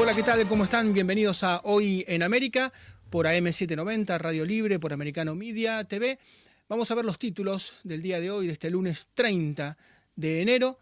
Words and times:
Hola, 0.00 0.14
¿qué 0.14 0.22
tal? 0.22 0.46
¿Cómo 0.46 0.62
están? 0.62 0.92
Bienvenidos 0.92 1.42
a 1.42 1.60
Hoy 1.64 2.04
en 2.06 2.22
América 2.22 2.72
por 3.10 3.26
AM790, 3.26 4.16
Radio 4.16 4.44
Libre, 4.44 4.78
por 4.78 4.92
Americano 4.92 5.34
Media 5.34 5.82
TV. 5.82 6.20
Vamos 6.68 6.88
a 6.92 6.94
ver 6.94 7.04
los 7.04 7.18
títulos 7.18 7.74
del 7.82 8.00
día 8.00 8.20
de 8.20 8.30
hoy, 8.30 8.46
de 8.46 8.52
este 8.52 8.70
lunes 8.70 9.08
30 9.14 9.76
de 10.14 10.40
enero. 10.40 10.78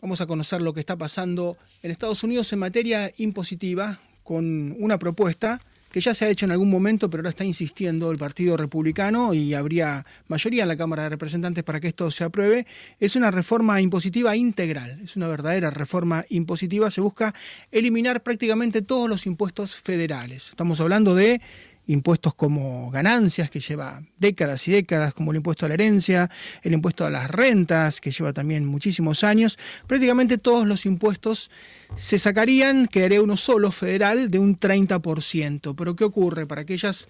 Vamos 0.00 0.20
a 0.20 0.26
conocer 0.26 0.62
lo 0.62 0.72
que 0.72 0.78
está 0.78 0.94
pasando 0.96 1.56
en 1.82 1.90
Estados 1.90 2.22
Unidos 2.22 2.52
en 2.52 2.60
materia 2.60 3.10
impositiva 3.16 3.98
con 4.22 4.76
una 4.78 4.96
propuesta 4.96 5.60
que 5.96 6.02
ya 6.02 6.12
se 6.12 6.26
ha 6.26 6.28
hecho 6.28 6.44
en 6.44 6.52
algún 6.52 6.68
momento, 6.68 7.08
pero 7.08 7.22
ahora 7.22 7.30
está 7.30 7.42
insistiendo 7.42 8.10
el 8.10 8.18
Partido 8.18 8.58
Republicano 8.58 9.32
y 9.32 9.54
habría 9.54 10.04
mayoría 10.28 10.64
en 10.64 10.68
la 10.68 10.76
Cámara 10.76 11.04
de 11.04 11.08
Representantes 11.08 11.64
para 11.64 11.80
que 11.80 11.88
esto 11.88 12.10
se 12.10 12.22
apruebe. 12.22 12.66
Es 13.00 13.16
una 13.16 13.30
reforma 13.30 13.80
impositiva 13.80 14.36
integral, 14.36 15.00
es 15.02 15.16
una 15.16 15.26
verdadera 15.26 15.70
reforma 15.70 16.26
impositiva. 16.28 16.90
Se 16.90 17.00
busca 17.00 17.34
eliminar 17.72 18.22
prácticamente 18.22 18.82
todos 18.82 19.08
los 19.08 19.24
impuestos 19.24 19.74
federales. 19.74 20.50
Estamos 20.50 20.80
hablando 20.80 21.14
de 21.14 21.40
impuestos 21.86 22.34
como 22.34 22.90
ganancias, 22.90 23.50
que 23.50 23.60
lleva 23.60 24.02
décadas 24.18 24.66
y 24.68 24.72
décadas, 24.72 25.14
como 25.14 25.30
el 25.30 25.38
impuesto 25.38 25.66
a 25.66 25.68
la 25.68 25.74
herencia, 25.74 26.30
el 26.62 26.72
impuesto 26.72 27.06
a 27.06 27.10
las 27.10 27.30
rentas, 27.30 28.00
que 28.00 28.10
lleva 28.10 28.32
también 28.32 28.66
muchísimos 28.66 29.24
años. 29.24 29.58
Prácticamente 29.86 30.38
todos 30.38 30.66
los 30.66 30.86
impuestos 30.86 31.50
se 31.96 32.18
sacarían, 32.18 32.86
quedaría 32.86 33.22
uno 33.22 33.36
solo 33.36 33.70
federal 33.70 34.30
de 34.30 34.38
un 34.38 34.58
30%. 34.58 35.74
Pero 35.76 35.96
¿qué 35.96 36.04
ocurre? 36.04 36.46
Para 36.46 36.62
aquellas 36.62 37.08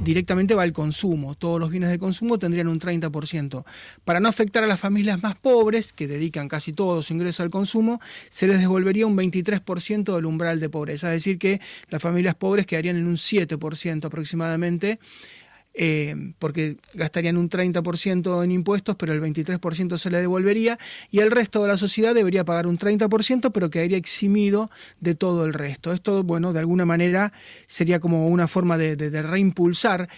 directamente 0.00 0.54
va 0.54 0.62
al 0.62 0.72
consumo. 0.72 1.34
Todos 1.34 1.60
los 1.60 1.70
bienes 1.70 1.90
de 1.90 1.98
consumo 1.98 2.38
tendrían 2.38 2.68
un 2.68 2.80
30%. 2.80 3.64
Para 4.04 4.20
no 4.20 4.28
afectar 4.28 4.64
a 4.64 4.66
las 4.66 4.80
familias 4.80 5.22
más 5.22 5.36
pobres, 5.36 5.92
que 5.92 6.08
dedican 6.08 6.48
casi 6.48 6.72
todos 6.72 7.06
su 7.06 7.12
ingreso 7.12 7.42
al 7.42 7.50
consumo, 7.50 8.00
se 8.30 8.46
les 8.46 8.58
devolvería 8.58 9.06
un 9.06 9.16
23% 9.16 10.14
del 10.14 10.26
umbral 10.26 10.60
de 10.60 10.68
pobreza. 10.68 11.14
Es 11.14 11.20
decir, 11.20 11.38
que 11.38 11.60
las 11.88 12.02
familias 12.02 12.34
pobres 12.34 12.66
quedarían 12.66 12.96
en 12.96 13.06
un 13.06 13.16
7% 13.16 14.04
aproximadamente 14.04 14.98
eh, 15.72 16.32
porque 16.40 16.78
gastarían 16.94 17.36
un 17.36 17.48
30% 17.48 18.42
en 18.42 18.50
impuestos, 18.50 18.96
pero 18.96 19.12
el 19.12 19.20
23% 19.20 19.98
se 19.98 20.10
le 20.10 20.20
devolvería, 20.20 20.78
y 21.10 21.20
el 21.20 21.30
resto 21.30 21.62
de 21.62 21.68
la 21.68 21.78
sociedad 21.78 22.14
debería 22.14 22.44
pagar 22.44 22.66
un 22.66 22.76
30%, 22.76 23.52
pero 23.52 23.70
quedaría 23.70 23.96
eximido 23.96 24.70
de 25.00 25.14
todo 25.14 25.44
el 25.44 25.54
resto. 25.54 25.92
Esto, 25.92 26.24
bueno, 26.24 26.52
de 26.52 26.58
alguna 26.58 26.86
manera 26.86 27.32
sería 27.68 28.00
como 28.00 28.28
una 28.28 28.48
forma 28.48 28.78
de, 28.78 29.22
reimpulsar 29.22 30.08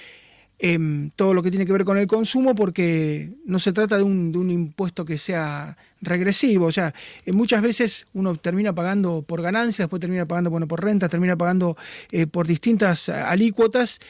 em, 0.58 1.10
todo 1.16 1.34
lo 1.34 1.42
que 1.42 1.50
tiene 1.50 1.66
que 1.66 1.72
ver 1.72 1.84
con 1.84 1.98
el 1.98 2.06
consumo, 2.06 2.54
porque 2.54 3.32
no 3.44 3.58
se 3.58 3.72
trata 3.72 3.98
de 3.98 4.04
un, 4.04 4.32
de 4.32 4.38
un 4.38 4.50
impuesto 4.50 5.04
que 5.04 5.18
sea 5.18 5.76
regresivo. 6.00 6.66
O 6.66 6.72
sea, 6.72 6.94
eh, 7.26 7.32
muchas 7.32 7.60
veces 7.62 8.06
uno 8.14 8.36
termina 8.36 8.74
pagando 8.74 9.22
por 9.22 9.42
ganancias, 9.42 9.84
después 9.84 10.00
termina 10.00 10.24
pagando 10.24 10.50
bueno, 10.50 10.66
por 10.66 10.82
rentas, 10.82 11.10
termina 11.10 11.36
pagando 11.36 11.76
eh, 12.10 12.26
por 12.26 12.46
distintas 12.46 13.08
alícuotas. 13.10 14.00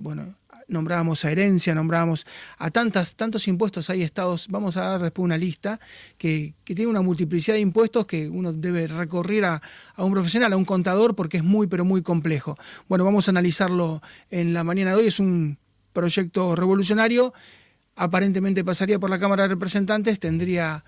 bueno, 0.00 0.37
nombrábamos 0.68 1.24
a 1.24 1.32
herencia, 1.32 1.74
nombrábamos 1.74 2.26
a 2.58 2.70
tantas, 2.70 3.16
tantos 3.16 3.48
impuestos, 3.48 3.90
hay 3.90 4.02
estados, 4.02 4.46
vamos 4.48 4.76
a 4.76 4.82
dar 4.82 5.02
después 5.02 5.24
una 5.24 5.38
lista, 5.38 5.80
que, 6.16 6.54
tiene 6.64 6.86
una 6.86 7.02
multiplicidad 7.02 7.54
de 7.54 7.60
impuestos 7.60 8.06
que 8.06 8.28
uno 8.28 8.52
debe 8.52 8.86
recorrer 8.86 9.46
a, 9.46 9.62
a, 9.96 10.04
un 10.04 10.12
profesional, 10.12 10.52
a 10.52 10.56
un 10.56 10.64
contador, 10.64 11.16
porque 11.16 11.38
es 11.38 11.44
muy, 11.44 11.66
pero 11.66 11.84
muy 11.84 12.02
complejo. 12.02 12.56
Bueno, 12.88 13.04
vamos 13.04 13.28
a 13.28 13.30
analizarlo 13.30 14.02
en 14.30 14.52
la 14.52 14.62
mañana 14.62 14.92
de 14.92 14.96
hoy, 14.98 15.06
es 15.06 15.18
un 15.18 15.58
proyecto 15.92 16.54
revolucionario, 16.54 17.32
aparentemente 17.96 18.64
pasaría 18.64 18.98
por 18.98 19.10
la 19.10 19.18
Cámara 19.18 19.44
de 19.44 19.48
Representantes, 19.48 20.20
tendría 20.20 20.84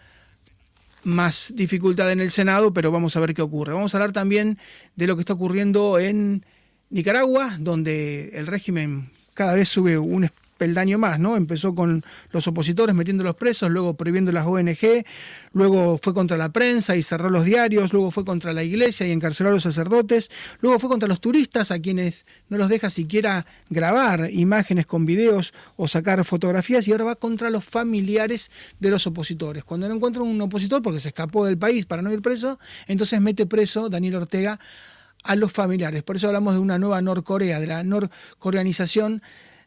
más 1.02 1.52
dificultad 1.54 2.12
en 2.12 2.20
el 2.20 2.30
Senado, 2.30 2.72
pero 2.72 2.92
vamos 2.92 3.16
a 3.16 3.20
ver 3.20 3.34
qué 3.34 3.42
ocurre. 3.42 3.72
Vamos 3.72 3.94
a 3.94 3.96
hablar 3.96 4.12
también 4.12 4.58
de 4.96 5.06
lo 5.06 5.16
que 5.16 5.20
está 5.20 5.32
ocurriendo 5.32 5.98
en 5.98 6.44
Nicaragua, 6.90 7.56
donde 7.58 8.30
el 8.34 8.46
régimen 8.46 9.10
cada 9.40 9.54
vez 9.54 9.70
sube 9.70 9.96
un 9.96 10.28
peldaño 10.58 10.98
más, 10.98 11.18
¿no? 11.18 11.34
Empezó 11.34 11.74
con 11.74 12.04
los 12.30 12.46
opositores 12.46 12.94
metiendo 12.94 13.24
los 13.24 13.36
presos, 13.36 13.70
luego 13.70 13.94
prohibiendo 13.94 14.32
las 14.32 14.46
ONG, 14.46 15.06
luego 15.54 15.96
fue 15.96 16.12
contra 16.12 16.36
la 16.36 16.50
prensa 16.50 16.94
y 16.94 17.02
cerró 17.02 17.30
los 17.30 17.46
diarios, 17.46 17.94
luego 17.94 18.10
fue 18.10 18.26
contra 18.26 18.52
la 18.52 18.62
iglesia 18.62 19.06
y 19.06 19.12
encarceló 19.12 19.48
a 19.48 19.52
los 19.52 19.62
sacerdotes, 19.62 20.30
luego 20.60 20.78
fue 20.78 20.90
contra 20.90 21.08
los 21.08 21.22
turistas 21.22 21.70
a 21.70 21.78
quienes 21.78 22.26
no 22.50 22.58
los 22.58 22.68
deja 22.68 22.90
siquiera 22.90 23.46
grabar 23.70 24.28
imágenes 24.30 24.84
con 24.84 25.06
videos 25.06 25.54
o 25.76 25.88
sacar 25.88 26.22
fotografías 26.26 26.86
y 26.86 26.92
ahora 26.92 27.04
va 27.04 27.16
contra 27.16 27.48
los 27.48 27.64
familiares 27.64 28.50
de 28.78 28.90
los 28.90 29.06
opositores. 29.06 29.64
Cuando 29.64 29.88
no 29.88 29.94
encuentra 29.94 30.22
un 30.22 30.38
opositor 30.42 30.82
porque 30.82 31.00
se 31.00 31.08
escapó 31.08 31.46
del 31.46 31.56
país 31.56 31.86
para 31.86 32.02
no 32.02 32.12
ir 32.12 32.20
preso, 32.20 32.58
entonces 32.86 33.18
mete 33.22 33.46
preso 33.46 33.88
Daniel 33.88 34.16
Ortega 34.16 34.60
a 35.22 35.36
los 35.36 35.52
familiares. 35.52 36.02
Por 36.02 36.16
eso 36.16 36.28
hablamos 36.28 36.54
de 36.54 36.60
una 36.60 36.78
nueva 36.78 37.00
Norcorea, 37.02 37.60
de 37.60 37.66
la 37.66 37.82
norcoreanización 37.82 39.22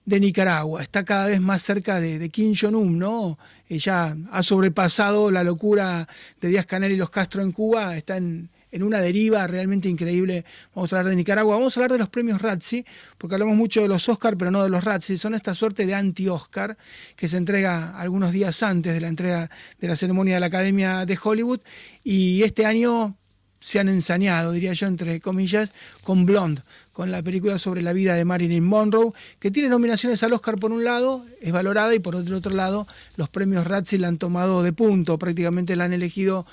de 0.06 0.20
Nicaragua. 0.20 0.82
Está 0.82 1.06
cada 1.06 1.28
vez 1.28 1.42
más 1.42 1.62
cerca 1.64 2.00
de, 2.00 2.30
Kim 2.30 2.54
Jong-un, 2.60 3.00
¿no? 3.00 3.38
Ya 3.70 4.16
ha 4.32 4.44
sobrepasado 4.44 5.32
la 5.32 5.44
locura 5.44 6.08
de 6.40 6.50
Díaz 6.50 6.66
Canel 6.66 6.92
y 6.92 6.98
los 6.98 7.10
Castro 7.10 7.42
en 7.42 7.52
Cuba, 7.52 7.98
está 7.98 8.18
en, 8.18 8.50
una 8.82 9.00
deriva 9.00 9.46
realmente 9.48 9.88
increíble. 9.88 10.46
Vamos 10.76 10.92
a 10.92 10.98
hablar 10.98 11.12
de 11.12 11.16
Nicaragua, 11.16 11.56
vamos 11.56 11.76
a 11.76 11.80
hablar 11.80 11.92
de 11.92 12.00
los 12.00 12.10
premios 12.10 12.42
Razzi, 12.42 12.86
porque 13.18 13.36
hablamos 13.36 13.56
mucho 13.56 13.82
de 13.82 13.88
los 13.88 14.10
Oscar, 14.10 14.36
pero 14.36 14.52
no 14.52 14.64
de 14.64 14.70
los 14.70 14.84
Razzi. 14.84 15.18
Son 15.18 15.36
esta 15.36 15.54
suerte 15.54 15.86
de 15.86 15.94
anti-Oscar 15.94 16.78
que 17.16 17.28
se 17.28 17.38
entrega 17.38 17.98
algunos 17.98 18.32
días 18.32 18.62
antes 18.64 18.94
de 18.94 19.02
la 19.02 19.10
entrega 19.10 19.50
de 19.80 19.88
la 19.88 19.96
ceremonia 19.96 20.36
de 20.36 20.40
la 20.40 20.48
Academia 20.48 21.06
de 21.06 21.20
Hollywood. 21.22 21.62
Y 22.04 22.42
este 22.44 22.66
año 22.66 23.16
se 23.64 23.80
han 23.80 23.88
ensañado, 23.88 24.52
diría 24.52 24.74
yo, 24.74 24.88
entre 24.88 25.20
comillas, 25.22 25.72
con 26.04 26.26
Blonde, 26.26 26.62
con 26.92 27.12
la 27.12 27.24
película 27.24 27.58
sobre 27.58 27.82
la 27.82 27.94
vida 27.94 28.14
de 28.14 28.26
Marilyn 28.26 28.64
Monroe, 28.64 29.14
que 29.40 29.52
tiene 29.52 29.70
nominaciones 29.70 30.22
al 30.22 30.34
Oscar 30.34 30.58
por 30.58 30.72
un 30.72 30.84
lado, 30.84 31.26
es 31.42 31.52
valorada, 31.54 31.96
y 31.96 32.00
por 32.00 32.16
otro, 32.16 32.38
otro 32.38 32.54
lado, 32.54 32.88
los 33.16 33.30
premios 33.30 33.66
Razzie 33.66 34.00
la 34.00 34.10
han 34.10 34.18
tomado 34.18 34.64
de 34.64 34.74
punto, 34.74 35.18
prácticamente 35.18 35.76
la 35.76 35.86
han 35.86 35.94
elegido 35.94 36.46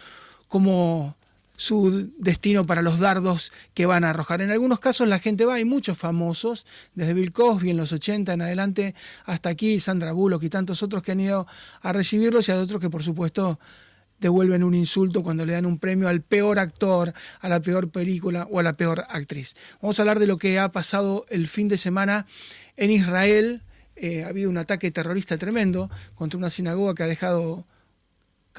como 0.49 1.17
su 1.57 2.11
destino 2.17 2.65
para 2.65 2.81
los 2.81 2.99
dardos 2.99 3.53
que 3.75 3.85
van 3.85 4.05
a 4.05 4.11
arrojar. 4.11 4.41
En 4.41 4.51
algunos 4.51 4.81
casos 4.81 5.07
la 5.09 5.19
gente 5.19 5.45
va, 5.45 5.55
hay 5.55 5.67
muchos 5.67 5.99
famosos, 5.99 6.65
desde 6.95 7.13
Bill 7.13 7.33
Cosby 7.33 7.71
en 7.71 7.77
los 7.77 7.93
80 7.93 8.33
en 8.33 8.41
adelante 8.41 8.95
hasta 9.27 9.51
aquí, 9.51 9.79
Sandra 9.79 10.13
Bullock 10.13 10.43
y 10.45 10.49
tantos 10.49 10.83
otros 10.83 11.03
que 11.03 11.13
han 11.13 11.21
ido 11.21 11.47
a 11.83 11.93
recibirlos 11.93 12.49
y 12.49 12.53
hay 12.53 12.59
otros 12.59 12.81
que 12.81 12.89
por 12.89 13.03
supuesto 13.03 13.59
devuelven 14.21 14.63
un 14.63 14.75
insulto 14.75 15.23
cuando 15.23 15.45
le 15.45 15.55
dan 15.55 15.67
un 15.67 15.79
premio 15.79 16.09
al 16.09 16.21
peor 16.23 16.59
actor, 16.59 17.13
a 17.41 17.49
la 17.49 17.61
peor 17.61 17.91
película 17.91 18.47
o 18.51 18.61
a 18.61 18.63
la 18.63 18.75
peor 18.75 19.05
actriz. 19.09 19.57
Vamos 19.81 19.99
a 19.99 20.03
hablar 20.03 20.19
de 20.19 20.27
lo 20.27 20.37
que 20.37 20.59
ha 20.59 20.71
pasado 20.71 21.27
el 21.31 21.49
fin 21.49 21.69
de 21.69 21.79
semana 21.79 22.27
en 22.77 22.91
Israel. 22.91 23.63
Eh, 23.97 24.25
ha 24.25 24.29
habido 24.29 24.51
un 24.51 24.59
ataque 24.59 24.91
terrorista 24.91 25.39
tremendo 25.39 25.91
contra 26.15 26.39
una 26.39 26.51
sinagoga 26.51 26.95
que 26.95 27.03
ha 27.03 27.07
dejado 27.07 27.67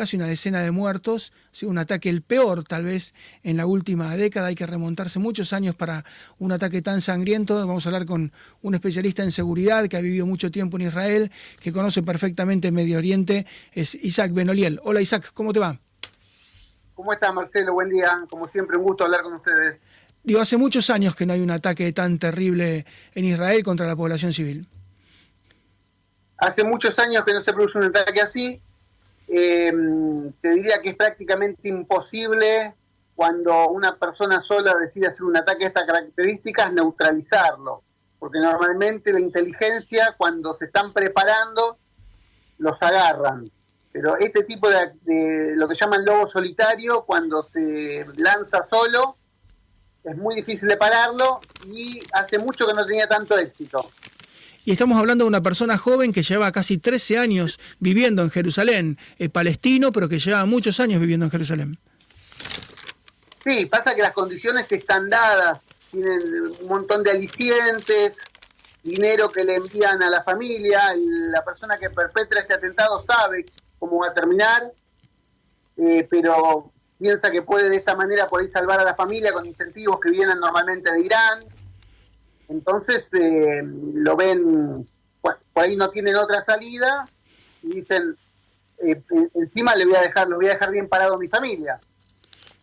casi 0.01 0.17
una 0.17 0.25
decena 0.25 0.63
de 0.63 0.71
muertos, 0.71 1.31
sido 1.51 1.69
un 1.69 1.77
ataque 1.77 2.09
el 2.09 2.23
peor 2.23 2.63
tal 2.63 2.85
vez 2.85 3.13
en 3.43 3.55
la 3.55 3.67
última 3.67 4.17
década, 4.17 4.47
hay 4.47 4.55
que 4.55 4.65
remontarse 4.65 5.19
muchos 5.19 5.53
años 5.53 5.75
para 5.75 6.05
un 6.39 6.51
ataque 6.51 6.81
tan 6.81 7.01
sangriento, 7.01 7.53
vamos 7.67 7.85
a 7.85 7.89
hablar 7.89 8.07
con 8.07 8.33
un 8.63 8.73
especialista 8.73 9.21
en 9.21 9.31
seguridad 9.31 9.87
que 9.87 9.97
ha 9.97 10.01
vivido 10.01 10.25
mucho 10.25 10.49
tiempo 10.49 10.77
en 10.77 10.87
Israel, 10.87 11.31
que 11.59 11.71
conoce 11.71 12.01
perfectamente 12.01 12.71
Medio 12.71 12.97
Oriente, 12.97 13.45
es 13.73 13.93
Isaac 13.93 14.33
Benoliel. 14.33 14.79
Hola 14.83 15.01
Isaac, 15.01 15.29
¿cómo 15.35 15.53
te 15.53 15.59
va? 15.59 15.79
¿Cómo 16.95 17.13
estás 17.13 17.31
Marcelo? 17.31 17.73
Buen 17.73 17.89
día, 17.89 18.25
como 18.27 18.47
siempre 18.47 18.77
un 18.77 18.83
gusto 18.83 19.03
hablar 19.03 19.21
con 19.21 19.33
ustedes. 19.33 19.85
Digo, 20.23 20.41
hace 20.41 20.57
muchos 20.57 20.89
años 20.89 21.15
que 21.15 21.27
no 21.27 21.33
hay 21.33 21.41
un 21.41 21.51
ataque 21.51 21.93
tan 21.93 22.17
terrible 22.17 22.87
en 23.13 23.25
Israel 23.25 23.61
contra 23.63 23.85
la 23.85 23.95
población 23.95 24.33
civil. 24.33 24.67
Hace 26.37 26.63
muchos 26.63 26.97
años 26.97 27.23
que 27.23 27.33
no 27.33 27.41
se 27.41 27.53
produce 27.53 27.77
un 27.77 27.83
ataque 27.83 28.19
así, 28.19 28.63
eh, 29.33 29.71
te 30.41 30.49
diría 30.51 30.81
que 30.81 30.89
es 30.89 30.95
prácticamente 30.95 31.69
imposible 31.69 32.75
cuando 33.15 33.69
una 33.69 33.95
persona 33.95 34.41
sola 34.41 34.75
decide 34.75 35.07
hacer 35.07 35.23
un 35.23 35.37
ataque 35.37 35.59
de 35.59 35.67
estas 35.67 35.85
características, 35.85 36.73
neutralizarlo. 36.73 37.81
Porque 38.19 38.39
normalmente 38.39 39.13
la 39.13 39.21
inteligencia, 39.21 40.15
cuando 40.17 40.53
se 40.53 40.65
están 40.65 40.91
preparando, 40.91 41.77
los 42.57 42.81
agarran. 42.81 43.49
Pero 43.93 44.17
este 44.17 44.43
tipo 44.43 44.69
de, 44.69 44.91
de 45.03 45.55
lo 45.55 45.67
que 45.67 45.75
llaman 45.75 46.03
lobo 46.03 46.27
solitario, 46.27 47.03
cuando 47.05 47.41
se 47.41 48.05
lanza 48.17 48.65
solo, 48.65 49.15
es 50.03 50.17
muy 50.17 50.35
difícil 50.35 50.67
de 50.67 50.77
pararlo 50.77 51.39
y 51.65 52.01
hace 52.13 52.37
mucho 52.37 52.67
que 52.67 52.73
no 52.73 52.85
tenía 52.85 53.07
tanto 53.07 53.37
éxito. 53.37 53.91
Y 54.63 54.71
estamos 54.71 54.99
hablando 54.99 55.25
de 55.25 55.29
una 55.29 55.41
persona 55.41 55.77
joven 55.77 56.13
que 56.13 56.23
lleva 56.23 56.51
casi 56.51 56.77
13 56.77 57.17
años 57.17 57.59
viviendo 57.79 58.21
en 58.21 58.29
Jerusalén, 58.29 58.97
es 59.17 59.29
palestino, 59.29 59.91
pero 59.91 60.07
que 60.07 60.19
lleva 60.19 60.45
muchos 60.45 60.79
años 60.79 60.99
viviendo 60.99 61.25
en 61.25 61.31
Jerusalén. 61.31 61.79
Sí, 63.43 63.65
pasa 63.65 63.95
que 63.95 64.03
las 64.03 64.11
condiciones 64.11 64.71
están 64.71 65.09
dadas, 65.09 65.63
tienen 65.89 66.21
un 66.61 66.67
montón 66.67 67.03
de 67.03 67.11
alicientes, 67.11 68.13
dinero 68.83 69.31
que 69.31 69.43
le 69.43 69.55
envían 69.55 70.01
a 70.03 70.09
la 70.09 70.23
familia, 70.23 70.79
la 70.95 71.43
persona 71.43 71.77
que 71.77 71.89
perpetra 71.89 72.41
este 72.41 72.53
atentado 72.53 73.03
sabe 73.03 73.45
cómo 73.79 73.99
va 73.99 74.07
a 74.07 74.13
terminar, 74.13 74.71
eh, 75.77 76.07
pero 76.09 76.71
piensa 76.99 77.31
que 77.31 77.41
puede 77.41 77.69
de 77.69 77.77
esta 77.77 77.95
manera 77.95 78.29
poder 78.29 78.51
salvar 78.51 78.79
a 78.79 78.83
la 78.83 78.93
familia 78.93 79.33
con 79.33 79.45
incentivos 79.45 79.99
que 79.99 80.11
vienen 80.11 80.39
normalmente 80.39 80.91
de 80.91 81.01
Irán. 81.01 81.45
Entonces 82.51 83.13
eh, 83.13 83.63
lo 83.63 84.15
ven, 84.17 84.87
por 85.21 85.37
ahí 85.55 85.77
no 85.77 85.89
tienen 85.89 86.17
otra 86.17 86.41
salida 86.41 87.07
y 87.63 87.75
dicen, 87.75 88.17
eh, 88.79 89.01
encima 89.35 89.75
le 89.75 89.85
voy 89.85 89.95
a 89.95 90.01
dejar, 90.01 90.27
lo 90.27 90.35
voy 90.35 90.47
a 90.47 90.53
dejar 90.53 90.71
bien 90.71 90.89
parado 90.89 91.15
a 91.15 91.17
mi 91.17 91.29
familia. 91.29 91.79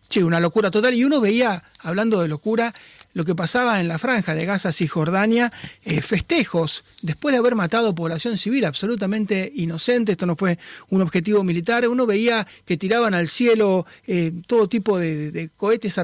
Sí, 0.07 0.21
una 0.21 0.39
locura 0.39 0.69
total. 0.69 0.93
Y 0.93 1.03
uno 1.03 1.19
veía, 1.21 1.63
hablando 1.79 2.21
de 2.21 2.27
locura, 2.27 2.73
lo 3.13 3.25
que 3.25 3.35
pasaba 3.35 3.79
en 3.79 3.87
la 3.87 3.97
franja 3.97 4.35
de 4.35 4.45
Gaza, 4.45 4.71
Cisjordania, 4.71 5.51
eh, 5.83 6.01
festejos 6.01 6.83
después 7.01 7.33
de 7.33 7.39
haber 7.39 7.55
matado 7.55 7.95
población 7.95 8.37
civil 8.37 8.65
absolutamente 8.65 9.51
inocente, 9.55 10.11
esto 10.11 10.25
no 10.25 10.35
fue 10.35 10.59
un 10.89 11.01
objetivo 11.01 11.43
militar, 11.43 11.87
uno 11.87 12.05
veía 12.05 12.47
que 12.65 12.77
tiraban 12.77 13.13
al 13.13 13.27
cielo 13.27 13.85
eh, 14.05 14.31
todo 14.47 14.69
tipo 14.69 14.99
de, 14.99 15.49
cohetes, 15.57 15.95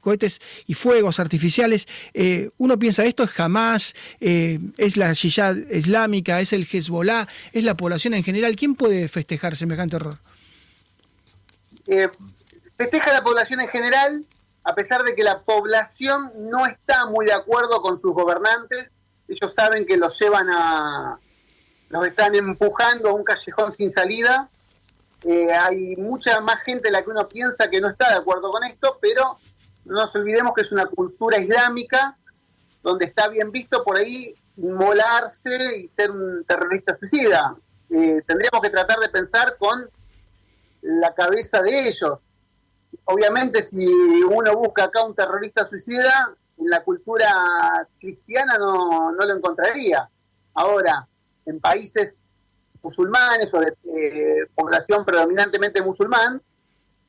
cohetes 0.00 0.40
y 0.66 0.74
fuegos 0.74 1.20
artificiales. 1.20 1.86
Eh, 2.14 2.50
uno 2.58 2.78
piensa, 2.78 3.04
esto 3.04 3.24
es 3.24 3.30
jamás, 3.30 3.94
es 4.20 4.96
la 4.96 5.12
Shiyad 5.12 5.56
islámica, 5.70 6.40
es 6.40 6.52
el 6.52 6.66
Hezbollah, 6.70 7.28
es 7.52 7.64
la 7.64 7.76
población 7.76 8.14
en 8.14 8.24
general. 8.24 8.56
¿Quién 8.56 8.74
puede 8.74 9.08
festejar 9.08 9.56
semejante 9.56 9.96
horror? 9.96 10.18
festeja 12.78 13.12
la 13.12 13.22
población 13.22 13.60
en 13.60 13.68
general, 13.68 14.24
a 14.64 14.74
pesar 14.74 15.02
de 15.02 15.14
que 15.14 15.24
la 15.24 15.40
población 15.40 16.30
no 16.36 16.66
está 16.66 17.06
muy 17.06 17.26
de 17.26 17.32
acuerdo 17.32 17.82
con 17.82 18.00
sus 18.00 18.12
gobernantes, 18.12 18.92
ellos 19.28 19.52
saben 19.54 19.86
que 19.86 19.96
los 19.96 20.18
llevan 20.20 20.48
a, 20.50 21.18
los 21.88 22.06
están 22.06 22.34
empujando 22.34 23.10
a 23.10 23.12
un 23.12 23.24
callejón 23.24 23.72
sin 23.72 23.90
salida. 23.90 24.48
Eh, 25.24 25.52
hay 25.52 25.96
mucha 25.96 26.40
más 26.40 26.62
gente 26.62 26.88
de 26.88 26.92
la 26.92 27.02
que 27.02 27.10
uno 27.10 27.28
piensa 27.28 27.70
que 27.70 27.80
no 27.80 27.90
está 27.90 28.10
de 28.10 28.16
acuerdo 28.16 28.50
con 28.50 28.64
esto, 28.64 28.98
pero 29.00 29.38
no 29.84 29.94
nos 29.94 30.14
olvidemos 30.14 30.52
que 30.54 30.62
es 30.62 30.72
una 30.72 30.86
cultura 30.86 31.38
islámica 31.38 32.16
donde 32.82 33.06
está 33.06 33.28
bien 33.28 33.50
visto 33.50 33.82
por 33.84 33.96
ahí 33.96 34.34
molarse 34.56 35.78
y 35.78 35.88
ser 35.88 36.10
un 36.10 36.44
terrorista 36.44 36.96
suicida. 36.98 37.56
Eh, 37.90 38.22
tendríamos 38.26 38.60
que 38.62 38.70
tratar 38.70 38.98
de 38.98 39.08
pensar 39.08 39.56
con 39.58 39.88
la 40.82 41.14
cabeza 41.14 41.62
de 41.62 41.88
ellos 41.88 42.20
obviamente 43.04 43.62
si 43.62 43.84
uno 43.84 44.56
busca 44.56 44.84
acá 44.84 45.04
un 45.04 45.14
terrorista 45.14 45.68
suicida, 45.68 46.34
en 46.58 46.68
la 46.68 46.82
cultura 46.82 47.88
cristiana 47.98 48.56
no, 48.58 49.12
lo 49.12 49.34
encontraría. 49.34 50.08
Ahora, 50.54 51.06
en 51.46 51.60
países 51.60 52.14
musulmanes 52.82 53.52
o 53.54 53.60
de 53.60 53.76
eh, 53.84 54.46
población 54.54 55.04
predominantemente 55.04 55.82
musulmán, 55.82 56.40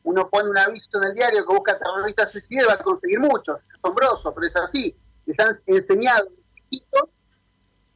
uno 0.04 0.30
pone 0.30 0.50
un 0.50 0.57
aviso 0.57 0.98
en 1.01 1.10
el 1.10 1.13
diario 1.13 1.45
que 1.45 1.54
busca 1.54 1.78
terrorista 1.78 2.25
suicida 2.25 2.63
y 2.63 2.68
va 2.68 2.74
a 2.74 2.84
conseguir 2.84 3.19
muchos. 3.19 3.60
Es 3.60 3.75
asombroso, 3.80 4.34
pero 4.34 4.48
es 4.48 4.56
así. 4.56 4.95
Les 5.25 5.40
han 5.40 5.56
enseñado 5.68 6.28
chiquitos 6.56 7.10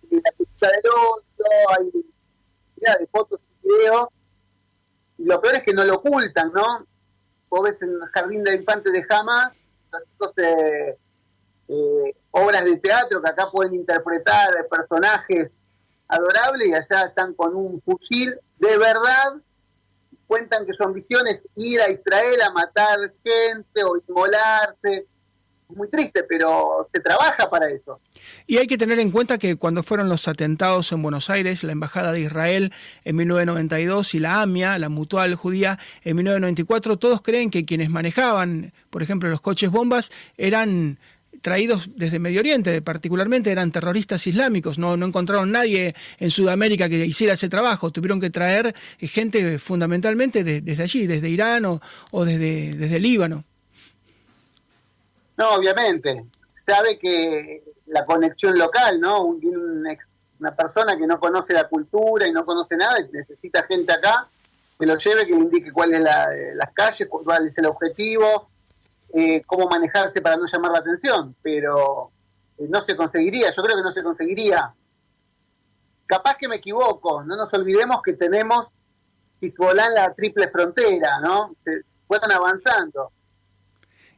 la 0.10 0.32
cultura 0.38 0.72
del 0.72 0.92
odio, 0.92 1.70
hay 1.78 3.00
de 3.00 3.08
fotos 3.08 3.40
y 3.64 3.68
videos. 3.68 4.08
Y 5.18 5.26
lo 5.26 5.42
peor 5.42 5.56
es 5.56 5.64
que 5.64 5.74
no 5.74 5.84
lo 5.84 5.96
ocultan, 5.96 6.52
¿no? 6.54 6.86
Vos 7.50 7.64
ves 7.64 7.82
en 7.82 7.90
el 7.90 8.10
Jardín 8.14 8.44
de 8.44 8.56
Infantes 8.56 8.94
de 8.94 9.06
Hamas, 9.10 9.54
eh, 10.38 10.98
eh, 11.70 12.16
obras 12.32 12.66
de 12.66 12.78
teatro 12.78 13.22
que 13.22 13.30
acá 13.30 13.50
pueden 13.52 13.76
interpretar 13.76 14.68
personajes 14.70 15.52
adorables 16.08 16.68
y 16.68 16.74
allá 16.74 17.08
están 17.08 17.34
con 17.34 17.56
un 17.56 17.82
fusil 17.82 18.40
de 18.58 18.78
verdad. 18.78 19.36
Cuentan 20.28 20.66
que 20.66 20.74
su 20.74 20.84
ambición 20.84 21.26
es 21.28 21.42
ir 21.56 21.80
a 21.82 21.90
Israel 21.90 22.42
a 22.42 22.52
matar 22.52 23.00
gente 23.24 23.84
o 23.84 23.98
inmolarse 23.98 25.08
muy 25.70 25.90
triste, 25.90 26.24
pero 26.24 26.88
se 26.94 27.00
trabaja 27.00 27.50
para 27.50 27.70
eso. 27.70 28.00
Y 28.46 28.58
hay 28.58 28.68
que 28.68 28.78
tener 28.78 29.00
en 29.00 29.12
cuenta 29.12 29.38
que 29.38 29.56
cuando 29.56 29.84
fueron 29.84 30.10
los 30.10 30.28
atentados 30.28 30.92
en 30.92 31.02
Buenos 31.02 31.30
Aires, 31.30 31.64
la 31.64 31.72
Embajada 31.72 32.12
de 32.12 32.22
Israel 32.22 32.74
en 33.04 33.16
1992 33.16 34.14
y 34.14 34.20
la 34.20 34.42
AMIA, 34.42 34.80
la 34.80 34.90
Mutual 34.90 35.36
Judía, 35.36 35.80
en 36.04 36.16
1994, 36.16 36.98
todos 36.98 37.22
creen 37.22 37.50
que 37.50 37.66
quienes 37.66 37.90
manejaban, 37.90 38.74
por 38.90 39.04
ejemplo, 39.04 39.30
los 39.30 39.42
coches 39.42 39.72
bombas, 39.72 40.12
eran 40.38 41.00
traídos 41.42 41.90
desde 41.96 42.20
Medio 42.20 42.40
Oriente, 42.40 42.82
particularmente 42.82 43.52
eran 43.52 43.72
terroristas 43.72 44.26
islámicos, 44.28 44.78
no, 44.78 44.98
no 44.98 45.06
encontraron 45.06 45.52
nadie 45.52 45.96
en 46.20 46.32
Sudamérica 46.32 46.90
que 46.90 47.06
hiciera 47.06 47.34
ese 47.34 47.50
trabajo, 47.50 47.92
tuvieron 47.92 48.20
que 48.20 48.30
traer 48.30 48.76
gente 49.00 49.60
fundamentalmente 49.60 50.44
desde 50.44 50.84
allí, 50.84 51.08
desde 51.08 51.30
Irán 51.30 51.66
o, 51.66 51.82
o 52.12 52.26
desde, 52.26 52.74
desde 52.74 53.00
Líbano. 53.00 53.44
No, 55.38 55.52
obviamente. 55.52 56.24
Sabe 56.48 56.98
que 56.98 57.64
la 57.88 58.06
conexión 58.06 58.58
local, 58.58 59.00
¿no? 59.00 59.24
una 59.26 60.56
persona 60.56 60.98
que 60.98 61.08
no 61.08 61.20
conoce 61.20 61.54
la 61.54 61.68
cultura 61.68 62.28
y 62.28 62.32
no 62.32 62.46
conoce 62.46 62.76
nada 62.78 63.00
y 63.00 63.12
necesita 63.12 63.64
gente 63.64 63.94
acá 63.94 64.28
que 64.80 64.86
lo 64.86 64.98
lleve, 64.98 65.26
que 65.26 65.34
le 65.34 65.40
indique 65.40 65.72
cuáles 65.72 66.02
la, 66.02 66.30
las 66.56 66.72
calles, 66.74 67.08
cuál 67.10 67.48
es 67.48 67.58
el 67.58 67.66
objetivo, 67.66 68.50
eh, 69.14 69.42
cómo 69.46 69.68
manejarse 69.68 70.22
para 70.22 70.38
no 70.38 70.46
llamar 70.46 70.72
la 70.72 70.80
atención. 70.80 71.36
Pero 71.42 72.12
eh, 72.58 72.68
no 72.70 72.82
se 72.82 72.96
conseguiría, 72.96 73.52
yo 73.56 73.64
creo 73.64 73.76
que 73.76 73.84
no 73.84 73.92
se 73.92 74.04
conseguiría. 74.04 74.74
Capaz 76.06 76.38
que 76.38 76.48
me 76.48 76.58
equivoco, 76.58 77.24
no 77.24 77.36
nos 77.36 77.54
olvidemos 77.54 78.02
que 78.04 78.14
tenemos 78.14 78.68
Hezbollah 79.42 79.88
en 79.88 79.94
la 79.94 80.14
triple 80.14 80.48
frontera, 80.48 81.20
¿no? 81.22 81.56
Se 81.64 81.82
fueron 82.08 82.32
avanzando. 82.32 83.12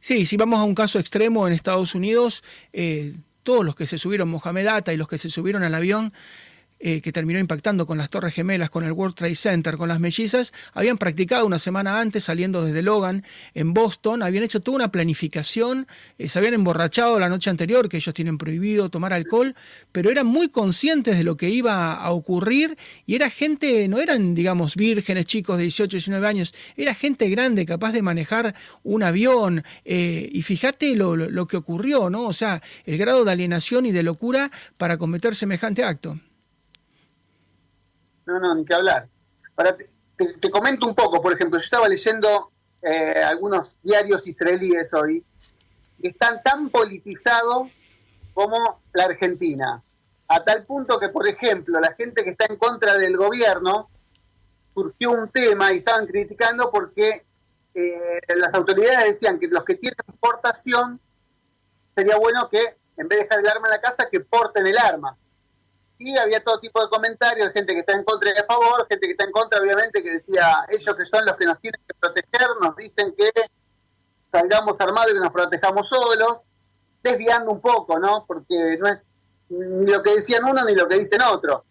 Sí, 0.00 0.24
si 0.24 0.36
vamos 0.36 0.60
a 0.60 0.64
un 0.64 0.74
caso 0.74 0.98
extremo 0.98 1.46
en 1.46 1.52
Estados 1.52 1.94
Unidos, 1.94 2.42
eh, 2.72 3.14
todos 3.42 3.64
los 3.64 3.74
que 3.74 3.86
se 3.86 3.98
subieron, 3.98 4.28
Mohamed 4.28 4.66
Atta 4.66 4.92
y 4.92 4.96
los 4.96 5.08
que 5.08 5.18
se 5.18 5.30
subieron 5.30 5.62
al 5.62 5.74
avión, 5.74 6.12
eh, 6.82 7.02
que 7.02 7.12
terminó 7.12 7.38
impactando 7.38 7.86
con 7.86 7.98
las 7.98 8.08
Torres 8.08 8.32
Gemelas, 8.32 8.70
con 8.70 8.84
el 8.84 8.92
World 8.92 9.14
Trade 9.14 9.34
Center, 9.34 9.76
con 9.76 9.90
las 9.90 10.00
mellizas, 10.00 10.54
habían 10.72 10.96
practicado 10.96 11.44
una 11.44 11.58
semana 11.58 12.00
antes, 12.00 12.24
saliendo 12.24 12.64
desde 12.64 12.80
Logan, 12.80 13.22
en 13.52 13.74
Boston, 13.74 14.22
habían 14.22 14.44
hecho 14.44 14.60
toda 14.60 14.76
una 14.76 14.90
planificación, 14.90 15.86
eh, 16.16 16.30
se 16.30 16.38
habían 16.38 16.54
emborrachado 16.54 17.18
la 17.18 17.28
noche 17.28 17.50
anterior, 17.50 17.90
que 17.90 17.98
ellos 17.98 18.14
tienen 18.14 18.38
prohibido 18.38 18.88
tomar 18.88 19.12
alcohol, 19.12 19.54
pero 19.92 20.10
eran 20.10 20.26
muy 20.26 20.48
conscientes 20.48 21.18
de 21.18 21.24
lo 21.24 21.36
que 21.36 21.50
iba 21.50 21.92
a 21.92 22.10
ocurrir 22.12 22.78
y 23.04 23.14
era 23.14 23.28
gente, 23.28 23.86
no 23.86 23.98
eran, 23.98 24.34
digamos, 24.34 24.74
vírgenes 24.74 25.26
chicos 25.26 25.58
de 25.58 25.64
18, 25.64 25.96
19 25.98 26.26
años, 26.26 26.54
era 26.78 26.94
gente 26.94 27.28
grande, 27.28 27.66
capaz 27.66 27.92
de 27.92 28.00
manejar 28.00 28.54
un 28.84 29.02
avión, 29.02 29.64
eh, 29.84 30.30
y 30.32 30.40
fíjate 30.40 30.96
lo, 30.96 31.14
lo 31.14 31.46
que 31.46 31.58
ocurrió, 31.58 32.08
¿no? 32.08 32.24
O 32.24 32.32
sea, 32.32 32.62
el 32.86 32.96
grado 32.96 33.26
de 33.26 33.32
alienación 33.32 33.84
y 33.84 33.92
de 33.92 34.02
locura 34.02 34.50
para 34.78 34.96
cometer 34.96 35.34
semejante 35.34 35.84
acto. 35.84 36.18
No, 38.30 38.38
no, 38.38 38.54
ni 38.54 38.64
que 38.64 38.74
hablar. 38.74 39.06
Ahora, 39.56 39.76
te, 39.76 40.50
comento 40.50 40.86
un 40.86 40.94
poco, 40.94 41.20
por 41.20 41.32
ejemplo, 41.32 41.58
yo 41.58 41.64
estaba 41.64 41.88
leyendo 41.88 42.52
eh, 42.80 43.20
algunos 43.24 43.70
diarios 43.82 44.24
israelíes 44.28 44.94
hoy 44.94 45.24
que 46.00 46.08
están 46.10 46.40
tan 46.44 46.70
politizados 46.70 47.68
como 48.32 48.80
la 48.92 49.06
Argentina. 49.06 49.82
A 50.28 50.44
tal 50.44 50.64
punto 50.64 51.00
que, 51.00 51.08
por 51.08 51.26
ejemplo, 51.26 51.80
la 51.80 51.92
gente 51.94 52.22
que 52.22 52.30
está 52.30 52.46
en 52.46 52.56
contra 52.56 52.96
del 52.96 53.16
gobierno, 53.16 53.90
surgió 54.72 55.10
un 55.10 55.28
tema 55.30 55.72
y 55.72 55.78
estaban 55.78 56.06
criticando 56.06 56.70
porque 56.70 57.26
eh, 57.74 58.20
las 58.36 58.54
autoridades 58.54 59.14
decían 59.14 59.40
que 59.40 59.48
los 59.48 59.64
que 59.64 59.74
tienen 59.74 59.98
portación, 60.20 61.00
sería 61.96 62.16
bueno 62.16 62.48
que, 62.48 62.76
en 62.96 63.08
vez 63.08 63.18
de 63.18 63.24
dejar 63.24 63.40
el 63.40 63.48
arma 63.48 63.66
en 63.66 63.72
la 63.72 63.80
casa, 63.80 64.08
que 64.08 64.20
porten 64.20 64.68
el 64.68 64.78
arma 64.78 65.16
y 66.00 66.16
había 66.16 66.42
todo 66.42 66.58
tipo 66.58 66.82
de 66.82 66.88
comentarios, 66.88 67.52
gente 67.52 67.74
que 67.74 67.80
está 67.80 67.92
en 67.92 68.04
contra 68.04 68.30
y 68.34 68.38
a 68.38 68.44
favor, 68.44 68.86
gente 68.88 69.06
que 69.06 69.12
está 69.12 69.24
en 69.24 69.32
contra, 69.32 69.60
obviamente, 69.60 70.02
que 70.02 70.12
decía, 70.12 70.64
ellos 70.70 70.96
que 70.96 71.04
son 71.04 71.26
los 71.26 71.36
que 71.36 71.44
nos 71.44 71.60
tienen 71.60 71.80
que 71.86 71.94
proteger, 71.94 72.48
nos 72.60 72.74
dicen 72.74 73.14
que 73.16 73.30
salgamos 74.32 74.80
armados 74.80 75.10
y 75.10 75.14
que 75.14 75.20
nos 75.20 75.30
protejamos 75.30 75.88
solos, 75.88 76.38
desviando 77.02 77.50
un 77.50 77.60
poco, 77.60 77.98
¿no? 77.98 78.24
Porque 78.26 78.78
no 78.80 78.88
es 78.88 79.02
ni 79.50 79.90
lo 79.90 80.02
que 80.02 80.14
decían 80.14 80.44
uno 80.44 80.64
ni 80.64 80.74
lo 80.74 80.88
que 80.88 80.98
dicen 80.98 81.20
otro. 81.22 81.64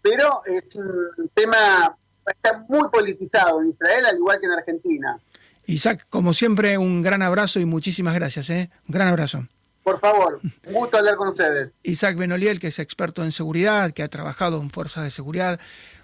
Pero 0.00 0.42
es 0.46 0.74
un 0.76 1.28
tema, 1.34 1.94
está 2.26 2.64
muy 2.68 2.88
politizado 2.90 3.60
en 3.60 3.70
Israel, 3.70 4.06
al 4.06 4.16
igual 4.16 4.38
que 4.40 4.46
en 4.46 4.52
Argentina. 4.52 5.18
Isaac, 5.66 6.06
como 6.08 6.32
siempre, 6.32 6.78
un 6.78 7.02
gran 7.02 7.22
abrazo 7.22 7.58
y 7.60 7.66
muchísimas 7.66 8.14
gracias, 8.14 8.48
¿eh? 8.50 8.70
Un 8.88 8.92
gran 8.94 9.08
abrazo. 9.08 9.46
Por 9.88 10.00
favor, 10.00 10.40
un 10.66 10.74
gusto 10.74 10.98
hablar 10.98 11.16
con 11.16 11.28
ustedes. 11.28 11.72
Isaac 11.82 12.18
Benoliel, 12.18 12.60
que 12.60 12.66
es 12.66 12.78
experto 12.78 13.24
en 13.24 13.32
seguridad, 13.32 13.92
que 13.92 14.02
ha 14.02 14.08
trabajado 14.08 14.60
en 14.60 14.68
fuerzas 14.68 15.04
de 15.04 15.10
seguridad, 15.10 15.58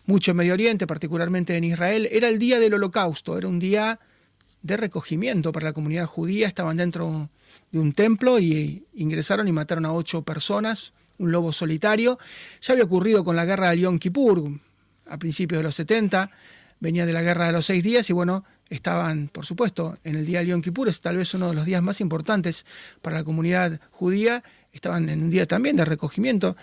mucho 0.07 0.31
en 0.31 0.39
Medio 0.39 0.55
Oriente, 0.55 0.87
particularmente 0.87 1.55
en 1.55 1.65
Israel. 1.65 2.09
Era 2.11 2.31
el 2.31 2.39
día 2.39 2.59
del 2.59 2.73
holocausto, 2.73 3.37
era 3.37 3.47
un 3.47 3.59
día 3.59 4.01
de 4.63 4.79
recogimiento 4.79 5.53
para 5.53 5.67
la 5.67 5.73
comunidad 5.75 6.07
judía. 6.07 6.49
Estaban 6.49 6.79
dentro 6.79 7.29
de 7.73 7.79
un 7.79 7.93
templo 7.93 8.39
y 8.39 8.87
ingresaron 8.95 9.49
y 9.49 9.53
mataron 9.53 9.85
a 9.85 9.93
ocho 9.93 10.23
personas, 10.23 10.95
un 11.19 11.31
lobo 11.31 11.53
solitario. 11.53 12.19
Ya 12.63 12.73
había 12.73 12.85
ocurrido 12.85 13.23
con 13.23 13.37
la 13.37 13.45
guerra 13.45 13.69
de 13.69 13.81
Yom 13.81 13.99
Kippur 13.99 14.61
a 15.05 15.19
principios 15.19 15.59
de 15.59 15.65
los 15.65 15.75
70, 15.75 16.31
venía 16.81 17.05
de 17.05 17.13
la 17.13 17.21
guerra 17.21 17.49
de 17.49 17.53
los 17.53 17.67
seis 17.67 17.83
días 17.83 18.09
y 18.09 18.15
bueno, 18.15 18.47
estaban, 18.71 19.29
por 19.29 19.47
supuesto, 19.47 19.99
en 20.05 20.17
el 20.17 20.27
día 20.27 20.41
de 20.41 20.47
Yom 20.47 20.63
Kippur, 20.63 20.89
es 20.89 21.01
tal 21.01 21.17
vez 21.17 21.35
uno 21.35 21.49
de 21.49 21.55
los 21.55 21.65
días 21.65 21.83
más 21.83 22.01
importantes 22.01 22.65
para 23.03 23.17
la 23.17 23.25
comunidad 23.25 23.81
judía, 23.91 24.43
estaban 24.73 25.09
en 25.09 25.23
un 25.23 25.31
día 25.31 25.47
también 25.47 25.77
de 25.77 25.85
recogimiento 25.85 26.57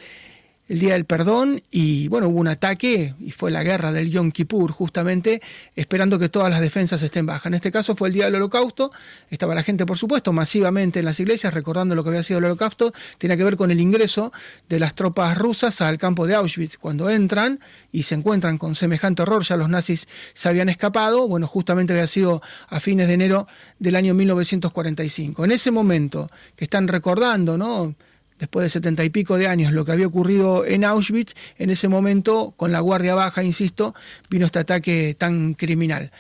el 0.72 0.80
Día 0.80 0.94
del 0.94 1.04
Perdón 1.04 1.62
y 1.70 2.08
bueno, 2.08 2.30
hubo 2.30 2.40
un 2.40 2.48
ataque 2.48 3.14
y 3.20 3.32
fue 3.32 3.52
la 3.52 3.62
guerra 3.62 3.92
del 3.92 4.10
Yom 4.10 4.32
Kippur 4.32 4.72
justamente 4.72 5.42
esperando 5.76 6.18
que 6.18 6.30
todas 6.30 6.50
las 6.50 6.62
defensas 6.62 7.02
estén 7.02 7.26
bajas. 7.26 7.48
En 7.48 7.56
este 7.56 7.74
caso 7.74 7.94
fue 7.94 8.08
el 8.08 8.14
Día 8.14 8.26
del 8.28 8.36
Holocausto, 8.36 8.90
estaba 9.30 9.54
la 9.54 9.64
gente 9.64 9.86
por 9.86 9.98
supuesto 9.98 10.32
masivamente 10.32 11.00
en 11.00 11.06
las 11.06 11.20
iglesias 11.20 11.54
recordando 11.54 11.94
lo 11.94 12.04
que 12.04 12.12
había 12.12 12.24
sido 12.24 12.40
el 12.40 12.46
Holocausto, 12.46 12.94
tiene 13.18 13.36
que 13.36 13.44
ver 13.44 13.58
con 13.58 13.70
el 13.70 13.82
ingreso 13.82 14.32
de 14.70 14.80
las 14.80 14.96
tropas 14.96 15.38
rusas 15.38 15.82
al 15.82 15.98
campo 15.98 16.26
de 16.26 16.36
Auschwitz. 16.36 16.78
Cuando 16.78 17.10
entran 17.10 17.60
y 17.92 18.04
se 18.04 18.16
encuentran 18.16 18.58
con 18.58 18.74
semejante 18.74 19.24
horror, 19.24 19.44
ya 19.44 19.58
los 19.58 19.68
nazis 19.68 20.08
se 20.34 20.48
habían 20.48 20.70
escapado, 20.70 21.28
bueno, 21.28 21.48
justamente 21.48 21.92
había 21.92 22.08
sido 22.08 22.42
a 22.70 22.80
fines 22.80 23.10
de 23.10 23.16
enero 23.16 23.46
del 23.78 23.98
año 23.98 24.14
1945. 24.14 25.44
En 25.44 25.52
ese 25.52 25.70
momento 25.70 26.32
que 26.56 26.64
están 26.64 26.88
recordando, 26.88 27.58
¿no? 27.58 27.94
Después 28.42 28.64
de 28.64 28.70
setenta 28.72 29.04
y 29.04 29.12
pico 29.12 29.38
de 29.38 29.48
años, 29.48 29.72
lo 29.72 29.86
que 29.86 29.92
había 29.92 30.08
ocurrido 30.08 30.66
en 30.66 30.84
Auschwitz, 30.84 31.36
en 31.60 31.70
ese 31.70 31.88
momento, 31.88 32.56
con 32.58 32.72
la 32.72 32.80
guardia 32.80 33.14
baja, 33.14 33.44
insisto, 33.44 33.94
vino 34.32 34.48
este 34.48 34.58
ataque 34.58 35.16
tan 35.16 35.54
criminal. 35.54 36.12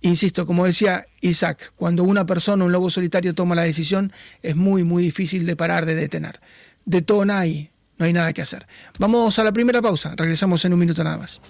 Insisto, 0.00 0.46
como 0.46 0.64
decía 0.64 1.04
Isaac, 1.20 1.72
cuando 1.76 2.02
una 2.02 2.24
persona, 2.24 2.64
un 2.64 2.72
lobo 2.72 2.88
solitario, 2.88 3.34
toma 3.34 3.54
la 3.54 3.62
decisión, 3.62 4.10
es 4.42 4.56
muy, 4.56 4.84
muy 4.84 5.02
difícil 5.02 5.44
de 5.44 5.54
parar, 5.54 5.84
de 5.84 5.94
detener. 5.94 6.40
De 6.86 7.02
todo 7.02 7.26
no 7.26 7.34
hay, 7.34 7.68
no 7.98 8.06
hay 8.06 8.14
nada 8.14 8.32
que 8.32 8.40
hacer. 8.40 8.66
Vamos 8.98 9.38
a 9.38 9.44
la 9.44 9.52
primera 9.52 9.82
pausa, 9.82 10.14
regresamos 10.16 10.64
en 10.64 10.72
un 10.72 10.78
minuto 10.78 11.04
nada 11.04 11.18
más. 11.18 11.40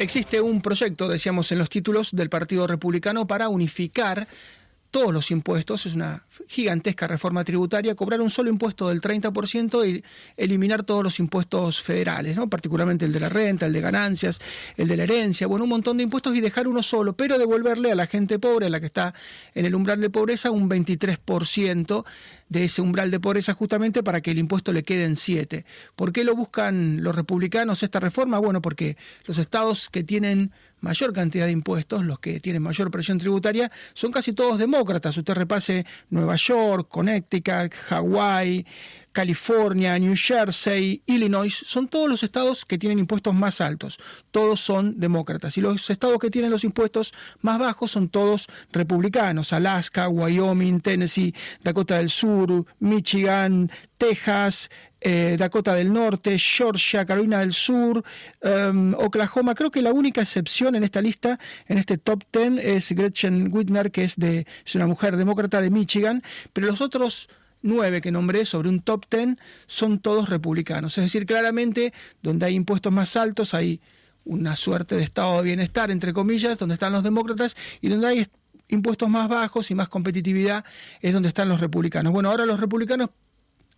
Existe 0.00 0.40
un 0.40 0.62
proyecto, 0.62 1.08
decíamos 1.08 1.50
en 1.50 1.58
los 1.58 1.68
títulos, 1.70 2.10
del 2.12 2.30
Partido 2.30 2.68
Republicano 2.68 3.26
para 3.26 3.48
unificar 3.48 4.28
todos 4.90 5.12
los 5.12 5.30
impuestos, 5.30 5.86
es 5.86 5.94
una 5.94 6.24
gigantesca 6.46 7.06
reforma 7.06 7.44
tributaria, 7.44 7.94
cobrar 7.94 8.20
un 8.20 8.30
solo 8.30 8.48
impuesto 8.48 8.88
del 8.88 9.00
30% 9.00 9.86
y 9.86 10.02
eliminar 10.36 10.82
todos 10.82 11.04
los 11.04 11.18
impuestos 11.18 11.82
federales, 11.82 12.36
¿no? 12.36 12.48
particularmente 12.48 13.04
el 13.04 13.12
de 13.12 13.20
la 13.20 13.28
renta, 13.28 13.66
el 13.66 13.72
de 13.72 13.80
ganancias, 13.80 14.38
el 14.76 14.88
de 14.88 14.96
la 14.96 15.02
herencia, 15.02 15.46
bueno, 15.46 15.64
un 15.64 15.70
montón 15.70 15.98
de 15.98 16.04
impuestos 16.04 16.34
y 16.36 16.40
dejar 16.40 16.68
uno 16.68 16.82
solo, 16.82 17.14
pero 17.14 17.38
devolverle 17.38 17.92
a 17.92 17.94
la 17.94 18.06
gente 18.06 18.38
pobre, 18.38 18.66
a 18.66 18.70
la 18.70 18.80
que 18.80 18.86
está 18.86 19.12
en 19.54 19.66
el 19.66 19.74
umbral 19.74 20.00
de 20.00 20.08
pobreza, 20.10 20.50
un 20.50 20.70
23% 20.70 22.04
de 22.48 22.64
ese 22.64 22.80
umbral 22.80 23.10
de 23.10 23.20
pobreza 23.20 23.54
justamente 23.54 24.02
para 24.02 24.20
que 24.20 24.30
el 24.30 24.38
impuesto 24.38 24.72
le 24.72 24.82
quede 24.82 25.04
en 25.04 25.16
7. 25.16 25.64
¿Por 25.96 26.12
qué 26.12 26.24
lo 26.24 26.34
buscan 26.34 27.02
los 27.02 27.14
republicanos 27.14 27.82
esta 27.82 28.00
reforma? 28.00 28.38
Bueno, 28.38 28.62
porque 28.62 28.96
los 29.26 29.38
estados 29.38 29.88
que 29.90 30.02
tienen 30.02 30.52
mayor 30.80 31.12
cantidad 31.12 31.46
de 31.46 31.52
impuestos, 31.52 32.04
los 32.04 32.18
que 32.20 32.40
tienen 32.40 32.62
mayor 32.62 32.90
presión 32.90 33.18
tributaria, 33.18 33.70
son 33.94 34.12
casi 34.12 34.32
todos 34.32 34.58
demócratas. 34.58 35.16
Usted 35.16 35.34
repase 35.34 35.86
Nueva 36.10 36.36
York, 36.36 36.88
Connecticut, 36.88 37.72
Hawái, 37.88 38.64
California, 39.12 39.98
New 39.98 40.14
Jersey, 40.16 41.02
Illinois, 41.06 41.52
son 41.66 41.88
todos 41.88 42.08
los 42.08 42.22
estados 42.22 42.64
que 42.64 42.78
tienen 42.78 43.00
impuestos 43.00 43.34
más 43.34 43.60
altos. 43.60 43.98
Todos 44.30 44.60
son 44.60 45.00
demócratas. 45.00 45.56
Y 45.56 45.60
los 45.60 45.90
estados 45.90 46.18
que 46.18 46.30
tienen 46.30 46.52
los 46.52 46.62
impuestos 46.62 47.12
más 47.40 47.58
bajos 47.58 47.90
son 47.90 48.08
todos 48.08 48.46
republicanos. 48.70 49.52
Alaska, 49.52 50.08
Wyoming, 50.08 50.80
Tennessee, 50.80 51.34
Dakota 51.64 51.98
del 51.98 52.10
Sur, 52.10 52.64
Michigan, 52.78 53.72
Texas, 53.96 54.70
eh, 55.00 55.36
Dakota 55.38 55.74
del 55.74 55.92
Norte, 55.92 56.38
Georgia, 56.38 57.04
Carolina 57.04 57.38
del 57.40 57.52
Sur, 57.52 58.04
em, 58.40 58.94
Oklahoma. 58.94 59.54
Creo 59.54 59.70
que 59.70 59.82
la 59.82 59.92
única 59.92 60.22
excepción 60.22 60.74
en 60.74 60.84
esta 60.84 61.00
lista, 61.00 61.38
en 61.66 61.78
este 61.78 61.98
top 61.98 62.24
ten, 62.30 62.58
es 62.58 62.90
Gretchen 62.92 63.50
Whitmer, 63.52 63.90
que 63.90 64.04
es, 64.04 64.16
de, 64.16 64.46
es 64.64 64.74
una 64.74 64.86
mujer 64.86 65.16
demócrata 65.16 65.60
de 65.60 65.70
Michigan, 65.70 66.22
pero 66.52 66.66
los 66.66 66.80
otros 66.80 67.28
nueve 67.62 68.00
que 68.00 68.12
nombré 68.12 68.44
sobre 68.44 68.68
un 68.68 68.80
top 68.80 69.06
ten 69.08 69.38
son 69.66 69.98
todos 69.98 70.28
republicanos. 70.28 70.96
Es 70.98 71.04
decir, 71.04 71.26
claramente 71.26 71.92
donde 72.22 72.46
hay 72.46 72.54
impuestos 72.54 72.92
más 72.92 73.16
altos 73.16 73.54
hay 73.54 73.80
una 74.24 74.56
suerte 74.56 74.96
de 74.96 75.02
estado 75.02 75.38
de 75.38 75.44
bienestar, 75.44 75.90
entre 75.90 76.12
comillas, 76.12 76.58
donde 76.58 76.74
están 76.74 76.92
los 76.92 77.02
demócratas, 77.02 77.56
y 77.80 77.88
donde 77.88 78.06
hay 78.06 78.26
impuestos 78.68 79.08
más 79.08 79.28
bajos 79.28 79.70
y 79.70 79.74
más 79.74 79.88
competitividad 79.88 80.64
es 81.00 81.12
donde 81.14 81.30
están 81.30 81.48
los 81.48 81.60
republicanos. 81.60 82.12
Bueno, 82.12 82.30
ahora 82.30 82.44
los 82.44 82.60
republicanos 82.60 83.10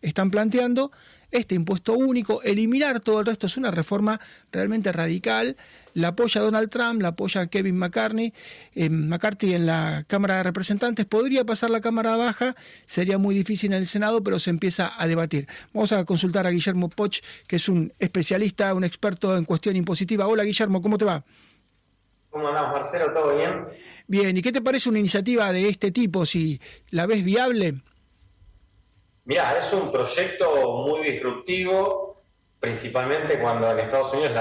están 0.02 0.30
planteando 0.30 0.90
este 1.30 1.54
impuesto 1.54 1.92
único, 1.94 2.42
eliminar 2.42 3.00
todo 3.00 3.20
el 3.20 3.26
resto, 3.26 3.46
es 3.46 3.56
una 3.56 3.70
reforma 3.70 4.20
realmente 4.50 4.90
radical. 4.92 5.56
La 5.94 6.08
apoya 6.08 6.40
Donald 6.40 6.70
Trump, 6.70 7.02
la 7.02 7.08
apoya 7.08 7.46
Kevin 7.46 7.76
McCartney, 7.76 8.32
eh, 8.74 8.88
McCarthy 8.90 9.54
en 9.54 9.66
la 9.66 10.04
Cámara 10.06 10.36
de 10.36 10.42
Representantes. 10.44 11.04
Podría 11.06 11.44
pasar 11.44 11.70
la 11.70 11.80
Cámara 11.80 12.16
Baja, 12.16 12.54
sería 12.86 13.18
muy 13.18 13.34
difícil 13.34 13.72
en 13.72 13.78
el 13.78 13.86
Senado, 13.86 14.22
pero 14.22 14.38
se 14.38 14.50
empieza 14.50 14.92
a 14.96 15.06
debatir. 15.06 15.48
Vamos 15.72 15.92
a 15.92 16.04
consultar 16.04 16.46
a 16.46 16.50
Guillermo 16.50 16.88
Poch, 16.88 17.20
que 17.46 17.56
es 17.56 17.68
un 17.68 17.92
especialista, 17.98 18.72
un 18.74 18.84
experto 18.84 19.36
en 19.36 19.44
cuestión 19.44 19.74
impositiva. 19.76 20.26
Hola 20.26 20.44
Guillermo, 20.44 20.80
¿cómo 20.80 20.96
te 20.96 21.04
va? 21.04 21.24
¿Cómo 22.30 22.46
andamos, 22.48 22.72
Marcelo? 22.72 23.12
¿Todo 23.12 23.36
bien? 23.36 23.66
Bien, 24.06 24.36
¿y 24.36 24.42
qué 24.42 24.52
te 24.52 24.60
parece 24.60 24.88
una 24.88 25.00
iniciativa 25.00 25.52
de 25.52 25.68
este 25.68 25.90
tipo? 25.90 26.24
Si 26.24 26.60
la 26.90 27.06
ves 27.06 27.24
viable. 27.24 27.80
Mira, 29.30 29.56
es 29.56 29.72
un 29.72 29.92
proyecto 29.92 30.72
muy 30.72 31.02
disruptivo, 31.02 32.16
principalmente 32.58 33.38
cuando 33.38 33.70
en 33.70 33.78
Estados 33.78 34.12
Unidos 34.12 34.32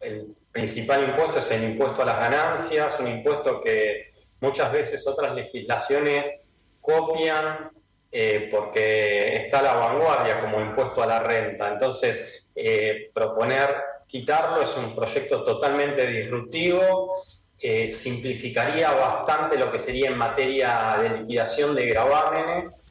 el 0.00 0.34
principal 0.50 1.04
impuesto 1.04 1.38
es 1.38 1.48
el 1.52 1.62
impuesto 1.62 2.02
a 2.02 2.06
las 2.06 2.18
ganancias, 2.18 2.98
un 2.98 3.06
impuesto 3.06 3.60
que 3.60 4.02
muchas 4.40 4.72
veces 4.72 5.06
otras 5.06 5.32
legislaciones 5.36 6.50
copian 6.80 7.70
eh, 8.10 8.48
porque 8.50 9.36
está 9.36 9.60
a 9.60 9.62
la 9.62 9.74
vanguardia 9.74 10.40
como 10.40 10.60
impuesto 10.60 11.04
a 11.04 11.06
la 11.06 11.20
renta. 11.20 11.68
Entonces, 11.68 12.50
eh, 12.56 13.12
proponer 13.14 13.76
quitarlo 14.08 14.60
es 14.60 14.76
un 14.76 14.92
proyecto 14.92 15.44
totalmente 15.44 16.04
disruptivo, 16.04 17.14
eh, 17.60 17.88
simplificaría 17.88 18.90
bastante 18.90 19.56
lo 19.56 19.70
que 19.70 19.78
sería 19.78 20.08
en 20.08 20.18
materia 20.18 20.98
de 21.00 21.10
liquidación 21.10 21.76
de 21.76 21.86
gravámenes 21.86 22.89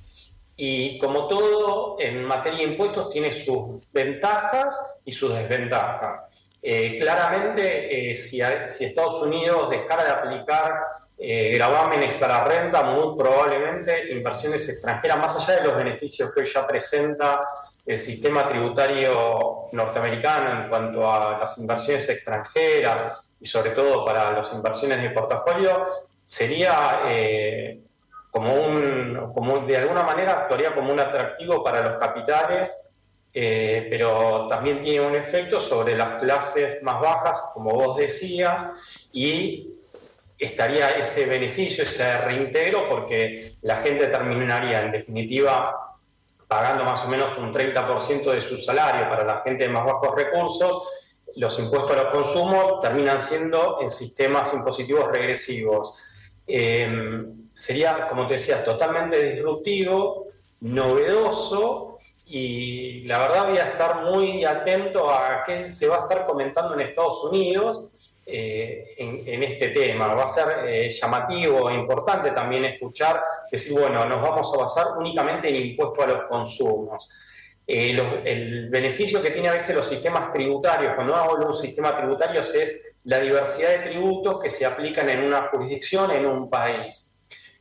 y 0.62 1.00
como 1.00 1.26
todo 1.30 1.96
en 2.00 2.26
materia 2.26 2.60
de 2.60 2.74
impuestos 2.74 3.10
tiene 3.10 3.32
sus 3.32 3.80
ventajas 3.94 5.00
y 5.06 5.12
sus 5.14 5.34
desventajas. 5.34 6.50
Eh, 6.62 6.98
claramente, 7.00 8.12
eh, 8.12 8.16
si, 8.18 8.42
Estados 8.42 9.22
Unidos 9.22 9.70
dejara 9.70 10.04
de 10.04 10.10
aplicar 10.12 10.82
eh, 11.18 11.52
gravámenes 11.54 12.22
a 12.24 12.28
la 12.28 12.44
renta, 12.44 12.84
muy 12.84 13.18
probablemente 13.18 14.12
inversiones 14.12 14.68
extranjeras, 14.68 15.18
más 15.18 15.38
allá 15.38 15.62
de 15.62 15.68
los 15.70 15.78
beneficios 15.78 16.34
que 16.36 16.42
hoy 16.42 16.46
ya 16.46 16.68
presenta 16.68 17.48
el 17.86 17.98
sistema 17.98 18.46
tributario 18.46 19.70
norteamericano 19.72 20.64
en 20.64 20.70
cuanto 20.70 21.10
a 21.10 21.40
las 21.40 21.58
inversiones 21.58 22.10
extranjeras 22.10 23.34
y 23.40 23.46
sobre 23.46 23.70
todo 23.70 24.04
para 24.04 24.34
las 24.34 24.52
inversiones 24.52 25.02
de 25.02 25.12
portafolio, 25.12 25.86
sería 26.26 27.04
como 28.32 28.54
un, 28.54 29.32
como 29.34 29.60
de 29.60 29.78
alguna 29.78 30.04
manera 30.04 30.34
actuaría 30.34 30.74
como 30.76 30.92
un 30.92 31.00
atractivo 31.00 31.64
para 31.64 31.82
los 31.82 31.98
capitales, 31.98 32.92
eh, 33.34 33.88
pero 33.90 34.48
también 34.48 34.82
tiene 34.82 35.06
un 35.06 35.16
efecto 35.16 35.60
sobre 35.60 35.96
las 35.96 36.22
clases 36.22 36.82
más 36.84 37.00
bajas, 37.00 37.52
como 37.54 37.72
vos 37.72 37.98
decías, 37.98 38.64
y 39.12 39.74
estaría 40.38 40.92
ese 40.92 41.26
beneficio, 41.26 41.84
ese 41.84 42.18
reintegro, 42.20 42.88
porque 42.88 43.54
la 43.62 43.78
gente 43.78 44.08
terminaría 44.08 44.82
en 44.82 44.92
definitiva 44.92 45.76
pagando 46.48 46.84
más 46.84 47.06
o 47.06 47.10
menos 47.10 47.38
un 47.38 47.54
30% 47.54 48.32
de 48.32 48.42
su 48.42 48.58
salario 48.58 49.08
para 49.10 49.24
la 49.24 49.38
gente 49.38 49.64
de 49.64 49.70
más 49.70 49.86
bajos 49.86 50.16
recursos, 50.16 50.90
los 51.36 51.60
impuestos 51.60 51.92
a 51.92 52.04
los 52.04 52.14
consumos 52.14 52.80
terminan 52.80 53.20
siendo 53.20 53.78
en 53.82 53.90
sistemas 53.90 54.52
impositivos 54.56 55.12
regresivos. 55.12 56.02
Eh, 56.48 57.24
sería, 57.60 58.08
como 58.08 58.26
te 58.26 58.36
decía, 58.36 58.64
totalmente 58.64 59.22
disruptivo, 59.22 60.28
novedoso 60.62 61.98
y 62.26 63.02
la 63.02 63.18
verdad 63.18 63.50
voy 63.50 63.58
a 63.58 63.66
estar 63.66 64.04
muy 64.04 64.46
atento 64.46 65.12
a 65.12 65.44
qué 65.46 65.70
se 65.70 65.88
va 65.88 65.98
a 65.98 66.00
estar 66.02 66.26
comentando 66.26 66.74
en 66.74 66.82
Estados 66.82 67.22
Unidos 67.26 68.16
eh, 68.26 68.96
en, 68.98 69.44
este 69.44 69.70
tema. 69.70 70.14
Va 70.14 70.24
a 70.24 70.28
ser 70.28 70.70
eh, 70.70 70.90
llamativo 70.90 71.70
e 71.70 71.74
importante 71.74 72.32
también 72.32 72.64
escuchar, 72.64 73.22
decir, 73.52 73.78
bueno, 73.78 74.06
nos 74.06 74.22
vamos 74.22 74.54
a 74.54 74.58
basar 74.58 74.86
únicamente 74.98 75.50
en 75.50 75.56
impuesto 75.58 76.02
a 76.04 76.08
los 76.08 76.24
consumos. 76.24 77.10
Eh, 77.68 77.98
el 78.24 78.70
beneficio 78.70 79.22
que 79.22 79.32
tiene 79.32 79.50
a 79.50 79.54
veces 79.54 79.76
los 79.76 79.86
sistemas 79.86 80.32
tributarios, 80.32 80.94
cuando 80.94 81.14
hablo 81.14 81.40
de 81.40 81.46
un 81.48 81.54
sistema 81.54 81.98
tributario, 81.98 82.40
es 82.40 82.98
la 83.04 83.20
diversidad 83.20 83.70
de 83.70 83.80
tributos 83.80 84.40
que 84.40 84.50
se 84.50 84.66
aplican 84.66 85.10
en 85.10 85.24
una 85.24 85.50
jurisdicción, 85.50 86.12
en 86.12 86.26
un 86.26 86.50
país. 86.50 87.10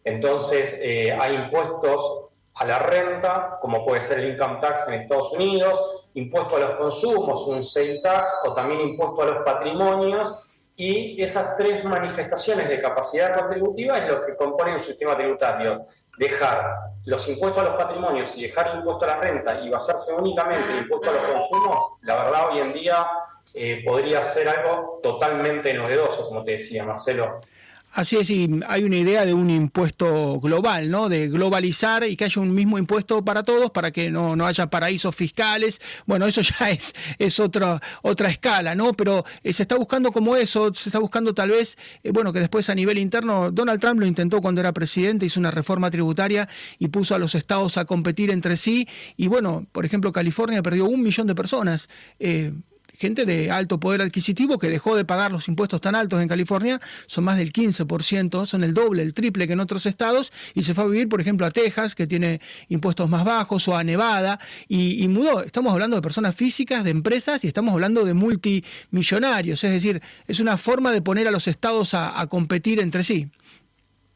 Entonces, 0.09 0.81
eh, 0.83 1.13
hay 1.13 1.35
impuestos 1.35 2.25
a 2.55 2.65
la 2.65 2.79
renta, 2.81 3.59
como 3.61 3.85
puede 3.85 4.01
ser 4.01 4.19
el 4.19 4.33
income 4.33 4.59
tax 4.61 4.89
en 4.89 4.95
Estados 4.95 5.33
Unidos, 5.33 6.11
impuesto 6.15 6.57
a 6.57 6.61
los 6.61 6.79
consumos, 6.79 7.47
un 7.47 7.63
sale 7.63 8.01
tax, 8.01 8.41
o 8.47 8.55
también 8.55 8.81
impuesto 8.81 9.23
a 9.23 9.27
los 9.27 9.45
patrimonios, 9.45 10.65
y 10.75 11.21
esas 11.21 11.57
tres 11.57 11.85
manifestaciones 11.85 12.69
de 12.69 12.81
capacidad 12.81 13.37
contributiva 13.37 13.99
es 13.99 14.09
lo 14.09 14.21
que 14.25 14.37
compone 14.37 14.75
un 14.75 14.81
sistema 14.81 15.17
tributario. 15.17 15.81
Dejar 16.17 16.73
los 17.05 17.29
impuestos 17.29 17.65
a 17.65 17.71
los 17.71 17.77
patrimonios 17.77 18.37
y 18.39 18.43
dejar 18.43 18.77
impuesto 18.77 19.05
a 19.05 19.09
la 19.09 19.17
renta 19.17 19.61
y 19.61 19.69
basarse 19.69 20.15
únicamente 20.15 20.71
en 20.71 20.79
impuesto 20.79 21.11
a 21.11 21.13
los 21.15 21.23
consumos, 21.23 21.97
la 22.03 22.23
verdad 22.23 22.49
hoy 22.51 22.61
en 22.61 22.73
día 22.73 23.09
eh, 23.55 23.83
podría 23.85 24.23
ser 24.23 24.49
algo 24.49 25.01
totalmente 25.03 25.75
novedoso, 25.75 26.29
como 26.29 26.45
te 26.45 26.53
decía 26.53 26.85
Marcelo. 26.85 27.41
Así 27.91 28.17
es, 28.17 28.31
y 28.31 28.49
hay 28.69 28.85
una 28.85 28.97
idea 28.97 29.25
de 29.25 29.35
un 29.35 29.51
impuesto 29.51 30.39
global, 30.41 30.91
¿no? 30.91 31.09
De 31.09 31.29
globalizar 31.29 32.05
y 32.07 32.17
que 32.17 32.27
haya 32.27 32.41
un 32.41 32.55
mismo 32.55 32.79
impuesto 32.79 33.25
para 33.25 33.43
todos, 33.43 33.71
para 33.71 33.91
que 33.91 34.11
no, 34.11 34.37
no 34.37 34.47
haya 34.47 34.69
paraísos 34.69 35.17
fiscales. 35.17 35.81
Bueno, 36.07 36.27
eso 36.27 36.41
ya 36.61 36.71
es, 36.71 36.95
es 37.19 37.41
otra, 37.41 37.81
otra 38.03 38.29
escala, 38.29 38.75
¿no? 38.75 38.93
Pero 38.93 39.25
eh, 39.43 39.53
se 39.53 39.63
está 39.63 39.77
buscando 39.77 40.13
como 40.13 40.37
eso, 40.37 40.73
se 40.75 40.91
está 40.91 40.99
buscando 40.99 41.35
tal 41.35 41.51
vez, 41.51 41.77
eh, 42.05 42.13
bueno, 42.13 42.33
que 42.33 42.41
después 42.41 42.69
a 42.69 42.75
nivel 42.75 42.99
interno, 42.99 43.51
Donald 43.51 43.81
Trump 43.81 44.01
lo 44.01 44.07
intentó 44.07 44.41
cuando 44.43 44.61
era 44.61 44.73
presidente, 44.73 45.27
hizo 45.27 45.41
una 45.41 45.51
reforma 45.51 45.91
tributaria 45.91 46.49
y 46.79 46.89
puso 46.89 47.15
a 47.15 47.19
los 47.19 47.35
estados 47.35 47.79
a 47.79 47.87
competir 47.87 48.31
entre 48.31 48.57
sí. 48.57 48.87
Y 49.17 49.29
bueno, 49.29 49.67
por 49.73 49.87
ejemplo, 49.87 50.13
California 50.13 50.63
perdió 50.63 50.85
un 50.85 51.03
millón 51.03 51.27
de 51.27 51.35
personas. 51.35 51.89
Eh, 52.21 52.53
gente 52.99 53.25
de 53.25 53.51
alto 53.51 53.79
poder 53.79 54.03
adquisitivo 54.03 54.59
que 54.59 54.69
dejó 54.69 54.97
de 54.97 55.05
pagar 55.05 55.31
los 55.31 55.49
impuestos 55.49 55.81
tan 55.81 55.95
altos 55.95 56.21
en 56.21 56.29
California, 56.29 56.81
son 57.07 57.25
más 57.25 57.39
del 57.39 57.53
15%, 57.53 58.45
son 58.45 58.65
el 58.65 58.75
doble, 58.75 59.03
el 59.03 59.15
triple 59.15 59.47
que 59.47 59.53
en 59.53 59.61
otros 59.61 59.87
estados, 59.87 60.33
y 60.55 60.65
se 60.65 60.75
fue 60.75 60.85
a 60.85 60.87
vivir, 60.89 61.09
por 61.09 61.21
ejemplo, 61.21 61.47
a 61.47 61.51
Texas, 61.51 61.95
que 61.95 62.07
tiene 62.07 62.41
impuestos 62.69 63.09
más 63.09 63.25
bajos, 63.25 63.67
o 63.69 63.77
a 63.77 63.85
Nevada, 63.85 64.41
y, 64.69 65.07
mudó. 65.09 65.43
Estamos 65.43 65.73
hablando 65.73 65.97
de 65.97 66.03
personas 66.03 66.35
físicas, 66.35 66.85
de 66.85 66.91
empresas, 66.91 67.45
y 67.45 67.47
estamos 67.47 67.73
hablando 67.73 68.05
de 68.05 68.15
multimillonarios, 68.15 69.63
es 69.65 69.71
decir, 69.71 70.03
es 70.27 70.41
una 70.41 70.57
forma 70.57 70.93
de 70.93 71.01
poner 71.01 71.29
a 71.29 71.31
los 71.31 71.47
estados 71.49 71.95
a, 71.95 72.27
competir 72.29 72.81
entre 72.81 73.05
sí. 73.05 73.31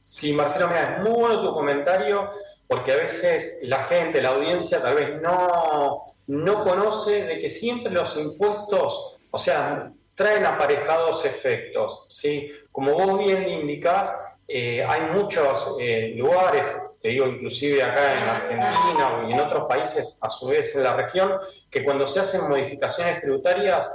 Sí, 0.02 0.32
Marcelo, 0.34 0.68
mira, 0.68 1.00
muy 1.02 1.12
bueno 1.12 1.40
tu 1.40 1.54
comentario 1.54 2.28
porque 2.72 2.92
a 2.92 2.96
veces 2.96 3.58
la 3.64 3.82
gente, 3.82 4.22
la 4.22 4.30
audiencia 4.30 4.80
tal 4.80 4.94
vez 4.94 5.20
no, 5.20 6.00
no 6.28 6.64
conoce 6.64 7.22
de 7.24 7.38
que 7.38 7.50
siempre 7.50 7.92
los 7.92 8.16
impuestos, 8.16 9.18
o 9.30 9.36
sea, 9.36 9.92
traen 10.14 10.46
aparejados 10.46 11.26
efectos. 11.26 12.06
¿sí? 12.08 12.50
Como 12.70 12.94
vos 12.94 13.18
bien 13.18 13.46
indicás, 13.46 14.38
eh, 14.48 14.82
hay 14.82 15.02
muchos 15.10 15.76
eh, 15.78 16.14
lugares, 16.16 16.94
te 17.02 17.10
digo 17.10 17.26
inclusive 17.26 17.82
acá 17.82 18.14
en 18.14 18.28
Argentina 18.30 19.26
y 19.28 19.32
en 19.32 19.40
otros 19.40 19.66
países 19.68 20.18
a 20.22 20.30
su 20.30 20.46
vez 20.46 20.74
en 20.74 20.84
la 20.84 20.96
región, 20.96 21.36
que 21.70 21.84
cuando 21.84 22.06
se 22.06 22.20
hacen 22.20 22.48
modificaciones 22.48 23.20
tributarias 23.20 23.86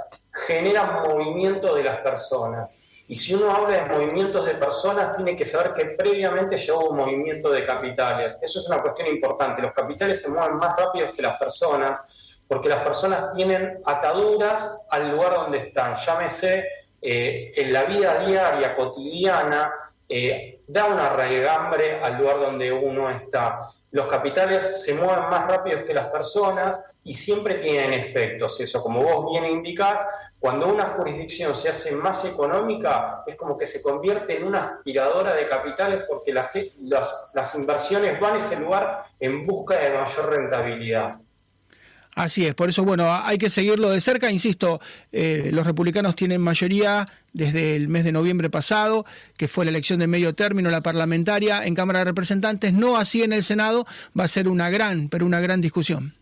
generan 0.46 1.02
movimiento 1.02 1.74
de 1.74 1.82
las 1.82 1.98
personas. 1.98 2.84
Y 3.10 3.16
si 3.16 3.34
uno 3.34 3.50
habla 3.50 3.78
de 3.78 3.84
movimientos 3.86 4.44
de 4.44 4.54
personas, 4.56 5.14
tiene 5.14 5.34
que 5.34 5.46
saber 5.46 5.72
que 5.72 5.86
previamente 5.96 6.58
llevó 6.58 6.90
un 6.90 6.96
movimiento 6.98 7.50
de 7.50 7.64
capitales. 7.64 8.38
Eso 8.42 8.58
es 8.58 8.68
una 8.68 8.82
cuestión 8.82 9.08
importante. 9.08 9.62
Los 9.62 9.72
capitales 9.72 10.20
se 10.20 10.30
mueven 10.30 10.58
más 10.58 10.76
rápido 10.76 11.10
que 11.10 11.22
las 11.22 11.38
personas, 11.38 12.42
porque 12.46 12.68
las 12.68 12.84
personas 12.84 13.34
tienen 13.34 13.80
ataduras 13.86 14.86
al 14.90 15.10
lugar 15.10 15.36
donde 15.36 15.56
están. 15.56 15.94
Llámese 15.94 16.68
eh, 17.00 17.50
en 17.56 17.72
la 17.72 17.84
vida 17.84 18.18
diaria, 18.26 18.76
cotidiana, 18.76 19.72
eh, 20.08 20.62
da 20.66 20.86
una 20.86 21.10
raigambre 21.10 22.00
al 22.02 22.18
lugar 22.18 22.40
donde 22.40 22.72
uno 22.72 23.10
está. 23.10 23.58
Los 23.90 24.06
capitales 24.06 24.82
se 24.82 24.94
mueven 24.94 25.28
más 25.28 25.46
rápidos 25.50 25.82
que 25.82 25.92
las 25.92 26.08
personas 26.08 26.98
y 27.04 27.12
siempre 27.12 27.56
tienen 27.56 27.92
efectos. 27.92 28.58
Eso, 28.60 28.82
como 28.82 29.02
vos 29.02 29.32
bien 29.32 29.50
indicás, 29.50 30.06
cuando 30.38 30.68
una 30.68 30.86
jurisdicción 30.86 31.54
se 31.54 31.68
hace 31.68 31.92
más 31.92 32.24
económica, 32.24 33.22
es 33.26 33.34
como 33.34 33.56
que 33.56 33.66
se 33.66 33.82
convierte 33.82 34.36
en 34.36 34.44
una 34.44 34.76
aspiradora 34.76 35.34
de 35.34 35.46
capitales 35.46 36.04
porque 36.08 36.32
las, 36.32 36.50
las 37.34 37.54
inversiones 37.54 38.18
van 38.20 38.34
a 38.34 38.38
ese 38.38 38.60
lugar 38.60 39.00
en 39.20 39.44
busca 39.44 39.76
de 39.76 39.90
mayor 39.90 40.30
rentabilidad. 40.30 41.16
Así 42.18 42.44
es, 42.44 42.52
por 42.56 42.68
eso, 42.68 42.82
bueno, 42.82 43.06
hay 43.08 43.38
que 43.38 43.48
seguirlo 43.48 43.90
de 43.90 44.00
cerca. 44.00 44.28
Insisto, 44.28 44.80
eh, 45.12 45.50
los 45.52 45.64
republicanos 45.64 46.16
tienen 46.16 46.40
mayoría 46.40 47.06
desde 47.32 47.76
el 47.76 47.86
mes 47.86 48.02
de 48.02 48.10
noviembre 48.10 48.50
pasado, 48.50 49.06
que 49.36 49.46
fue 49.46 49.64
la 49.64 49.68
elección 49.68 50.00
de 50.00 50.08
medio 50.08 50.34
término, 50.34 50.68
la 50.68 50.80
parlamentaria 50.80 51.64
en 51.64 51.76
Cámara 51.76 52.00
de 52.00 52.06
Representantes, 52.06 52.72
no 52.72 52.96
así 52.96 53.22
en 53.22 53.32
el 53.32 53.44
Senado, 53.44 53.86
va 54.18 54.24
a 54.24 54.28
ser 54.28 54.48
una 54.48 54.68
gran, 54.68 55.08
pero 55.08 55.26
una 55.26 55.38
gran 55.38 55.60
discusión. 55.60 56.12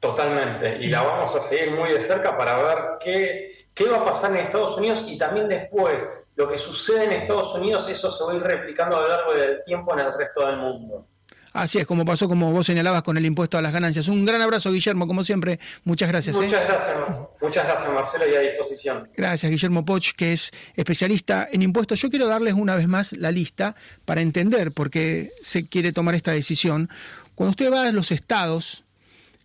Totalmente, 0.00 0.78
y 0.80 0.88
la 0.88 1.02
vamos 1.02 1.32
a 1.36 1.40
seguir 1.40 1.70
muy 1.76 1.90
de 1.90 2.00
cerca 2.00 2.36
para 2.36 2.56
ver 2.56 2.78
qué, 2.98 3.68
qué 3.72 3.84
va 3.84 3.98
a 3.98 4.04
pasar 4.04 4.32
en 4.32 4.38
Estados 4.38 4.76
Unidos 4.76 5.06
y 5.08 5.16
también 5.16 5.46
después 5.48 6.28
lo 6.34 6.48
que 6.48 6.58
sucede 6.58 7.04
en 7.04 7.12
Estados 7.12 7.54
Unidos, 7.54 7.88
eso 7.88 8.10
se 8.10 8.24
va 8.24 8.32
a 8.32 8.34
ir 8.34 8.42
replicando 8.42 8.96
a 8.96 9.02
lo 9.02 9.08
largo 9.08 9.32
del 9.32 9.62
tiempo 9.62 9.92
en 9.94 10.06
el 10.06 10.12
resto 10.12 10.44
del 10.44 10.56
mundo. 10.56 11.06
Así 11.54 11.78
es, 11.78 11.86
como 11.86 12.04
pasó, 12.04 12.28
como 12.28 12.50
vos 12.50 12.66
señalabas, 12.66 13.04
con 13.04 13.16
el 13.16 13.24
impuesto 13.24 13.56
a 13.56 13.62
las 13.62 13.72
ganancias. 13.72 14.08
Un 14.08 14.24
gran 14.24 14.42
abrazo, 14.42 14.72
Guillermo, 14.72 15.06
como 15.06 15.22
siempre. 15.22 15.60
Muchas 15.84 16.08
gracias. 16.08 16.34
¿eh? 16.34 16.40
Muchas 16.40 16.66
gracias, 16.66 17.36
muchas 17.40 17.64
gracias, 17.64 17.92
Marcelo, 17.92 18.24
y 18.28 18.34
a 18.34 18.40
disposición. 18.40 19.08
Gracias, 19.16 19.52
Guillermo 19.52 19.84
Poch, 19.84 20.14
que 20.16 20.32
es 20.32 20.50
especialista 20.74 21.48
en 21.52 21.62
impuestos. 21.62 22.00
Yo 22.00 22.10
quiero 22.10 22.26
darles 22.26 22.54
una 22.54 22.74
vez 22.74 22.88
más 22.88 23.12
la 23.12 23.30
lista 23.30 23.76
para 24.04 24.20
entender 24.20 24.72
por 24.72 24.90
qué 24.90 25.32
se 25.44 25.68
quiere 25.68 25.92
tomar 25.92 26.16
esta 26.16 26.32
decisión. 26.32 26.90
Cuando 27.36 27.50
usted 27.50 27.72
va 27.72 27.86
a 27.86 27.92
los 27.92 28.10
estados 28.10 28.82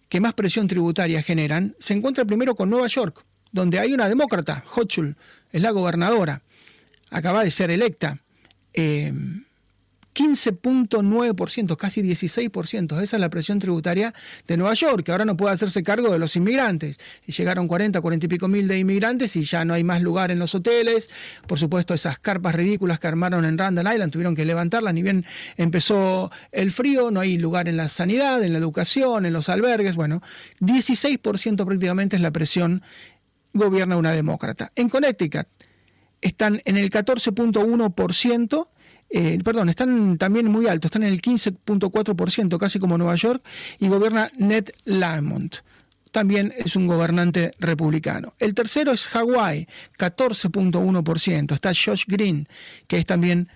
que 0.10 0.20
más 0.20 0.34
presión 0.34 0.68
tributaria 0.68 1.22
generan, 1.22 1.76
se 1.80 1.94
encuentra 1.94 2.26
primero 2.26 2.56
con 2.56 2.72
Nueva 2.72 2.88
York, 2.88 3.24
donde 3.52 3.78
hay 3.78 3.94
una 3.94 4.10
demócrata, 4.10 4.64
Hochul, 4.76 5.16
es 5.52 5.62
la 5.62 5.70
gobernadora, 5.70 6.42
acaba 7.12 7.44
de 7.44 7.52
ser 7.52 7.70
electa. 7.70 8.18
Eh, 8.74 9.14
15.9%, 10.20 11.78
casi 11.78 12.02
16%. 12.02 13.02
Esa 13.02 13.16
es 13.16 13.22
la 13.22 13.30
presión 13.30 13.58
tributaria 13.60 14.14
de 14.46 14.58
Nueva 14.58 14.74
York, 14.74 15.06
que 15.06 15.14
ahora 15.14 15.24
no 15.24 15.38
puede 15.38 15.54
hacerse 15.54 15.82
cargo 15.82 16.12
de 16.12 16.20
los 16.20 16.36
inmigrantes. 16.36 17.00
Llegaron 17.26 17.70
40, 17.70 18.02
40 18.02 18.26
y 18.26 18.30
pico 18.30 18.50
mil 18.50 18.68
de 18.68 18.78
inmigrantes 18.78 19.38
y 19.38 19.46
ya 19.46 19.64
no 19.64 19.74
hay 19.74 19.86
más 19.86 20.02
lugar 20.02 20.30
en 20.30 20.40
los 20.40 20.54
hoteles. 20.54 21.10
Por 21.48 21.58
supuesto, 21.58 21.94
esas 21.94 22.20
carpas 22.20 22.54
ridículas 22.54 23.00
que 23.00 23.08
armaron 23.08 23.46
en 23.46 23.58
Randall 23.58 23.94
Island 23.94 24.12
tuvieron 24.12 24.36
que 24.36 24.44
levantarlas, 24.44 24.94
ni 24.94 25.04
bien 25.04 25.26
empezó 25.56 26.32
el 26.52 26.72
frío, 26.72 27.12
no 27.12 27.22
hay 27.22 27.38
lugar 27.38 27.70
en 27.70 27.78
la 27.78 27.88
sanidad, 27.88 28.44
en 28.44 28.52
la 28.52 28.60
educación, 28.60 29.26
en 29.26 29.32
los 29.32 29.48
albergues. 29.48 29.96
Bueno, 29.96 30.22
16% 30.60 31.66
prácticamente 31.66 32.18
es 32.18 32.22
la 32.22 32.32
presión 32.32 32.84
gobierna 33.54 33.96
una 33.96 34.12
demócrata. 34.12 34.74
En 34.76 34.90
Connecticut 34.90 35.48
están 36.22 36.62
en 36.66 36.76
el 36.76 36.90
14.1%, 36.92 38.68
eh, 39.10 39.40
perdón, 39.44 39.70
están 39.70 40.18
también 40.18 40.48
muy 40.48 40.68
altos, 40.68 40.90
están 40.90 41.04
en 41.04 41.14
el 41.14 41.22
15.4%, 41.22 42.58
casi 42.58 42.80
como 42.80 42.98
Nueva 42.98 43.16
York, 43.16 43.44
y 43.80 43.88
gobierna 43.88 44.32
Ned 44.38 44.70
Lamont. 44.86 45.58
También 46.12 46.54
es 46.58 46.76
un 46.76 46.88
gobernante 46.88 47.54
republicano. 47.60 48.34
El 48.40 48.56
tercero 48.56 48.92
es 48.92 49.08
Hawái, 49.08 49.68
14.1%. 49.98 51.54
Está 51.54 51.70
Josh 51.70 52.06
Green, 52.08 52.48
que 52.88 52.98
es 52.98 53.06
también 53.06 53.50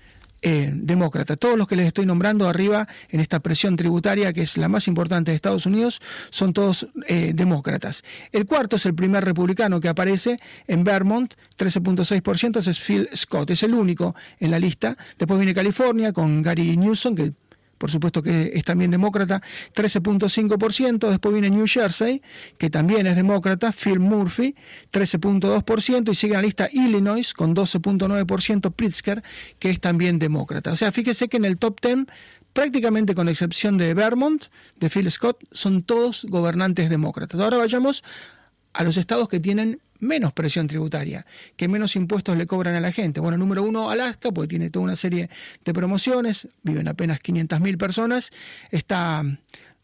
eh, 0.45 0.71
demócrata. 0.73 1.38
Todos 1.38 1.58
los 1.58 1.67
que 1.67 1.77
les 1.77 1.88
estoy 1.88 2.06
nombrando 2.06 2.49
arriba 2.49 2.88
en 3.10 3.21
esta 3.21 3.39
presión 3.39 3.77
tributaria, 3.77 4.34
que 4.34 4.41
es 4.41 4.58
la 4.58 4.67
más 4.67 4.89
importante 4.89 5.32
de 5.32 5.36
Estados 5.36 5.65
Unidos, 5.65 6.01
son 6.32 6.51
todos 6.51 6.88
eh, 7.08 7.32
demócratas. 7.34 8.03
El 8.34 8.45
cuarto 8.45 8.75
es 8.75 8.86
el 8.86 8.93
primer 8.93 9.23
republicano 9.23 9.79
que 9.79 9.88
aparece 9.88 10.38
en 10.67 10.84
Vermont, 10.84 11.34
13.6%, 11.58 12.67
es 12.67 12.79
Phil 12.79 13.10
Scott, 13.15 13.51
es 13.51 13.63
el 13.63 13.73
único 13.73 14.15
en 14.38 14.51
la 14.51 14.60
lista. 14.60 14.97
Después 15.17 15.39
viene 15.39 15.53
California 15.53 16.12
con 16.12 16.41
Gary 16.41 16.75
Newsom, 16.75 17.15
que 17.15 17.32
por 17.83 17.91
supuesto 17.91 18.23
que 18.23 18.53
es 18.55 18.63
también 18.63 18.91
demócrata, 18.91 19.41
13.5%, 19.75 21.09
después 21.09 21.33
viene 21.33 21.49
New 21.49 21.65
Jersey, 21.67 22.21
que 22.57 22.69
también 22.69 23.07
es 23.07 23.17
demócrata, 23.17 23.73
Phil 23.73 23.99
Murphy, 23.99 24.55
13.2%, 24.93 26.09
y 26.09 26.15
sigue 26.15 26.35
la 26.35 26.43
lista 26.43 26.69
Illinois 26.71 27.33
con 27.33 27.53
12.9%, 27.53 28.71
Pritzker, 28.71 29.21
que 29.59 29.69
es 29.69 29.81
también 29.81 30.17
demócrata. 30.17 30.71
O 30.71 30.77
sea, 30.77 30.93
fíjese 30.93 31.27
que 31.27 31.35
en 31.35 31.43
el 31.43 31.57
top 31.57 31.81
10 31.81 32.05
prácticamente 32.53 33.15
con 33.15 33.27
excepción 33.27 33.77
de 33.77 33.93
Vermont, 33.93 34.45
de 34.79 34.89
Phil 34.89 35.11
Scott, 35.11 35.43
son 35.51 35.83
todos 35.83 36.25
gobernantes 36.29 36.89
demócratas. 36.89 37.41
Ahora 37.41 37.57
vayamos 37.57 38.01
a 38.71 38.85
los 38.85 38.95
estados 38.95 39.27
que 39.27 39.41
tienen 39.41 39.81
menos 39.99 40.34
presión 40.34 40.67
tributaria, 40.67 41.25
que 41.56 41.67
menos 41.67 41.95
impuestos 41.95 42.38
le 42.38 42.47
cobran 42.47 42.75
a 42.75 42.79
la 42.79 42.91
gente. 42.91 43.19
Bueno, 43.19 43.38
número 43.38 43.63
uno, 43.63 43.89
Alaska, 43.89 44.32
porque 44.32 44.49
tiene 44.49 44.69
toda 44.69 44.86
una 44.86 44.95
serie 44.95 45.29
de 45.63 45.73
promociones, 45.73 46.47
viven 46.63 46.88
apenas 46.88 47.19
500.000 47.21 47.77
personas. 47.77 48.32
Está 48.71 49.23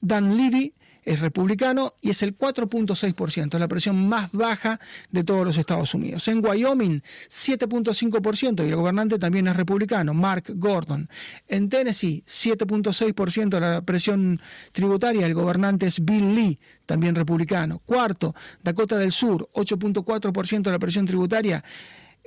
Dan 0.02 0.38
Levy, 0.38 0.74
es 1.10 1.22
republicano 1.22 1.96
y 2.02 2.12
es 2.12 2.22
el 2.22 2.38
4.6%, 2.38 3.58
la 3.58 3.68
presión 3.68 4.08
más 4.08 4.32
baja 4.32 4.80
de 5.10 5.24
todos 5.24 5.44
los 5.44 5.58
Estados 5.58 5.96
Unidos. 5.96 6.28
En 6.28 6.46
Wyoming, 6.46 7.02
7.5% 7.28 8.64
y 8.64 8.70
el 8.70 8.76
gobernante 8.76 9.18
también 9.18 9.48
es 9.48 9.56
republicano, 9.56 10.14
Mark 10.14 10.44
Gordon. 10.50 11.10
En 11.48 11.68
Tennessee, 11.68 12.24
7.6% 12.28 13.60
la 13.60 13.82
presión 13.82 14.40
tributaria, 14.72 15.26
el 15.26 15.34
gobernante 15.34 15.88
es 15.88 16.06
Bill 16.06 16.36
Lee, 16.36 16.60
también 16.86 17.16
republicano. 17.16 17.80
Cuarto, 17.80 18.36
Dakota 18.62 18.96
del 18.98 19.12
Sur, 19.12 19.50
8.4% 19.54 20.62
de 20.62 20.72
la 20.72 20.80
presión 20.80 21.08
tributaria 21.08 21.64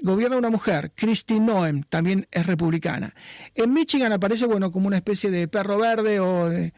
gobierna 0.00 0.36
una 0.36 0.50
mujer, 0.50 0.90
Christy 0.96 1.38
Noem, 1.38 1.84
también 1.84 2.26
es 2.32 2.44
republicana. 2.44 3.14
En 3.54 3.72
Michigan 3.72 4.10
aparece, 4.10 4.46
bueno, 4.46 4.72
como 4.72 4.88
una 4.88 4.96
especie 4.96 5.30
de 5.30 5.46
perro 5.46 5.78
verde 5.78 6.18
o 6.18 6.48
de, 6.48 6.72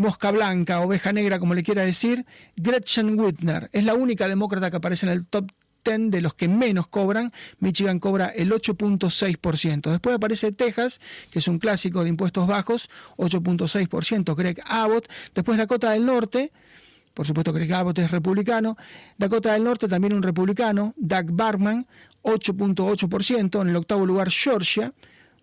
mosca 0.00 0.30
blanca, 0.30 0.80
oveja 0.80 1.12
negra, 1.12 1.38
como 1.38 1.54
le 1.54 1.62
quiera 1.62 1.82
decir, 1.82 2.24
Gretchen 2.56 3.18
Whitner. 3.18 3.68
Es 3.72 3.84
la 3.84 3.94
única 3.94 4.28
demócrata 4.28 4.70
que 4.70 4.76
aparece 4.76 5.06
en 5.06 5.12
el 5.12 5.26
top 5.26 5.50
10 5.84 6.10
de 6.10 6.20
los 6.20 6.34
que 6.34 6.48
menos 6.48 6.86
cobran. 6.86 7.32
Michigan 7.58 7.98
cobra 7.98 8.26
el 8.26 8.50
8.6%. 8.52 9.90
Después 9.90 10.16
aparece 10.16 10.52
Texas, 10.52 11.00
que 11.30 11.40
es 11.40 11.48
un 11.48 11.58
clásico 11.58 12.02
de 12.02 12.08
impuestos 12.08 12.46
bajos, 12.46 12.90
8.6%. 13.16 14.34
Greg 14.36 14.62
Abbott. 14.64 15.08
Después 15.34 15.58
Dakota 15.58 15.90
del 15.90 16.06
Norte, 16.06 16.52
por 17.14 17.26
supuesto 17.26 17.52
Greg 17.52 17.72
Abbott 17.72 17.98
es 17.98 18.10
republicano. 18.10 18.76
Dakota 19.18 19.52
del 19.52 19.64
Norte 19.64 19.88
también 19.88 20.14
un 20.14 20.22
republicano, 20.22 20.94
Doug 20.96 21.32
Barman, 21.32 21.86
8.8%. 22.22 23.60
En 23.60 23.68
el 23.68 23.76
octavo 23.76 24.06
lugar 24.06 24.30
Georgia, 24.30 24.92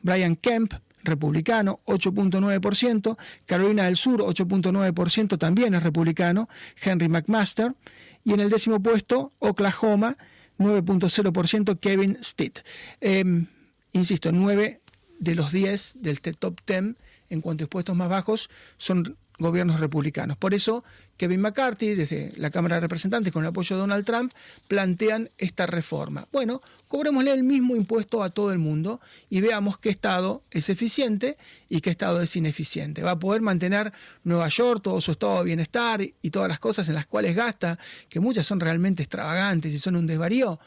Brian 0.01 0.35
Kemp, 0.35 0.73
republicano, 1.03 1.79
8.9%. 1.85 3.17
Carolina 3.45 3.85
del 3.85 3.97
Sur, 3.97 4.21
8.9%, 4.21 5.37
también 5.37 5.73
es 5.73 5.83
republicano, 5.83 6.49
Henry 6.81 7.09
McMaster. 7.09 7.75
Y 8.23 8.33
en 8.33 8.39
el 8.41 8.49
décimo 8.49 8.81
puesto, 8.81 9.33
Oklahoma, 9.39 10.17
9.0%, 10.57 11.79
Kevin 11.79 12.17
Stitt. 12.21 12.59
Em, 13.01 13.47
insisto, 13.93 14.31
9 14.31 14.81
de 15.19 15.35
los 15.35 15.51
10 15.51 15.95
del 15.95 16.19
top 16.19 16.59
10 16.65 16.95
en 17.29 17.41
cuanto 17.41 17.63
a 17.63 17.65
impuestos 17.65 17.95
más 17.95 18.09
bajos 18.09 18.49
son 18.77 19.17
gobiernos 19.39 19.79
republicanos. 19.79 20.37
Por 20.37 20.53
eso 20.53 20.83
Kevin 21.17 21.41
McCarthy, 21.41 21.95
desde 21.95 22.33
la 22.37 22.49
Cámara 22.49 22.75
de 22.75 22.81
Representantes, 22.81 23.33
con 23.33 23.43
el 23.43 23.49
apoyo 23.49 23.75
de 23.75 23.81
Donald 23.81 24.05
Trump, 24.05 24.33
plantean 24.67 25.31
esta 25.37 25.65
reforma. 25.65 26.27
Bueno, 26.31 26.61
cobrémosle 26.87 27.33
el 27.33 27.43
mismo 27.43 27.75
impuesto 27.75 28.23
a 28.23 28.29
todo 28.29 28.51
el 28.51 28.59
mundo 28.59 29.01
y 29.29 29.41
veamos 29.41 29.77
qué 29.79 29.89
Estado 29.89 30.43
es 30.51 30.69
eficiente 30.69 31.37
y 31.67 31.81
qué 31.81 31.89
Estado 31.89 32.21
es 32.21 32.35
ineficiente. 32.35 33.01
Va 33.01 33.11
a 33.11 33.19
poder 33.19 33.41
mantener 33.41 33.91
Nueva 34.23 34.47
York, 34.49 34.81
todo 34.83 35.01
su 35.01 35.11
estado 35.11 35.39
de 35.39 35.45
bienestar 35.45 36.01
y 36.01 36.29
todas 36.29 36.47
las 36.47 36.59
cosas 36.59 36.87
en 36.87 36.95
las 36.95 37.07
cuales 37.07 37.35
gasta, 37.35 37.79
que 38.07 38.19
muchas 38.19 38.45
son 38.45 38.59
realmente 38.59 39.03
extravagantes 39.03 39.73
y 39.73 39.79
son 39.79 39.95
un 39.95 40.07
desvarío 40.07 40.59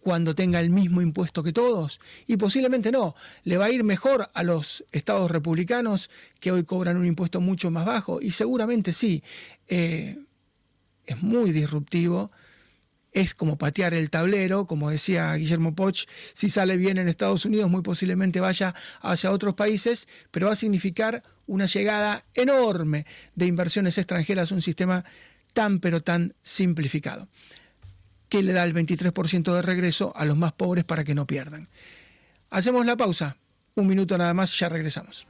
cuando 0.00 0.34
tenga 0.34 0.60
el 0.60 0.70
mismo 0.70 1.02
impuesto 1.02 1.42
que 1.42 1.52
todos? 1.52 2.00
Y 2.26 2.36
posiblemente 2.36 2.92
no. 2.92 3.14
Le 3.44 3.56
va 3.56 3.66
a 3.66 3.70
ir 3.70 3.84
mejor 3.84 4.30
a 4.32 4.42
los 4.42 4.84
estados 4.92 5.30
republicanos 5.30 6.10
que 6.40 6.52
hoy 6.52 6.64
cobran 6.64 6.96
un 6.96 7.06
impuesto 7.06 7.40
mucho 7.40 7.70
más 7.70 7.86
bajo. 7.86 8.20
Y 8.20 8.30
seguramente 8.30 8.92
sí. 8.92 9.22
Eh, 9.66 10.18
es 11.08 11.22
muy 11.22 11.52
disruptivo. 11.52 12.30
Es 13.12 13.34
como 13.34 13.56
patear 13.56 13.94
el 13.94 14.10
tablero, 14.10 14.66
como 14.66 14.90
decía 14.90 15.34
Guillermo 15.34 15.74
Poch, 15.74 16.06
si 16.34 16.50
sale 16.50 16.76
bien 16.76 16.98
en 16.98 17.08
Estados 17.08 17.46
Unidos 17.46 17.70
muy 17.70 17.82
posiblemente 17.82 18.38
vaya 18.38 18.74
hacia 19.00 19.32
otros 19.32 19.54
países, 19.54 20.06
pero 20.30 20.46
va 20.46 20.52
a 20.52 20.56
significar 20.56 21.22
una 21.46 21.64
llegada 21.64 22.26
enorme 22.34 23.06
de 23.34 23.46
inversiones 23.46 23.96
extranjeras 23.96 24.52
a 24.52 24.54
un 24.54 24.60
sistema 24.60 25.04
tan 25.54 25.80
pero 25.80 26.02
tan 26.02 26.34
simplificado 26.42 27.28
que 28.28 28.42
le 28.42 28.52
da 28.52 28.64
el 28.64 28.74
23% 28.74 29.54
de 29.54 29.62
regreso 29.62 30.12
a 30.16 30.24
los 30.24 30.36
más 30.36 30.52
pobres 30.52 30.84
para 30.84 31.04
que 31.04 31.14
no 31.14 31.26
pierdan. 31.26 31.68
Hacemos 32.50 32.86
la 32.86 32.96
pausa, 32.96 33.36
un 33.74 33.86
minuto 33.86 34.16
nada 34.18 34.34
más, 34.34 34.58
ya 34.58 34.68
regresamos. 34.68 35.26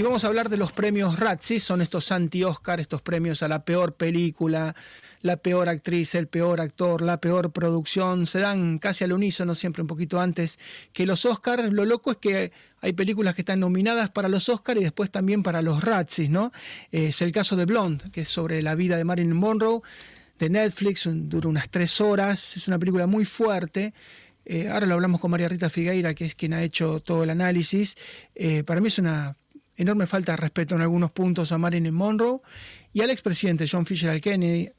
Y 0.00 0.02
vamos 0.02 0.24
a 0.24 0.28
hablar 0.28 0.48
de 0.48 0.56
los 0.56 0.72
premios 0.72 1.18
Razzie, 1.18 1.60
son 1.60 1.82
estos 1.82 2.10
anti-Oscar, 2.10 2.80
estos 2.80 3.02
premios 3.02 3.42
a 3.42 3.48
la 3.48 3.66
peor 3.66 3.96
película, 3.96 4.74
la 5.22 5.36
peor 5.36 5.68
actriz, 5.68 6.14
el 6.14 6.28
peor 6.28 6.60
actor, 6.60 7.02
la 7.02 7.20
peor 7.20 7.52
producción, 7.52 8.26
se 8.26 8.38
dan 8.38 8.78
casi 8.78 9.04
al 9.04 9.12
unísono, 9.12 9.54
siempre 9.54 9.82
un 9.82 9.88
poquito 9.88 10.20
antes 10.20 10.58
que 10.92 11.06
los 11.06 11.24
Oscars. 11.24 11.72
Lo 11.72 11.84
loco 11.84 12.12
es 12.12 12.16
que 12.16 12.52
hay 12.80 12.92
películas 12.92 13.34
que 13.34 13.42
están 13.42 13.60
nominadas 13.60 14.10
para 14.10 14.28
los 14.28 14.48
Oscars 14.48 14.80
y 14.80 14.84
después 14.84 15.10
también 15.10 15.42
para 15.42 15.62
los 15.62 15.82
Razzies, 15.82 16.30
¿no? 16.30 16.52
Es 16.90 17.20
el 17.22 17.32
caso 17.32 17.56
de 17.56 17.66
Blonde, 17.66 18.10
que 18.10 18.22
es 18.22 18.28
sobre 18.28 18.62
la 18.62 18.74
vida 18.74 18.96
de 18.96 19.04
Marilyn 19.04 19.36
Monroe, 19.36 19.82
de 20.38 20.48
Netflix, 20.48 21.06
dura 21.06 21.48
unas 21.48 21.68
tres 21.68 22.00
horas, 22.00 22.56
es 22.56 22.66
una 22.66 22.78
película 22.78 23.06
muy 23.06 23.26
fuerte. 23.26 23.92
Eh, 24.46 24.68
ahora 24.68 24.86
lo 24.86 24.94
hablamos 24.94 25.20
con 25.20 25.30
María 25.30 25.48
Rita 25.48 25.68
Figueira, 25.68 26.14
que 26.14 26.24
es 26.24 26.34
quien 26.34 26.54
ha 26.54 26.62
hecho 26.62 27.00
todo 27.00 27.24
el 27.24 27.30
análisis. 27.30 27.94
Eh, 28.34 28.64
para 28.64 28.80
mí 28.80 28.88
es 28.88 28.98
una 28.98 29.36
enorme 29.76 30.06
falta 30.06 30.32
de 30.32 30.36
respeto 30.36 30.74
en 30.74 30.80
algunos 30.80 31.10
puntos 31.10 31.52
a 31.52 31.58
Marilyn 31.58 31.94
Monroe 31.94 32.40
y 32.92 33.02
al 33.02 33.10
expresidente 33.10 33.66
John 33.70 33.86
Fisher 33.86 34.18
Kennedy, 34.20 34.70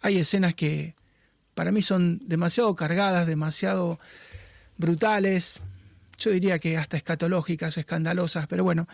hay 0.00 0.18
escenas 0.18 0.54
que 0.54 0.94
para 1.54 1.72
mí 1.72 1.82
son 1.82 2.20
demasiado 2.26 2.74
cargadas, 2.74 3.26
demasiado 3.26 3.98
brutales, 4.76 5.60
yo 6.18 6.30
diría 6.30 6.58
que 6.58 6.76
hasta 6.76 6.96
escatológicas, 6.96 7.76
escandalosas, 7.76 8.46
pero 8.46 8.62
bueno, 8.62 8.88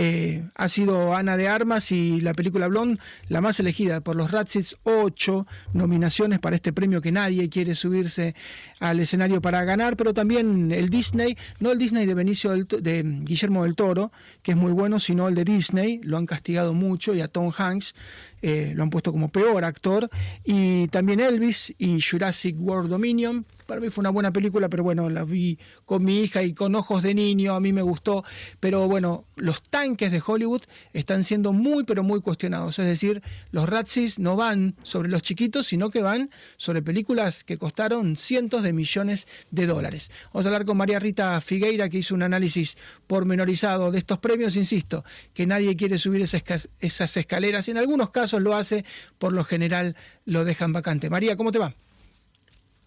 eh, 0.00 0.44
ha 0.54 0.68
sido 0.68 1.16
Ana 1.16 1.36
de 1.36 1.48
Armas 1.48 1.90
y 1.90 2.20
la 2.20 2.32
película 2.32 2.68
Blonde 2.68 3.00
la 3.26 3.40
más 3.40 3.58
elegida 3.58 4.00
por 4.00 4.14
los 4.14 4.30
Razzies, 4.30 4.76
ocho 4.84 5.44
nominaciones 5.72 6.38
para 6.38 6.54
este 6.54 6.72
premio 6.72 7.00
que 7.00 7.10
nadie 7.10 7.48
quiere 7.48 7.74
subirse 7.74 8.36
al 8.78 9.00
escenario 9.00 9.40
para 9.40 9.64
ganar, 9.64 9.96
pero 9.96 10.14
también 10.14 10.70
el 10.70 10.88
Disney, 10.88 11.36
no 11.58 11.72
el 11.72 11.78
Disney 11.78 12.06
de 12.06 12.14
Benicio 12.14 12.52
de 12.64 13.02
Guillermo 13.22 13.64
del 13.64 13.74
Toro, 13.74 14.12
que 14.44 14.52
es 14.52 14.56
muy 14.56 14.70
bueno, 14.70 15.00
sino 15.00 15.26
el 15.26 15.34
de 15.34 15.42
Disney, 15.42 15.98
lo 16.04 16.16
han 16.16 16.26
castigado 16.26 16.74
mucho 16.74 17.12
y 17.12 17.20
a 17.20 17.26
Tom 17.26 17.50
Hanks 17.56 17.92
eh, 18.40 18.72
lo 18.76 18.84
han 18.84 18.90
puesto 18.90 19.10
como 19.10 19.30
peor 19.30 19.64
actor, 19.64 20.08
y 20.44 20.86
también 20.88 21.18
Elvis 21.18 21.74
y 21.76 22.00
Jurassic 22.00 22.54
World 22.56 22.88
Dominion, 22.88 23.46
para 23.66 23.80
mí 23.80 23.90
fue 23.90 24.00
una 24.00 24.10
buena 24.10 24.32
película, 24.32 24.68
pero 24.68 24.82
bueno, 24.82 25.10
la 25.10 25.24
vi 25.24 25.58
con 25.84 26.04
mi 26.04 26.20
hija 26.20 26.42
y 26.42 26.54
con 26.54 26.74
ojos 26.74 27.02
de 27.02 27.14
niño, 27.14 27.54
a 27.54 27.60
mí 27.60 27.72
me 27.72 27.82
gustó, 27.82 28.24
pero 28.60 28.88
bueno, 28.88 29.24
los 29.36 29.60
tanques 29.88 30.12
de 30.12 30.22
Hollywood 30.24 30.62
están 30.92 31.24
siendo 31.24 31.54
muy, 31.54 31.84
pero 31.84 32.02
muy 32.02 32.20
cuestionados, 32.20 32.78
es 32.78 32.84
decir, 32.84 33.22
los 33.52 33.66
Razzies 33.66 34.18
no 34.18 34.36
van 34.36 34.74
sobre 34.82 35.08
los 35.08 35.22
chiquitos, 35.22 35.66
sino 35.66 35.90
que 35.90 36.02
van 36.02 36.30
sobre 36.58 36.82
películas 36.82 37.42
que 37.42 37.56
costaron 37.56 38.16
cientos 38.16 38.62
de 38.62 38.74
millones 38.74 39.26
de 39.50 39.66
dólares. 39.66 40.10
Vamos 40.32 40.44
a 40.44 40.48
hablar 40.50 40.66
con 40.66 40.76
María 40.76 40.98
Rita 40.98 41.40
Figueira, 41.40 41.88
que 41.88 41.98
hizo 41.98 42.14
un 42.14 42.22
análisis 42.22 42.76
pormenorizado 43.06 43.90
de 43.90 43.98
estos 43.98 44.18
premios, 44.18 44.56
insisto, 44.56 45.04
que 45.32 45.46
nadie 45.46 45.74
quiere 45.74 45.96
subir 45.96 46.20
esas, 46.20 47.16
escaleras, 47.16 47.68
en 47.68 47.78
algunos 47.78 48.10
casos 48.10 48.42
lo 48.42 48.54
hace, 48.54 48.84
por 49.16 49.32
lo 49.32 49.42
general 49.42 49.96
lo 50.26 50.44
dejan 50.44 50.74
vacante. 50.74 51.08
María, 51.08 51.38
¿cómo 51.38 51.50
te 51.50 51.58
va? 51.58 51.74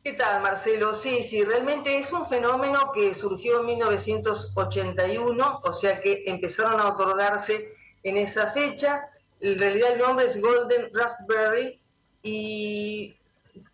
¿Qué 0.04 0.14
tal, 0.14 0.42
Marcelo? 0.42 0.96
Sí, 0.96 1.22
sí, 1.22 1.44
realmente 1.44 1.96
es 1.96 2.12
un 2.12 2.26
fenómeno 2.26 2.92
que 2.92 3.14
surgió 3.14 3.60
en 3.60 3.68
1981, 3.68 5.60
o 5.64 5.74
sea 5.76 6.02
que 6.02 6.24
empezaron 6.26 6.82
a 6.82 6.88
otorgarse 6.88 7.76
en 8.02 8.18
esa 8.18 8.48
fecha. 8.48 9.12
En 9.40 9.60
realidad 9.60 9.92
el 9.92 10.00
nombre 10.00 10.26
es 10.26 10.42
Golden 10.42 10.90
Raspberry 10.92 11.80
y 12.24 13.16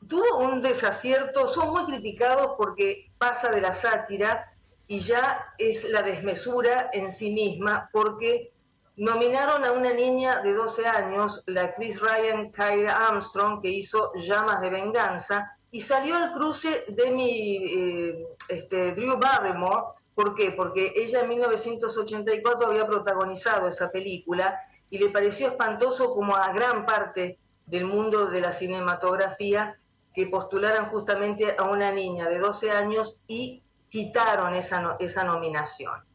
tuvo 0.09 0.39
un 0.39 0.61
desacierto, 0.61 1.47
son 1.47 1.69
muy 1.69 1.85
criticados 1.85 2.55
porque 2.57 3.09
pasa 3.17 3.49
de 3.49 3.61
la 3.61 3.73
sátira 3.73 4.51
y 4.85 4.97
ya 4.97 5.53
es 5.57 5.89
la 5.89 6.01
desmesura 6.01 6.89
en 6.91 7.09
sí 7.09 7.31
misma 7.31 7.89
porque 7.93 8.51
nominaron 8.97 9.63
a 9.63 9.71
una 9.71 9.93
niña 9.93 10.41
de 10.41 10.53
12 10.53 10.87
años, 10.87 11.41
la 11.45 11.61
actriz 11.61 12.01
Ryan 12.01 12.51
Kyra 12.51 13.07
Armstrong, 13.07 13.61
que 13.61 13.69
hizo 13.69 14.11
Llamas 14.15 14.59
de 14.59 14.69
Venganza, 14.71 15.56
y 15.77 15.81
salió 15.81 16.15
al 16.15 16.33
cruce 16.33 16.85
de 16.87 17.11
mi 17.11 17.57
eh, 17.57 18.27
este, 18.49 18.93
Drew 18.93 19.19
Barrymore. 19.19 19.93
¿Por 20.15 20.33
qué? 20.33 20.49
Porque 20.49 20.91
ella 20.95 21.21
en 21.21 21.29
1984 21.29 22.65
había 22.65 22.87
protagonizado 22.87 23.67
esa 23.67 23.91
película 23.91 24.59
y 24.89 24.97
le 24.97 25.09
pareció 25.09 25.49
espantoso 25.49 26.15
como 26.15 26.35
a 26.35 26.51
gran 26.51 26.83
parte 26.87 27.37
del 27.67 27.85
mundo 27.85 28.25
de 28.25 28.41
la 28.41 28.53
cinematografía 28.53 29.77
que 30.15 30.25
postularan 30.25 30.89
justamente 30.89 31.55
a 31.55 31.65
una 31.65 31.91
niña 31.91 32.27
de 32.27 32.39
12 32.39 32.71
años 32.71 33.21
y 33.27 33.61
quitaron 33.87 34.55
esa, 34.55 34.95
esa 34.97 35.25
nominación. 35.25 36.06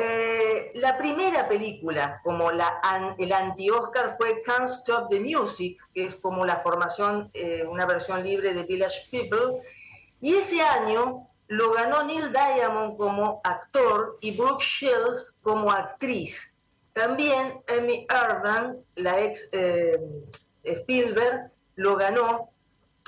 Eh, 0.00 0.70
la 0.74 0.96
primera 0.96 1.48
película, 1.48 2.20
como 2.22 2.52
el 2.52 3.32
anti-Oscar, 3.32 4.14
fue 4.16 4.42
Can't 4.42 4.68
Stop 4.70 5.08
the 5.10 5.18
Music, 5.18 5.76
que 5.92 6.04
es 6.04 6.14
como 6.14 6.46
la 6.46 6.60
formación, 6.60 7.28
eh, 7.34 7.64
una 7.68 7.84
versión 7.84 8.22
libre 8.22 8.54
de 8.54 8.62
Village 8.62 9.08
People. 9.10 9.60
Y 10.20 10.36
ese 10.36 10.60
año 10.60 11.26
lo 11.48 11.72
ganó 11.72 12.04
Neil 12.04 12.30
Diamond 12.30 12.96
como 12.96 13.40
actor 13.42 14.18
y 14.20 14.36
Brooke 14.36 14.62
Shields 14.62 15.36
como 15.42 15.72
actriz. 15.72 16.60
También 16.92 17.60
Amy 17.66 18.06
Irving, 18.08 18.80
la 18.94 19.20
ex 19.20 19.48
eh, 19.50 19.98
Spielberg, 20.62 21.50
lo 21.74 21.96
ganó. 21.96 22.50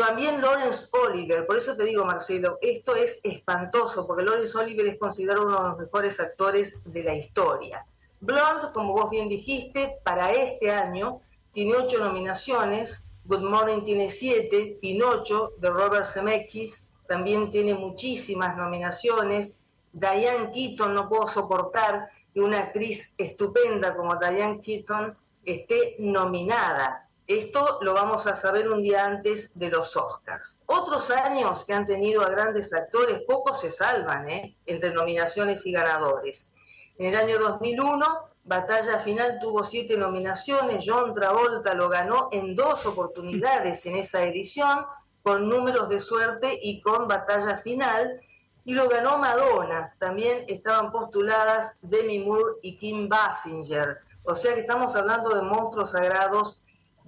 También 0.01 0.41
Lawrence 0.41 0.89
Oliver, 0.93 1.47
por 1.47 1.59
eso 1.59 1.77
te 1.77 1.85
digo 1.85 2.07
Marcelo, 2.07 2.57
esto 2.63 2.97
es 2.97 3.21
espantoso, 3.23 4.07
porque 4.07 4.25
Lawrence 4.25 4.57
Oliver 4.57 4.87
es 4.87 4.99
considerado 4.99 5.45
uno 5.45 5.59
de 5.59 5.69
los 5.69 5.79
mejores 5.79 6.19
actores 6.19 6.83
de 6.91 7.05
la 7.05 7.15
historia. 7.15 7.85
Blonde, 8.19 8.69
como 8.73 8.95
vos 8.95 9.11
bien 9.11 9.29
dijiste, 9.29 9.99
para 10.03 10.31
este 10.31 10.71
año 10.71 11.21
tiene 11.53 11.77
ocho 11.77 12.03
nominaciones, 12.03 13.07
Good 13.27 13.43
Morning 13.43 13.85
tiene 13.85 14.09
siete, 14.09 14.79
Pinocho 14.81 15.53
de 15.59 15.69
Robert 15.69 16.07
Zemeckis 16.07 16.91
también 17.07 17.51
tiene 17.51 17.75
muchísimas 17.75 18.57
nominaciones, 18.57 19.63
Diane 19.93 20.51
Keaton 20.51 20.95
no 20.95 21.11
puedo 21.11 21.27
soportar 21.27 22.09
que 22.33 22.41
una 22.41 22.61
actriz 22.61 23.15
estupenda 23.19 23.95
como 23.95 24.17
Diane 24.17 24.61
Keaton 24.61 25.15
esté 25.45 25.97
nominada. 25.99 27.07
Esto 27.31 27.79
lo 27.83 27.95
vamos 27.95 28.27
a 28.27 28.35
saber 28.35 28.69
un 28.69 28.83
día 28.83 29.05
antes 29.05 29.57
de 29.57 29.71
los 29.71 29.97
Oscars. 29.97 30.61
Otros 30.67 31.13
años 31.13 31.65
que 31.65 31.73
han 31.73 31.87
tenido 31.87 32.23
a 32.23 32.29
grandes 32.29 32.75
actores, 32.75 33.23
pocos 33.25 33.61
se 33.61 33.71
salvan 33.71 34.29
¿eh? 34.29 34.57
entre 34.67 34.93
nominaciones 34.93 35.65
y 35.65 35.71
ganadores. 35.71 36.53
En 36.99 37.07
el 37.07 37.15
año 37.15 37.39
2001, 37.39 38.05
Batalla 38.43 38.99
Final 38.99 39.39
tuvo 39.41 39.65
siete 39.65 39.97
nominaciones, 39.97 40.85
John 40.85 41.15
Travolta 41.15 41.73
lo 41.75 41.89
ganó 41.89 42.31
en 42.33 42.57
dos 42.57 42.85
oportunidades 42.85 43.87
en 43.87 43.99
esa 43.99 44.25
edición, 44.25 44.85
con 45.23 45.49
números 45.49 45.89
de 45.89 46.01
suerte 46.01 46.59
y 46.61 46.81
con 46.81 47.07
Batalla 47.07 47.59
Final, 47.59 48.21
y 48.65 48.75
lo 48.75 48.89
ganó 48.89 49.19
Madonna. 49.19 49.95
También 50.01 50.47
estaban 50.49 50.91
postuladas 50.91 51.79
Demi 51.83 52.19
Moore 52.19 52.55
y 52.63 52.77
Kim 52.77 53.09
Basinger. 53.09 53.99
O 54.25 54.35
sea 54.35 54.55
que 54.55 54.63
estamos 54.63 54.97
hablando 54.97 55.31
de 55.33 55.43
monstruos 55.43 55.93
sagrados 55.93 56.65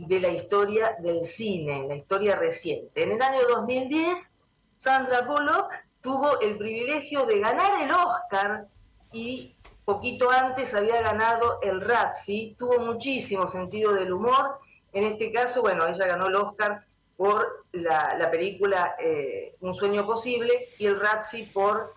de 0.06 0.20
la 0.20 0.28
historia 0.28 0.96
del 1.00 1.22
cine, 1.22 1.86
la 1.86 1.94
historia 1.94 2.36
reciente. 2.36 3.02
En 3.02 3.12
el 3.12 3.22
año 3.22 3.40
2010, 3.48 4.42
Sandra 4.76 5.22
Bullock 5.22 5.72
tuvo 6.00 6.40
el 6.40 6.58
privilegio 6.58 7.24
de 7.24 7.38
ganar 7.38 7.82
el 7.82 7.90
Oscar 7.92 8.66
y 9.12 9.54
poquito 9.84 10.30
antes 10.30 10.74
había 10.74 11.00
ganado 11.02 11.60
el 11.62 11.80
Razzie, 11.80 12.56
tuvo 12.58 12.78
muchísimo 12.80 13.46
sentido 13.46 13.92
del 13.92 14.12
humor. 14.12 14.58
En 14.92 15.04
este 15.04 15.30
caso, 15.32 15.62
bueno, 15.62 15.86
ella 15.86 16.06
ganó 16.06 16.26
el 16.26 16.34
Oscar 16.34 16.84
por 17.16 17.64
la, 17.72 18.28
película 18.30 18.96
eh, 18.98 19.54
Un 19.60 19.74
sueño 19.74 20.04
posible 20.04 20.70
y 20.78 20.86
el 20.86 20.98
Razzie 20.98 21.50
por 21.52 21.94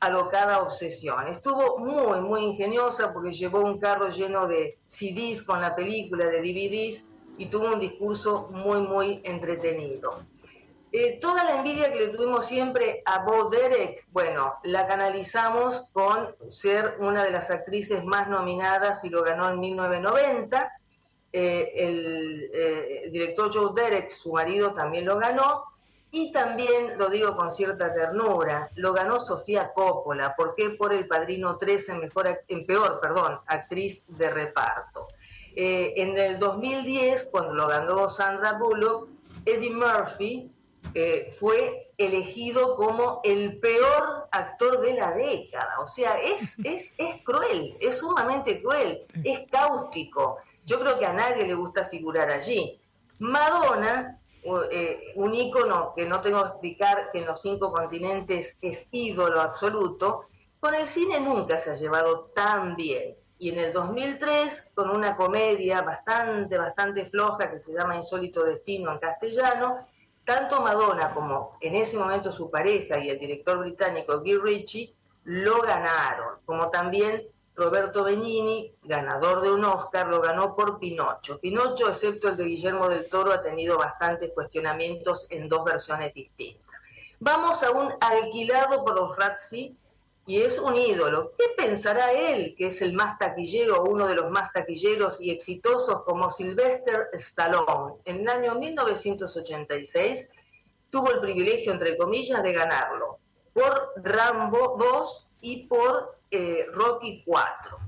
alocada 0.00 0.60
obsesión. 0.60 1.28
Estuvo 1.28 1.78
muy, 1.78 2.20
muy 2.20 2.40
ingeniosa 2.42 3.12
porque 3.12 3.32
llevó 3.32 3.60
un 3.60 3.78
carro 3.78 4.08
lleno 4.08 4.46
de 4.46 4.78
CDs 4.86 5.42
con 5.42 5.60
la 5.60 5.74
película, 5.74 6.26
de 6.26 6.38
DVDs, 6.38 7.13
y 7.38 7.46
tuvo 7.46 7.72
un 7.74 7.80
discurso 7.80 8.48
muy, 8.50 8.80
muy 8.80 9.20
entretenido. 9.24 10.24
Eh, 10.96 11.18
toda 11.20 11.42
la 11.42 11.56
envidia 11.56 11.92
que 11.92 11.98
le 11.98 12.08
tuvimos 12.08 12.46
siempre 12.46 13.02
a 13.04 13.24
Bo 13.24 13.48
Derek, 13.48 14.06
bueno, 14.12 14.54
la 14.62 14.86
canalizamos 14.86 15.90
con 15.92 16.36
ser 16.46 16.98
una 17.00 17.24
de 17.24 17.32
las 17.32 17.50
actrices 17.50 18.04
más 18.04 18.28
nominadas 18.28 19.04
y 19.04 19.10
lo 19.10 19.24
ganó 19.24 19.50
en 19.50 19.58
1990. 19.58 20.72
Eh, 21.32 21.72
el, 21.74 22.50
eh, 22.54 23.02
el, 23.06 23.12
director 23.12 23.52
Joe 23.52 23.72
Derek, 23.74 24.08
su 24.10 24.32
marido, 24.34 24.72
también 24.72 25.04
lo 25.04 25.18
ganó. 25.18 25.64
Y 26.12 26.30
también, 26.30 26.96
lo 26.96 27.08
digo 27.08 27.36
con 27.36 27.50
cierta 27.50 27.92
ternura, 27.92 28.70
lo 28.76 28.92
ganó 28.92 29.20
Sofía 29.20 29.72
Coppola. 29.72 30.36
¿Por 30.36 30.54
qué? 30.54 30.70
Por 30.70 30.92
El 30.92 31.08
Padrino 31.08 31.58
3 31.58 31.88
en, 31.88 31.98
mejor, 32.02 32.40
en 32.46 32.66
peor, 32.66 33.00
perdón, 33.02 33.40
actriz 33.48 34.16
de 34.16 34.30
reparto. 34.30 35.08
En 35.56 36.18
el 36.18 36.38
2010, 36.38 37.28
cuando 37.30 37.54
lo 37.54 37.68
ganó 37.68 38.08
Sandra 38.08 38.58
Bullock, 38.58 39.08
Eddie 39.44 39.70
Murphy 39.70 40.50
fue 41.38 41.84
elegido 41.98 42.76
como 42.76 43.20
el 43.24 43.58
peor 43.60 44.28
actor 44.30 44.80
de 44.80 44.94
la 44.94 45.12
década. 45.12 45.80
O 45.80 45.88
sea, 45.88 46.20
es, 46.20 46.58
es, 46.64 46.98
es 46.98 47.22
cruel, 47.24 47.76
es 47.80 47.98
sumamente 47.98 48.62
cruel, 48.62 49.06
es 49.22 49.50
cáustico. 49.50 50.38
Yo 50.64 50.80
creo 50.80 50.98
que 50.98 51.06
a 51.06 51.12
nadie 51.12 51.46
le 51.46 51.54
gusta 51.54 51.86
figurar 51.88 52.30
allí. 52.30 52.80
Madonna, 53.18 54.20
eh, 54.70 55.12
un 55.14 55.34
ícono 55.34 55.92
que 55.94 56.04
no 56.04 56.20
tengo 56.20 56.42
que 56.42 56.48
explicar 56.48 57.10
que 57.12 57.20
en 57.20 57.26
los 57.26 57.40
cinco 57.40 57.72
continentes 57.72 58.58
es 58.60 58.88
ídolo 58.92 59.40
absoluto, 59.40 60.26
con 60.60 60.74
el 60.74 60.86
cine 60.86 61.20
nunca 61.20 61.58
se 61.58 61.70
ha 61.70 61.74
llevado 61.74 62.30
tan 62.34 62.76
bien. 62.76 63.16
Y 63.44 63.50
en 63.50 63.58
el 63.58 63.74
2003, 63.74 64.72
con 64.74 64.88
una 64.88 65.14
comedia 65.18 65.82
bastante, 65.82 66.56
bastante 66.56 67.04
floja 67.04 67.50
que 67.50 67.58
se 67.58 67.74
llama 67.74 67.94
Insólito 67.94 68.42
Destino 68.42 68.90
en 68.90 68.98
castellano, 68.98 69.86
tanto 70.24 70.62
Madonna 70.62 71.12
como 71.12 71.58
en 71.60 71.74
ese 71.74 71.98
momento 71.98 72.32
su 72.32 72.50
pareja 72.50 72.98
y 72.98 73.10
el 73.10 73.18
director 73.18 73.58
británico 73.58 74.20
Guy 74.20 74.38
Ritchie 74.38 74.94
lo 75.24 75.60
ganaron, 75.60 76.38
como 76.46 76.70
también 76.70 77.22
Roberto 77.54 78.04
Benigni, 78.04 78.72
ganador 78.82 79.42
de 79.42 79.52
un 79.52 79.66
Oscar, 79.66 80.06
lo 80.06 80.22
ganó 80.22 80.56
por 80.56 80.78
Pinocho. 80.78 81.38
Pinocho, 81.38 81.90
excepto 81.90 82.28
el 82.28 82.38
de 82.38 82.44
Guillermo 82.44 82.88
del 82.88 83.10
Toro, 83.10 83.30
ha 83.30 83.42
tenido 83.42 83.76
bastantes 83.76 84.32
cuestionamientos 84.32 85.26
en 85.28 85.50
dos 85.50 85.66
versiones 85.66 86.14
distintas. 86.14 86.80
Vamos 87.20 87.62
a 87.62 87.72
un 87.72 87.92
alquilado 88.00 88.82
por 88.86 88.98
los 88.98 89.14
Razzi, 89.18 89.76
y 90.26 90.40
es 90.40 90.58
un 90.58 90.76
ídolo. 90.76 91.32
¿Qué 91.36 91.44
pensará 91.56 92.12
él, 92.12 92.54
que 92.56 92.68
es 92.68 92.80
el 92.82 92.94
más 92.94 93.18
taquillero, 93.18 93.84
uno 93.84 94.06
de 94.06 94.14
los 94.14 94.30
más 94.30 94.52
taquilleros 94.52 95.20
y 95.20 95.30
exitosos 95.30 96.02
como 96.04 96.30
Sylvester 96.30 97.08
Stallone? 97.12 97.96
En 98.04 98.20
el 98.20 98.28
año 98.28 98.54
1986 98.54 100.32
tuvo 100.90 101.10
el 101.10 101.20
privilegio, 101.20 101.72
entre 101.72 101.96
comillas, 101.96 102.42
de 102.42 102.52
ganarlo 102.52 103.18
por 103.52 103.92
Rambo 103.96 104.76
2 104.78 105.28
y 105.42 105.66
por 105.66 106.18
eh, 106.30 106.66
Rocky 106.72 107.22
4. 107.24 107.78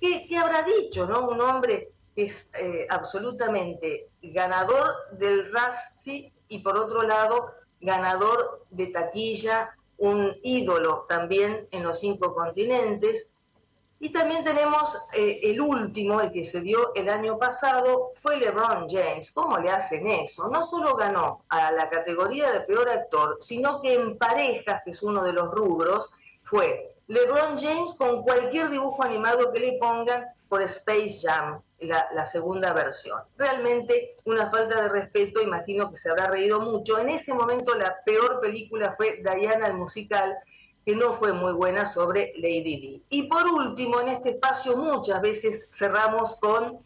¿Qué, 0.00 0.36
habrá 0.38 0.62
dicho, 0.62 1.06
no? 1.06 1.28
Un 1.28 1.40
hombre 1.40 1.90
que 2.14 2.24
es 2.24 2.50
eh, 2.54 2.86
absolutamente 2.88 4.08
ganador 4.22 4.94
del 5.12 5.52
Razzie 5.52 6.32
y 6.48 6.60
por 6.60 6.78
otro 6.78 7.02
lado 7.02 7.52
ganador 7.80 8.64
de 8.70 8.86
taquilla 8.86 9.76
un 9.98 10.36
ídolo 10.42 11.06
también 11.08 11.68
en 11.70 11.84
los 11.84 12.00
cinco 12.00 12.34
continentes. 12.34 13.32
Y 13.98 14.12
también 14.12 14.44
tenemos 14.44 14.98
eh, 15.14 15.40
el 15.42 15.60
último, 15.60 16.20
el 16.20 16.30
que 16.30 16.44
se 16.44 16.60
dio 16.60 16.94
el 16.94 17.08
año 17.08 17.38
pasado, 17.38 18.12
fue 18.16 18.36
LeBron 18.36 18.88
James. 18.88 19.30
¿Cómo 19.30 19.56
le 19.58 19.70
hacen 19.70 20.06
eso? 20.06 20.48
No 20.48 20.66
solo 20.66 20.96
ganó 20.96 21.44
a 21.48 21.72
la 21.72 21.88
categoría 21.88 22.52
de 22.52 22.60
peor 22.60 22.90
actor, 22.90 23.38
sino 23.40 23.80
que 23.80 23.94
en 23.94 24.18
parejas, 24.18 24.82
que 24.84 24.90
es 24.90 25.02
uno 25.02 25.24
de 25.24 25.32
los 25.32 25.50
rubros, 25.50 26.10
fue 26.42 26.95
LeBron 27.08 27.56
James 27.58 27.94
con 27.94 28.22
cualquier 28.22 28.68
dibujo 28.68 29.02
animado 29.02 29.52
que 29.52 29.60
le 29.60 29.78
pongan 29.78 30.26
por 30.48 30.62
Space 30.62 31.20
Jam 31.22 31.60
la, 31.78 32.26
segunda 32.26 32.72
versión. 32.72 33.20
Realmente 33.36 34.16
una 34.24 34.50
falta 34.50 34.82
de 34.82 34.88
respeto, 34.88 35.40
imagino 35.40 35.90
que 35.90 35.96
se 35.96 36.10
habrá 36.10 36.28
reído 36.28 36.60
mucho. 36.60 36.98
En 36.98 37.10
ese 37.10 37.32
momento 37.32 37.74
la 37.74 37.96
peor 38.04 38.40
película 38.40 38.94
fue 38.96 39.22
Diana 39.22 39.68
el 39.68 39.74
musical, 39.74 40.36
que 40.84 40.96
no 40.96 41.14
fue 41.14 41.32
muy 41.32 41.52
buena 41.52 41.86
sobre 41.86 42.32
Lady 42.36 42.76
Di. 42.80 43.02
Y 43.10 43.28
por 43.28 43.46
último, 43.46 44.00
en 44.00 44.08
este 44.08 44.30
espacio 44.30 44.76
muchas 44.76 45.20
veces 45.20 45.68
cerramos 45.72 46.36
con 46.36 46.78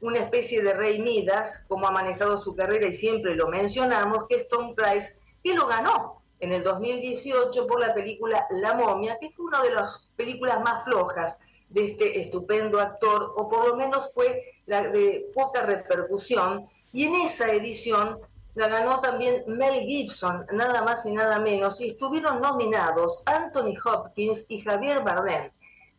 una 0.00 0.18
especie 0.18 0.62
de 0.62 0.74
rey 0.74 1.00
Midas, 1.00 1.64
como 1.68 1.86
ha 1.86 1.90
manejado 1.90 2.38
su 2.38 2.54
carrera 2.54 2.86
y 2.86 2.94
siempre 2.94 3.34
lo 3.34 3.48
mencionamos, 3.48 4.26
que 4.28 4.36
es 4.36 4.48
Tom 4.48 4.74
Price, 4.74 5.22
que 5.42 5.54
lo 5.54 5.66
ganó 5.66 6.22
en 6.40 6.52
el 6.52 6.62
2018 6.62 7.66
por 7.66 7.80
la 7.80 7.94
película 7.94 8.46
La 8.50 8.74
momia, 8.74 9.18
que 9.18 9.30
fue 9.30 9.46
una 9.46 9.62
de 9.62 9.74
las 9.74 10.10
películas 10.16 10.60
más 10.62 10.84
flojas 10.84 11.46
de 11.68 11.86
este 11.86 12.20
estupendo 12.20 12.80
actor, 12.80 13.32
o 13.36 13.48
por 13.48 13.68
lo 13.68 13.76
menos 13.76 14.12
fue 14.12 14.54
la 14.66 14.82
de 14.82 15.30
poca 15.34 15.62
repercusión, 15.62 16.66
y 16.92 17.04
en 17.04 17.16
esa 17.22 17.52
edición 17.52 18.18
la 18.54 18.68
ganó 18.68 19.00
también 19.00 19.44
Mel 19.46 19.80
Gibson, 19.80 20.46
nada 20.52 20.82
más 20.82 21.04
y 21.04 21.12
nada 21.12 21.38
menos, 21.38 21.80
y 21.80 21.88
estuvieron 21.88 22.40
nominados 22.40 23.22
Anthony 23.26 23.74
Hopkins 23.84 24.46
y 24.48 24.60
Javier 24.60 25.02
Bardem. 25.02 25.50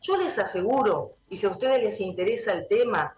Yo 0.01 0.17
les 0.17 0.39
aseguro, 0.39 1.13
y 1.29 1.37
si 1.37 1.45
a 1.45 1.51
ustedes 1.51 1.83
les 1.83 2.01
interesa 2.01 2.53
el 2.53 2.67
tema, 2.67 3.15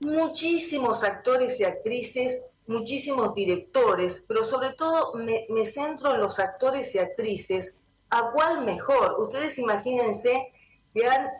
muchísimos 0.00 1.04
actores 1.04 1.60
y 1.60 1.64
actrices, 1.64 2.46
muchísimos 2.66 3.34
directores, 3.34 4.24
pero 4.26 4.44
sobre 4.44 4.72
todo 4.74 5.14
me, 5.14 5.66
centro 5.66 6.14
en 6.14 6.20
los 6.20 6.38
actores 6.38 6.94
y 6.94 6.98
actrices, 6.98 7.80
¿a 8.10 8.30
cuál 8.30 8.64
mejor? 8.64 9.20
Ustedes 9.20 9.58
imagínense 9.58 10.52
que 10.94 11.06
han 11.06 11.30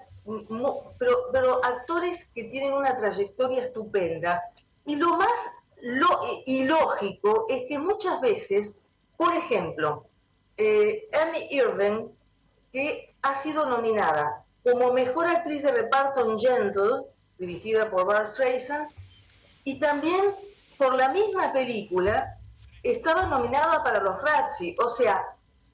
pero, 0.99 1.31
pero 1.33 1.65
actores 1.65 2.31
que 2.33 2.45
tienen 2.45 2.73
una 2.73 2.97
trayectoria 2.97 3.65
estupenda. 3.65 4.43
Y 4.87 4.97
lo 4.97 5.17
más 5.17 5.63
lo, 5.81 6.07
ilógico 6.47 7.47
es 7.49 7.65
que 7.69 7.79
muchas 7.79 8.21
veces, 8.21 8.83
por 9.17 9.35
ejemplo, 9.35 10.07
eh, 10.57 11.09
Amy 11.13 11.49
Irving, 11.51 12.09
que 12.73 13.15
ha 13.23 13.35
sido 13.35 13.67
nominada 13.67 14.45
como 14.63 14.93
mejor 14.93 15.27
actriz 15.27 15.65
de 15.65 15.73
reparto 15.73 16.31
en 16.31 16.39
Gentle, 16.39 17.07
dirigida 17.39 17.91
por 17.91 18.07
Bart 18.07 18.29
Streisand, 18.29 18.89
y 19.65 19.81
también 19.81 20.37
por 20.83 20.97
la 20.97 21.11
misma 21.11 21.53
película 21.53 22.37
estaba 22.83 23.27
nominada 23.27 23.85
para 23.85 24.03
los 24.03 24.21
Razzie. 24.21 24.75
O 24.85 24.88
sea, 24.88 25.23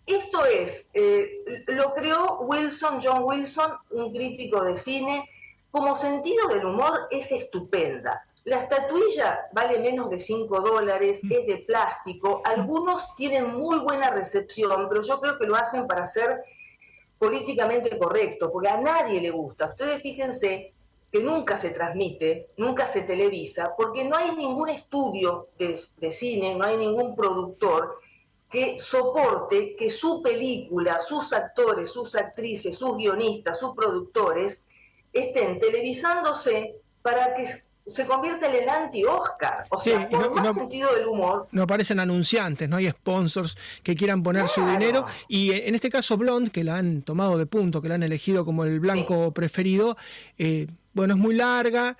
esto 0.05 0.44
es, 0.44 0.90
eh, 0.92 1.64
lo 1.68 1.94
creó 1.94 2.40
Wilson, 2.40 3.01
John 3.03 3.23
Wilson, 3.25 3.73
un 3.90 4.12
crítico 4.12 4.62
de 4.62 4.77
cine, 4.77 5.27
como 5.71 5.97
sentido 5.97 6.49
del 6.49 6.66
humor 6.66 7.09
es 7.11 7.33
estupenda. 7.33 8.23
La 8.44 8.64
estatuilla 8.64 9.47
vale 9.53 9.79
menos 9.79 10.11
de 10.11 10.18
5 10.18 10.61
dólares, 10.61 11.23
es 11.25 11.47
de 11.47 11.64
plástico, 11.66 12.42
algunos 12.44 13.14
tienen 13.16 13.55
muy 13.57 13.79
buena 13.79 14.11
recepción, 14.11 14.88
pero 14.90 15.01
yo 15.01 15.21
creo 15.21 15.38
que 15.38 15.47
lo 15.47 15.57
hacen 15.57 15.87
para 15.87 16.07
ser 16.07 16.44
políticamente 17.18 17.99
correcto, 17.99 18.51
porque 18.53 18.68
a 18.68 18.81
nadie 18.81 19.23
le 19.23 19.31
gusta. 19.31 19.71
Ustedes 19.71 20.03
fíjense 20.03 20.75
que 21.11 21.21
nunca 21.21 21.57
se 21.57 21.71
transmite, 21.71 22.51
nunca 22.57 22.87
se 22.87 23.03
televisa, 23.03 23.75
porque 23.77 24.05
no 24.05 24.16
hay 24.16 24.37
ningún 24.37 24.68
estudio 24.68 25.49
de, 25.59 25.77
cine, 26.12 26.55
no 26.55 26.64
hay 26.64 26.77
ningún 26.77 27.16
productor 27.16 28.01
que 28.51 28.79
soporte 28.79 29.77
que 29.77 29.90
su 29.90 30.23
película, 30.23 31.01
sus 31.03 31.33
actores, 31.33 31.90
sus 31.90 32.14
actrices, 32.14 32.77
sus 32.77 32.97
guionistas, 32.97 33.59
sus 33.59 33.75
productores 33.75 34.66
estén 35.12 35.59
televisándose 35.59 36.77
para 37.03 37.35
que 37.35 37.47
se 37.88 38.07
convierta 38.07 38.48
en 38.48 38.62
el 38.62 38.68
anti-Oscar. 38.68 39.64
O 39.70 39.81
sea, 39.81 40.09
por 40.09 40.35
más 40.35 40.55
sentido 40.55 40.94
del 40.94 41.09
humor. 41.09 41.48
No 41.51 41.62
aparecen 41.62 42.01
anunciantes, 42.01 42.68
no 42.68 42.77
hay 42.77 42.88
sponsors 42.90 43.57
que 43.83 43.94
quieran 43.94 44.22
poner 44.22 44.48
su 44.48 44.64
dinero. 44.64 45.07
Y 45.27 45.51
eh, 45.53 45.68
en 45.68 45.74
este 45.74 45.90
caso, 45.90 46.16
Blonde, 46.16 46.51
que 46.51 46.64
la 46.64 46.77
han 46.77 47.03
tomado 47.03 47.38
de 47.38 47.46
punto, 47.46 47.81
que 47.83 47.88
la 47.88 47.96
han 47.96 48.03
elegido 48.03 48.44
como 48.44 48.64
el 48.64 48.81
blanco 48.81 49.33
preferido, 49.33 49.96
eh, 50.38 50.68
bueno, 50.92 51.14
es 51.14 51.20
muy 51.20 51.35
larga. 51.35 51.96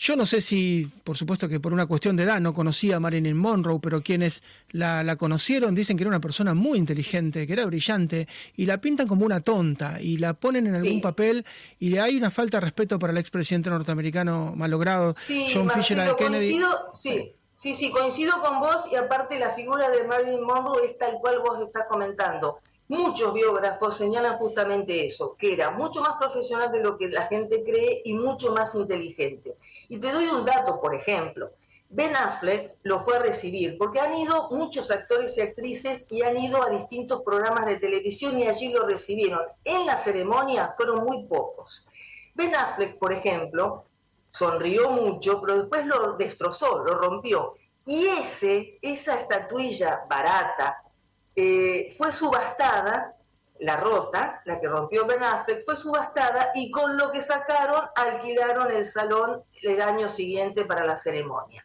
Yo 0.00 0.16
no 0.16 0.24
sé 0.24 0.40
si, 0.40 0.90
por 1.04 1.14
supuesto 1.14 1.46
que 1.46 1.60
por 1.60 1.74
una 1.74 1.84
cuestión 1.84 2.16
de 2.16 2.22
edad, 2.22 2.40
no 2.40 2.54
conocía 2.54 2.96
a 2.96 3.00
Marilyn 3.00 3.36
Monroe, 3.36 3.80
pero 3.82 4.02
quienes 4.02 4.42
la, 4.70 5.14
conocieron 5.16 5.74
dicen 5.74 5.98
que 5.98 6.04
era 6.04 6.08
una 6.08 6.22
persona 6.22 6.54
muy 6.54 6.78
inteligente, 6.78 7.46
que 7.46 7.52
era 7.52 7.66
brillante, 7.66 8.26
y 8.56 8.64
la 8.64 8.80
pintan 8.80 9.06
como 9.06 9.26
una 9.26 9.42
tonta, 9.42 10.00
y 10.00 10.16
la 10.16 10.32
ponen 10.32 10.68
en 10.68 10.76
algún 10.76 11.02
papel, 11.02 11.44
y 11.78 11.98
hay 11.98 12.16
una 12.16 12.30
falta 12.30 12.56
de 12.56 12.62
respeto 12.62 12.98
para 12.98 13.12
el 13.12 13.18
expresidente 13.18 13.68
norteamericano 13.68 14.54
malogrado, 14.56 15.12
John 15.52 15.70
Fisher 15.70 16.16
Kennedy. 16.16 16.58
sí. 16.94 17.34
Sí, 17.56 17.74
sí, 17.74 17.90
coincido 17.90 18.40
con 18.40 18.58
vos 18.58 18.86
y 18.90 18.96
aparte 18.96 19.38
la 19.38 19.50
figura 19.50 19.90
de 19.90 20.04
Marilyn 20.04 20.42
Monroe 20.42 20.82
es 20.82 20.96
tal 20.96 21.18
cual 21.20 21.40
vos 21.40 21.60
estás 21.60 21.84
comentando. 21.90 22.60
Muchos 22.88 23.34
biógrafos 23.34 23.98
señalan 23.98 24.38
justamente 24.38 25.06
eso, 25.06 25.36
que 25.38 25.52
era 25.52 25.70
mucho 25.70 26.00
más 26.00 26.16
profesional 26.18 26.72
de 26.72 26.82
lo 26.82 26.96
que 26.96 27.08
la 27.08 27.26
gente 27.26 27.62
cree 27.62 28.00
y 28.04 28.14
mucho 28.14 28.54
más 28.54 28.74
inteligente. 28.74 29.56
Y 29.90 29.98
te 29.98 30.12
doy 30.12 30.26
un 30.26 30.46
dato, 30.46 30.80
por 30.80 30.94
ejemplo. 30.94 31.50
Ben 31.88 32.14
Affleck 32.14 32.76
lo 32.84 33.00
fue 33.00 33.16
a 33.16 33.22
recibir 33.22 33.76
porque 33.76 33.98
han 33.98 34.14
ido 34.14 34.48
muchos 34.52 34.92
actores 34.92 35.36
y 35.36 35.40
actrices 35.40 36.06
y 36.08 36.22
han 36.22 36.38
ido 36.38 36.62
a 36.62 36.70
distintos 36.70 37.22
programas 37.24 37.66
de 37.66 37.78
televisión 37.78 38.38
y 38.38 38.46
allí 38.46 38.72
lo 38.72 38.86
recibieron. 38.86 39.40
En 39.64 39.84
la 39.86 39.98
ceremonia 39.98 40.72
fueron 40.76 41.04
muy 41.04 41.24
pocos. 41.24 41.88
Ben 42.34 42.54
Affleck, 42.54 42.96
por 42.98 43.12
ejemplo, 43.12 43.86
sonrió 44.30 44.92
mucho, 44.92 45.40
pero 45.40 45.58
después 45.58 45.84
lo 45.84 46.12
destrozó, 46.16 46.78
lo 46.84 46.94
rompió. 46.94 47.56
Y 47.84 48.06
ese, 48.06 48.78
esa 48.82 49.18
estatuilla 49.18 50.04
barata 50.08 50.84
eh, 51.34 51.92
fue 51.98 52.12
subastada 52.12 53.16
la 53.60 53.76
rota, 53.76 54.42
la 54.44 54.60
que 54.60 54.68
rompió 54.68 55.06
Ben 55.06 55.22
Affleck, 55.22 55.64
fue 55.64 55.76
subastada 55.76 56.50
y 56.54 56.70
con 56.70 56.96
lo 56.96 57.10
que 57.12 57.20
sacaron 57.20 57.82
alquilaron 57.94 58.70
el 58.70 58.84
salón 58.84 59.42
el 59.62 59.80
año 59.80 60.10
siguiente 60.10 60.64
para 60.64 60.84
la 60.84 60.96
ceremonia. 60.96 61.64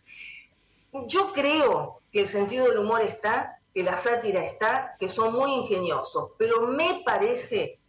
Yo 1.07 1.31
creo 1.33 2.01
que 2.11 2.21
el 2.21 2.27
sentido 2.27 2.67
del 2.67 2.79
humor 2.79 3.01
está, 3.01 3.59
que 3.73 3.83
la 3.83 3.97
sátira 3.97 4.43
está, 4.45 4.95
que 4.99 5.09
son 5.09 5.33
muy 5.33 5.51
ingeniosos, 5.51 6.31
pero 6.37 6.67
me 6.67 7.01
parece 7.05 7.79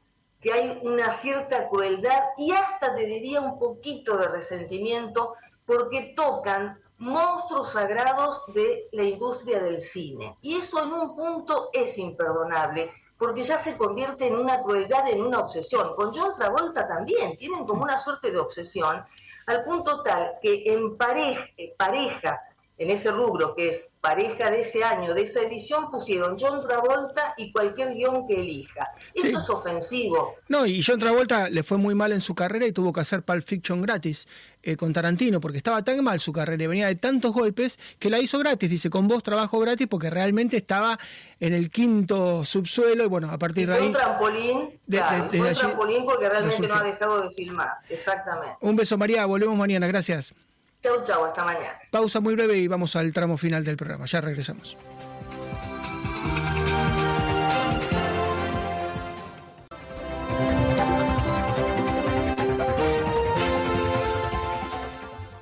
que 0.41 0.53
hay 0.53 0.81
una 0.83 1.13
cierta 1.13 1.69
crueldad 1.69 2.25
y 2.37 2.53
hasta 2.53 2.95
te 2.95 3.07
diría 3.07 3.41
un 3.41 3.59
poquito 3.59 4.17
de 4.17 4.29
resentimiento 4.29 5.35
porque 5.65 6.15
tocan 6.17 6.81
monstruos 6.99 7.73
sagrados 7.73 8.45
de 8.55 8.89
la 8.93 9.03
industria 9.03 9.61
del 9.61 9.81
cine. 9.81 10.37
Y 10.41 10.57
eso 10.57 10.83
en 10.83 10.93
un 10.93 11.17
punto 11.17 11.71
es 11.73 11.99
imperdonable 11.99 12.91
porque 13.19 13.43
ya 13.43 13.59
se 13.59 13.77
convierte 13.77 14.27
en 14.27 14.37
una 14.37 14.63
crueldad, 14.63 15.09
en 15.09 15.23
una 15.23 15.41
obsesión. 15.41 15.95
Con 15.97 16.13
John 16.13 16.33
Travolta 16.37 16.87
también 16.87 17.37
tienen 17.37 17.67
como 17.67 17.83
una 17.83 17.99
suerte 17.99 18.31
de 18.31 18.39
obsesión, 18.39 19.05
al 19.47 19.65
punto 19.65 20.03
tal 20.03 20.33
que 20.43 20.65
en 20.67 20.97
pareja, 20.97 21.47
pareja 21.79 22.41
en 22.79 22.91
ese 22.91 23.11
rubro 23.11 23.55
que 23.55 23.71
es 23.71 23.93
pareja 24.01 24.51
de 24.51 24.61
ese 24.61 24.85
año, 24.85 25.15
de 25.15 25.23
esa 25.23 25.41
edición, 25.41 25.91
pusieron 25.91 26.37
John 26.39 26.61
Travolta 26.61 27.35
y 27.39 27.51
cualquier 27.51 27.95
guion 27.95 28.27
que 28.27 28.41
elija. 28.41 28.89
Eso 29.15 29.39
es 29.39 29.51
ofensivo. 29.51 30.35
No, 30.49 30.67
y 30.67 30.83
John 30.83 30.99
Travolta 30.99 31.49
le 31.49 31.63
fue 31.63 31.79
muy 31.79 31.95
mal 31.95 32.13
en 32.13 32.21
su 32.21 32.35
carrera 32.35 32.67
y 32.67 32.73
tuvo 32.73 32.93
que 32.93 33.01
hacer 33.01 33.23
Pulp 33.23 33.45
Fiction 33.45 33.81
gratis 33.81 34.29
eh, 34.67 34.77
con 34.77 34.93
Tarantino, 34.93 35.41
porque 35.41 35.59
estaba 35.59 35.85
tan 35.85 36.03
mal 36.03 36.19
su 36.19 36.33
carrera 36.33 36.65
y 36.65 36.67
venía 36.67 36.89
de 36.89 36.97
tantos 36.97 37.33
golpes 37.33 37.79
que 38.01 38.11
la 38.11 38.19
hizo 38.19 38.41
gratis. 38.41 38.69
Dice, 38.69 38.91
con 38.91 39.07
vos 39.07 39.23
trabajo 39.23 39.61
gratis 39.61 39.87
porque 39.87 40.11
realmente 40.11 40.57
estaba 40.57 40.99
en 41.39 41.55
el 41.55 41.71
quinto 41.71 42.45
subsuelo 42.45 43.05
y 43.05 43.07
bueno, 43.07 43.31
a 43.31 43.39
partir 43.39 43.69
de 43.69 43.75
ahí... 43.75 43.87
un 43.87 43.93
trampolín, 43.93 44.71
fue 45.31 45.49
un 45.49 45.55
trampolín 45.55 46.05
porque 46.05 46.29
realmente 46.29 46.67
no 46.67 46.75
ha 46.75 46.83
dejado 46.83 47.23
de 47.23 47.31
filmar, 47.37 47.71
exactamente. 47.89 48.57
Un 48.61 48.75
beso 48.75 48.99
María, 48.99 49.25
volvemos 49.25 49.57
mañana, 49.57 49.87
gracias. 49.87 50.35
Chau, 50.83 51.05
chau, 51.05 51.25
hasta 51.25 51.45
mañana. 51.45 51.79
Pausa 51.93 52.19
muy 52.19 52.35
breve 52.35 52.59
y 52.59 52.67
vamos 52.67 52.97
al 52.97 53.13
tramo 53.13 53.37
final 53.37 53.65
del 53.65 53.77
programa. 53.77 54.07
Ya 54.07 54.21
regresamos. 54.21 54.77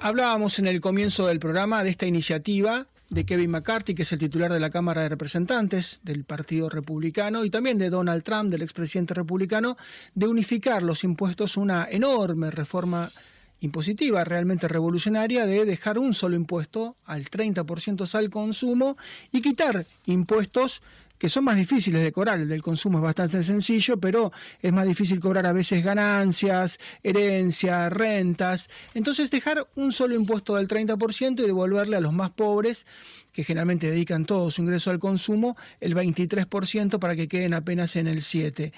Hablábamos 0.05 0.59
en 0.59 0.67
el 0.67 0.83
comienzo 0.83 1.29
del 1.29 1.41
programa 1.41 1.83
de 1.83 1.89
esta 1.89 2.05
iniciativa 2.05 2.89
de 3.09 3.25
Kevin 3.25 3.53
McCarthy, 3.53 3.95
que 3.95 4.03
es 4.03 4.13
el 4.13 4.19
titular 4.19 4.53
de 4.53 4.61
la 4.61 4.69
Cámara 4.69 5.01
de 5.01 5.09
Representantes 5.09 6.01
del 6.03 6.25
Partido 6.25 6.69
Republicano, 6.69 7.43
y 7.43 7.49
también 7.49 7.79
de 7.79 7.89
Donald 7.89 8.23
Trump, 8.23 8.51
del 8.51 8.61
expresidente 8.61 9.15
republicano, 9.15 9.79
de 10.15 10.27
unificar 10.27 10.83
los 10.83 11.05
impuestos, 11.05 11.57
una 11.57 11.89
enorme 11.91 12.51
reforma 12.51 13.13
impositiva 13.61 14.25
realmente 14.25 14.69
revolucionaria 14.69 15.47
de 15.47 15.65
dejar 15.65 15.99
un 15.99 16.13
solo 16.13 16.37
impuesto 16.37 16.97
al 17.07 17.25
30% 17.31 18.15
al 18.15 18.29
consumo 18.29 18.99
y 19.33 19.41
quitar 19.41 19.87
impuestos 20.05 20.83
que 21.19 21.29
son 21.29 21.45
más 21.45 21.57
difíciles 21.57 22.03
de 22.03 22.13
cobrar. 22.13 22.41
El 22.41 22.49
del 22.49 22.63
consumo 22.63 22.99
es 22.99 23.05
bastante 23.05 23.43
sencillo, 23.43 23.99
pero 23.99 24.33
es 24.61 24.73
más 24.73 24.87
difícil 24.87 25.21
cobrar 25.21 25.47
a 25.47 25.53
veces 25.53 25.83
ganancias, 25.85 26.79
herencias, 27.03 27.93
rentas. 27.93 28.69
Entonces 28.95 29.31
dejar 29.31 29.67
un 29.75 29.93
solo 29.93 30.15
impuesto 30.15 30.57
del 30.57 30.69
30% 30.69 31.41
y 31.41 31.47
devolverle 31.47 31.97
a 31.97 32.01
los 32.01 32.13
más 32.13 32.31
pobres, 32.31 32.87
que 33.33 33.45
generalmente 33.45 33.91
dedican 33.91 34.25
todo 34.25 34.51
su 34.51 34.63
ingreso 34.63 34.91
al 34.91 34.99
consumo, 34.99 35.57
el 35.81 35.95
23% 35.95 36.99
para 36.99 37.17
que 37.17 37.29
queden 37.29 37.55
apenas 37.55 37.97
en 37.97 38.07
el 38.07 38.21
7%. 38.21 38.73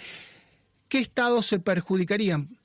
¿Qué 0.89 1.01
estados 1.01 1.47
se 1.47 1.59
perjudicarían? 1.59 2.57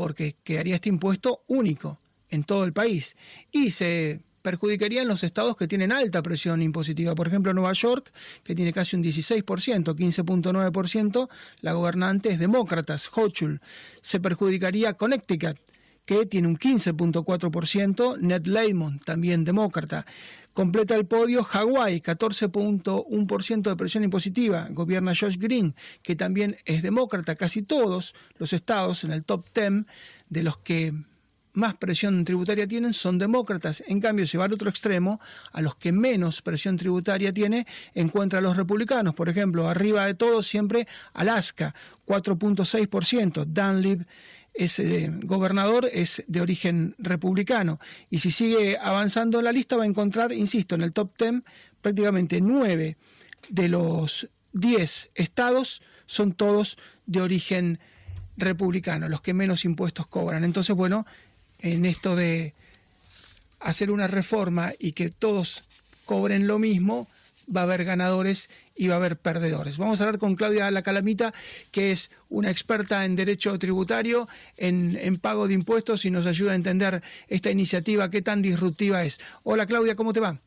porque 0.00 0.36
quedaría 0.44 0.76
este 0.76 0.88
impuesto 0.88 1.44
único 1.46 2.00
en 2.30 2.44
todo 2.44 2.64
el 2.64 2.72
país 2.72 3.16
y 3.52 3.70
se 3.70 4.22
perjudicarían 4.42 5.08
los 5.08 5.22
estados 5.22 5.56
que 5.56 5.68
tienen 5.68 5.92
alta 5.92 6.22
presión 6.22 6.62
impositiva. 6.62 7.14
Por 7.14 7.28
ejemplo, 7.28 7.52
Nueva 7.52 7.72
York, 7.72 8.12
que 8.42 8.54
tiene 8.54 8.72
casi 8.72 8.96
un 8.96 9.02
16%, 9.02 9.44
15.9%, 9.44 11.28
la 11.60 11.72
gobernante 11.72 12.30
es 12.30 12.38
demócrata, 12.38 12.96
Hochul. 13.14 13.60
Se 14.02 14.20
perjudicaría 14.20 14.94
Connecticut, 14.94 15.58
que 16.04 16.26
tiene 16.26 16.48
un 16.48 16.58
15.4%, 16.58 18.18
Ned 18.18 18.46
Lamont, 18.46 19.04
también 19.04 19.44
demócrata. 19.44 20.06
Completa 20.52 20.96
el 20.96 21.06
podio 21.06 21.44
Hawái, 21.44 22.00
14.1% 22.00 23.62
de 23.62 23.76
presión 23.76 24.02
impositiva. 24.02 24.66
Gobierna 24.70 25.12
Josh 25.14 25.38
Green, 25.38 25.76
que 26.02 26.16
también 26.16 26.56
es 26.64 26.82
demócrata. 26.82 27.36
Casi 27.36 27.62
todos 27.62 28.14
los 28.36 28.52
estados 28.52 29.04
en 29.04 29.12
el 29.12 29.24
top 29.24 29.46
10 29.54 29.84
de 30.28 30.42
los 30.42 30.58
que 30.58 30.92
más 31.52 31.74
presión 31.74 32.24
tributaria 32.24 32.66
tienen 32.66 32.92
son 32.92 33.18
demócratas. 33.18 33.82
En 33.86 34.00
cambio, 34.00 34.26
se 34.26 34.38
va 34.38 34.44
al 34.44 34.52
otro 34.52 34.70
extremo, 34.70 35.20
a 35.52 35.60
los 35.62 35.76
que 35.76 35.92
menos 35.92 36.42
presión 36.42 36.76
tributaria 36.76 37.32
tiene, 37.32 37.66
encuentra 37.94 38.38
a 38.38 38.42
los 38.42 38.56
republicanos. 38.56 39.14
Por 39.14 39.28
ejemplo, 39.28 39.68
arriba 39.68 40.06
de 40.06 40.14
todo 40.14 40.42
siempre 40.42 40.86
Alaska, 41.12 41.74
4.6%. 42.06 43.44
Dunlip 43.44 44.02
ese 44.54 45.04
eh, 45.04 45.10
gobernador 45.22 45.88
es 45.92 46.22
de 46.26 46.40
origen 46.40 46.94
republicano. 46.98 47.80
Y 48.10 48.18
si 48.18 48.30
sigue 48.30 48.78
avanzando 48.80 49.38
en 49.38 49.44
la 49.44 49.52
lista 49.52 49.76
va 49.76 49.84
a 49.84 49.86
encontrar, 49.86 50.32
insisto, 50.32 50.74
en 50.74 50.82
el 50.82 50.92
top 50.92 51.12
10 51.18 51.42
prácticamente 51.80 52.40
nueve 52.40 52.96
de 53.48 53.68
los 53.68 54.28
10 54.52 55.10
estados 55.14 55.82
son 56.06 56.32
todos 56.32 56.76
de 57.06 57.22
origen 57.22 57.78
republicano, 58.36 59.08
los 59.08 59.20
que 59.20 59.34
menos 59.34 59.64
impuestos 59.64 60.06
cobran. 60.06 60.44
Entonces, 60.44 60.74
bueno, 60.74 61.06
en 61.62 61.84
esto 61.86 62.16
de 62.16 62.54
hacer 63.60 63.90
una 63.90 64.06
reforma 64.06 64.72
y 64.78 64.92
que 64.92 65.10
todos 65.10 65.64
cobren 66.04 66.46
lo 66.46 66.58
mismo, 66.58 67.06
va 67.54 67.60
a 67.60 67.64
haber 67.64 67.84
ganadores 67.84 68.48
y 68.74 68.88
va 68.88 68.94
a 68.94 68.96
haber 68.96 69.18
perdedores. 69.18 69.76
Vamos 69.76 70.00
a 70.00 70.04
hablar 70.04 70.18
con 70.18 70.36
Claudia 70.36 70.70
La 70.70 70.82
Calamita, 70.82 71.34
que 71.70 71.92
es 71.92 72.10
una 72.28 72.50
experta 72.50 73.04
en 73.04 73.16
derecho 73.16 73.58
tributario, 73.58 74.28
en, 74.56 75.18
pago 75.20 75.48
de 75.48 75.54
impuestos 75.54 76.04
y 76.04 76.10
nos 76.10 76.26
ayuda 76.26 76.52
a 76.52 76.54
entender 76.54 77.02
esta 77.28 77.50
iniciativa, 77.50 78.10
qué 78.10 78.22
tan 78.22 78.40
disruptiva 78.40 79.04
es. 79.04 79.18
Hola 79.42 79.66
Claudia, 79.66 79.96
¿cómo 79.96 80.12
te 80.12 80.20
va? 80.20 80.40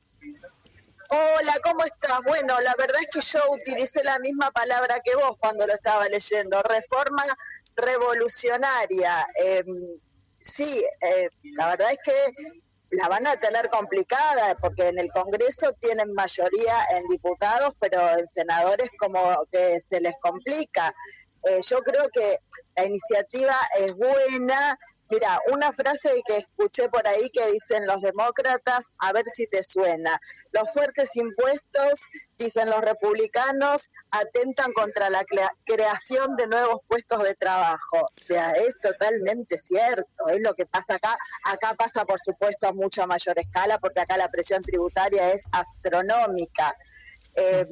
Hola, 1.09 1.53
¿cómo 1.63 1.83
estás? 1.83 2.21
Bueno, 2.25 2.59
la 2.61 2.73
verdad 2.75 2.97
es 3.01 3.07
que 3.13 3.37
yo 3.37 3.43
utilicé 3.51 4.03
la 4.03 4.17
misma 4.17 4.49
palabra 4.49 4.95
que 5.05 5.15
vos 5.15 5.37
cuando 5.37 5.67
lo 5.67 5.73
estaba 5.73 6.09
leyendo, 6.09 6.59
reforma 6.63 7.23
revolucionaria. 7.75 9.27
Eh, 9.45 9.63
sí, 10.43 10.83
eh, 11.01 11.29
la 11.55 11.69
verdad 11.69 11.91
es 11.91 11.99
que 12.03 12.33
la 12.91 13.07
van 13.07 13.25
a 13.25 13.35
tener 13.37 13.69
complicada 13.69 14.55
porque 14.61 14.89
en 14.89 14.99
el 14.99 15.09
Congreso 15.09 15.73
tienen 15.79 16.13
mayoría 16.13 16.75
en 16.91 17.07
diputados, 17.07 17.73
pero 17.79 17.99
en 18.17 18.29
senadores 18.29 18.89
como 18.99 19.19
que 19.51 19.79
se 19.81 19.99
les 19.99 20.13
complica. 20.21 20.93
Eh, 21.43 21.59
yo 21.63 21.79
creo 21.81 22.09
que 22.09 22.37
la 22.75 22.85
iniciativa 22.85 23.55
es 23.79 23.95
buena, 23.95 24.77
Mira, 25.13 25.39
una 25.51 25.71
frase 25.71 26.09
que 26.25 26.37
escuché 26.37 26.89
por 26.89 27.07
ahí 27.07 27.29
que 27.29 27.45
dicen 27.51 27.85
los 27.85 28.01
demócratas, 28.01 28.95
a 28.97 29.13
ver 29.13 29.25
si 29.29 29.45
te 29.45 29.61
suena. 29.61 30.19
Los 30.51 30.73
fuertes 30.73 31.15
impuestos, 31.15 32.07
dicen 32.35 32.67
los 32.67 32.81
republicanos, 32.81 33.91
atentan 34.09 34.73
contra 34.73 35.11
la 35.11 35.23
creación 35.65 36.35
de 36.35 36.47
nuevos 36.47 36.79
puestos 36.87 37.21
de 37.21 37.35
trabajo. 37.35 37.99
O 37.99 38.23
sea, 38.23 38.53
es 38.53 38.79
totalmente 38.79 39.59
cierto, 39.59 40.29
es 40.29 40.41
lo 40.41 40.55
que 40.55 40.65
pasa 40.65 40.95
acá. 40.95 41.15
Acá 41.43 41.75
pasa, 41.75 42.05
por 42.05 42.19
supuesto, 42.19 42.67
a 42.67 42.73
mucha 42.73 43.05
mayor 43.05 43.37
escala, 43.37 43.77
porque 43.77 43.99
acá 43.99 44.17
la 44.17 44.31
presión 44.31 44.63
tributaria 44.63 45.31
es 45.31 45.45
astronómica. 45.51 46.75
Eh, 47.35 47.67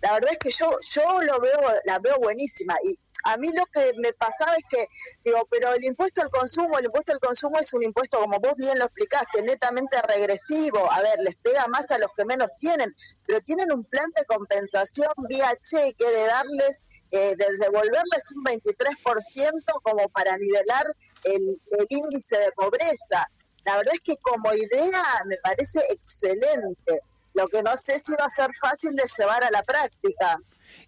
la 0.00 0.14
verdad 0.14 0.32
es 0.32 0.38
que 0.38 0.50
yo 0.50 0.70
yo 0.80 1.22
lo 1.22 1.40
veo 1.40 1.60
la 1.84 1.98
veo 1.98 2.18
buenísima. 2.18 2.76
Y 2.84 2.98
a 3.24 3.36
mí 3.36 3.48
lo 3.52 3.66
que 3.66 3.92
me 3.96 4.12
pasaba 4.12 4.54
es 4.54 4.64
que 4.70 4.86
digo 5.24 5.46
pero 5.50 5.74
el 5.74 5.84
impuesto 5.84 6.22
al 6.22 6.30
consumo 6.30 6.78
el 6.78 6.84
impuesto 6.84 7.12
al 7.12 7.20
consumo 7.20 7.58
es 7.58 7.72
un 7.74 7.82
impuesto 7.82 8.20
como 8.20 8.38
vos 8.38 8.54
bien 8.56 8.78
lo 8.78 8.84
explicaste 8.84 9.42
netamente 9.42 10.00
regresivo. 10.02 10.90
A 10.90 11.02
ver 11.02 11.18
les 11.24 11.36
pega 11.36 11.66
más 11.66 11.90
a 11.90 11.98
los 11.98 12.12
que 12.14 12.24
menos 12.24 12.50
tienen 12.56 12.94
pero 13.26 13.40
tienen 13.40 13.72
un 13.72 13.84
plan 13.84 14.08
de 14.16 14.24
compensación 14.26 15.12
vía 15.28 15.52
cheque 15.62 16.04
de 16.04 16.26
darles 16.26 16.86
eh, 17.10 17.34
de 17.36 17.56
devolverles 17.58 18.32
un 18.36 18.44
23% 18.44 19.82
como 19.82 20.08
para 20.10 20.36
nivelar 20.36 20.86
el, 21.24 21.42
el 21.72 21.86
índice 21.88 22.38
de 22.38 22.52
pobreza. 22.52 23.26
La 23.64 23.76
verdad 23.76 23.94
es 23.94 24.00
que 24.00 24.16
como 24.18 24.52
idea 24.54 25.04
me 25.26 25.36
parece 25.38 25.80
excelente 25.90 27.00
lo 27.38 27.48
que 27.48 27.62
no 27.62 27.76
sé 27.76 28.00
si 28.00 28.12
va 28.12 28.26
a 28.26 28.28
ser 28.28 28.50
fácil 28.60 28.94
de 28.96 29.04
llevar 29.16 29.44
a 29.44 29.50
la 29.50 29.62
práctica. 29.62 30.40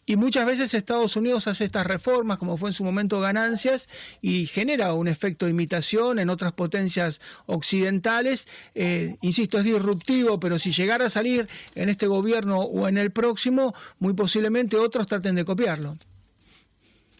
Y 0.05 0.17
muchas 0.17 0.45
veces 0.45 0.75
Estados 0.75 1.15
Unidos 1.15 1.47
hace 1.47 1.65
estas 1.65 1.87
reformas, 1.87 2.39
como 2.39 2.57
fue 2.57 2.71
en 2.71 2.73
su 2.73 2.83
momento 2.83 3.21
ganancias, 3.21 3.89
y 4.21 4.47
genera 4.47 4.93
un 4.95 5.07
efecto 5.07 5.47
de 5.47 5.53
imitación 5.53 6.19
en 6.19 6.31
otras 6.31 6.53
potencias 6.53 7.21
occidentales. 7.47 8.49
Eh, 8.75 9.17
insisto, 9.21 9.59
es 9.59 9.65
disruptivo, 9.65 10.41
pero 10.41 10.59
si 10.59 10.73
llegara 10.73 11.07
a 11.07 11.11
salir 11.11 11.49
en 11.77 11.89
este 11.89 12.09
gobierno 12.09 12.59
o 12.59 12.89
en 12.89 12.99
el 12.99 13.13
próximo, 13.13 13.73
muy 14.01 14.15
posiblemente 14.15 14.77
otros 14.77 15.07
traten 15.07 15.37
de 15.37 15.45
copiarlo. 15.45 15.97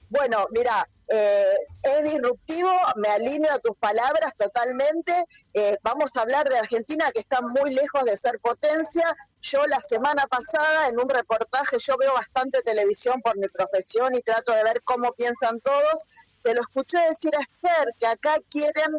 Bueno, 0.09 0.47
mira, 0.51 0.89
eh, 1.13 1.57
es 1.83 2.05
disruptivo, 2.05 2.71
me 2.97 3.09
alineo 3.09 3.53
a 3.53 3.59
tus 3.59 3.77
palabras 3.77 4.35
totalmente. 4.37 5.13
Eh, 5.55 5.77
vamos 5.83 6.17
a 6.17 6.23
hablar 6.23 6.49
de 6.49 6.59
Argentina, 6.59 7.11
que 7.13 7.19
está 7.19 7.41
muy 7.41 7.75
lejos 7.75 8.05
de 8.05 8.17
ser 8.17 8.39
potencia. 8.39 9.17
Yo 9.41 9.67
la 9.67 9.81
semana 9.81 10.29
pasada, 10.29 10.89
en 10.89 11.01
un 11.01 11.09
reportaje, 11.09 11.79
yo 11.81 11.97
veo 11.99 12.15
bastante 12.15 12.63
televisión 12.63 13.21
por 13.23 13.37
mi 13.37 13.49
profesión 13.49 14.15
y 14.15 14.21
trato 14.21 14.53
de 14.53 14.63
ver 14.63 14.83
cómo 14.85 15.13
piensan 15.13 15.61
todos. 15.61 16.07
Te 16.43 16.55
lo 16.55 16.61
escuché 16.61 16.99
decir 17.01 17.33
a 17.35 17.41
Esper, 17.41 17.95
que 17.99 18.07
acá 18.07 18.37
quieren 18.49 18.93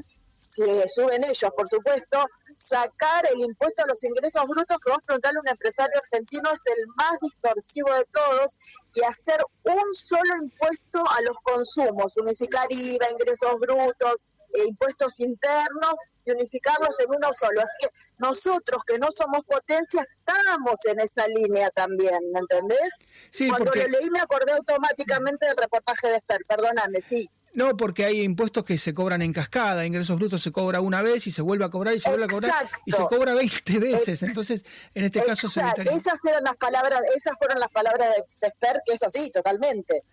si 0.52 0.66
suben 0.94 1.24
ellos, 1.24 1.52
por 1.56 1.70
supuesto, 1.70 2.26
sacar 2.62 3.26
el 3.32 3.40
impuesto 3.42 3.84
a 3.84 3.88
los 3.88 4.04
ingresos 4.04 4.48
brutos, 4.48 4.78
que 4.80 4.92
vos 4.92 5.02
preguntarle 5.06 5.40
a 5.40 5.42
un 5.42 5.50
empresario 5.50 6.00
argentino, 6.00 6.52
es 6.52 6.62
el 6.68 6.88
más 6.96 7.20
distorsivo 7.22 7.94
de 7.94 8.06
todos, 8.06 8.58
y 8.96 9.04
hacer 9.04 9.42
un 9.64 9.94
solo 9.94 10.36
impuesto 10.42 11.04
a 11.10 11.22
los 11.22 11.36
consumos, 11.44 12.18
unificar 12.18 12.68
IVA, 12.70 13.12
ingresos 13.12 13.60
brutos, 13.60 14.26
e 14.54 14.68
impuestos 14.68 15.20
internos 15.20 15.96
y 16.26 16.32
unificarlos 16.32 17.00
en 17.00 17.08
uno 17.10 17.34
solo. 17.34 17.62
Así 17.62 17.78
que 17.80 17.90
nosotros 18.18 18.82
que 18.86 19.00
no 19.00 19.12
somos 19.12 19.46
potencia 19.46 20.02
estamos 20.02 20.86
en 20.86 21.00
esa 21.00 21.26
línea 21.28 21.70
también, 21.72 22.20
¿me 22.34 22.40
entendés? 22.40 23.06
Cuando 23.50 23.74
lo 23.74 23.88
leí 23.88 24.10
me 24.10 24.20
acordé 24.20 24.52
automáticamente 24.52 25.46
del 25.46 25.58
reportaje 25.58 26.10
de 26.10 26.16
Esper, 26.18 26.42
perdóname, 26.48 27.02
sí. 27.02 27.30
No, 27.54 27.76
porque 27.76 28.06
hay 28.06 28.22
impuestos 28.22 28.64
que 28.64 28.78
se 28.78 28.94
cobran 28.94 29.22
en 29.22 29.34
cascada, 29.34 29.86
ingresos 29.86 30.18
brutos 30.18 30.42
se 30.42 30.52
cobra 30.52 30.80
una 30.80 31.02
vez 31.02 31.28
y 31.28 31.32
se 31.32 31.42
vuelve 31.42 31.66
a 31.66 31.70
cobrar 31.70 31.96
y 31.96 32.00
se 32.00 32.10
vuelve 32.10 32.26
a 32.26 32.28
cobrar 32.28 32.70
y 32.86 32.92
se 32.92 33.04
cobra 33.04 33.34
20 33.34 33.80
veces. 33.80 34.24
Entonces, 34.24 34.64
en 34.96 35.04
este 35.04 35.20
caso 35.20 35.50
se 35.50 35.60
Esas 35.60 36.24
eran 36.26 36.44
las 36.44 36.58
palabras, 36.58 37.02
esas 37.16 37.38
fueron 37.38 37.60
las 37.60 37.70
palabras 37.70 38.10
de 38.40 38.48
Esper, 38.48 38.82
que 38.86 38.94
es 38.94 39.04
así, 39.04 39.30
totalmente. 39.32 40.04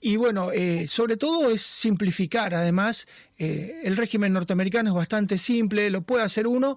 Y 0.00 0.16
bueno, 0.16 0.52
eh, 0.52 0.86
sobre 0.88 1.16
todo 1.16 1.50
es 1.50 1.62
simplificar. 1.62 2.54
Además, 2.54 3.06
eh, 3.38 3.80
el 3.82 3.96
régimen 3.96 4.32
norteamericano 4.32 4.90
es 4.90 4.94
bastante 4.94 5.38
simple, 5.38 5.90
lo 5.90 6.02
puede 6.02 6.22
hacer 6.22 6.46
uno, 6.46 6.74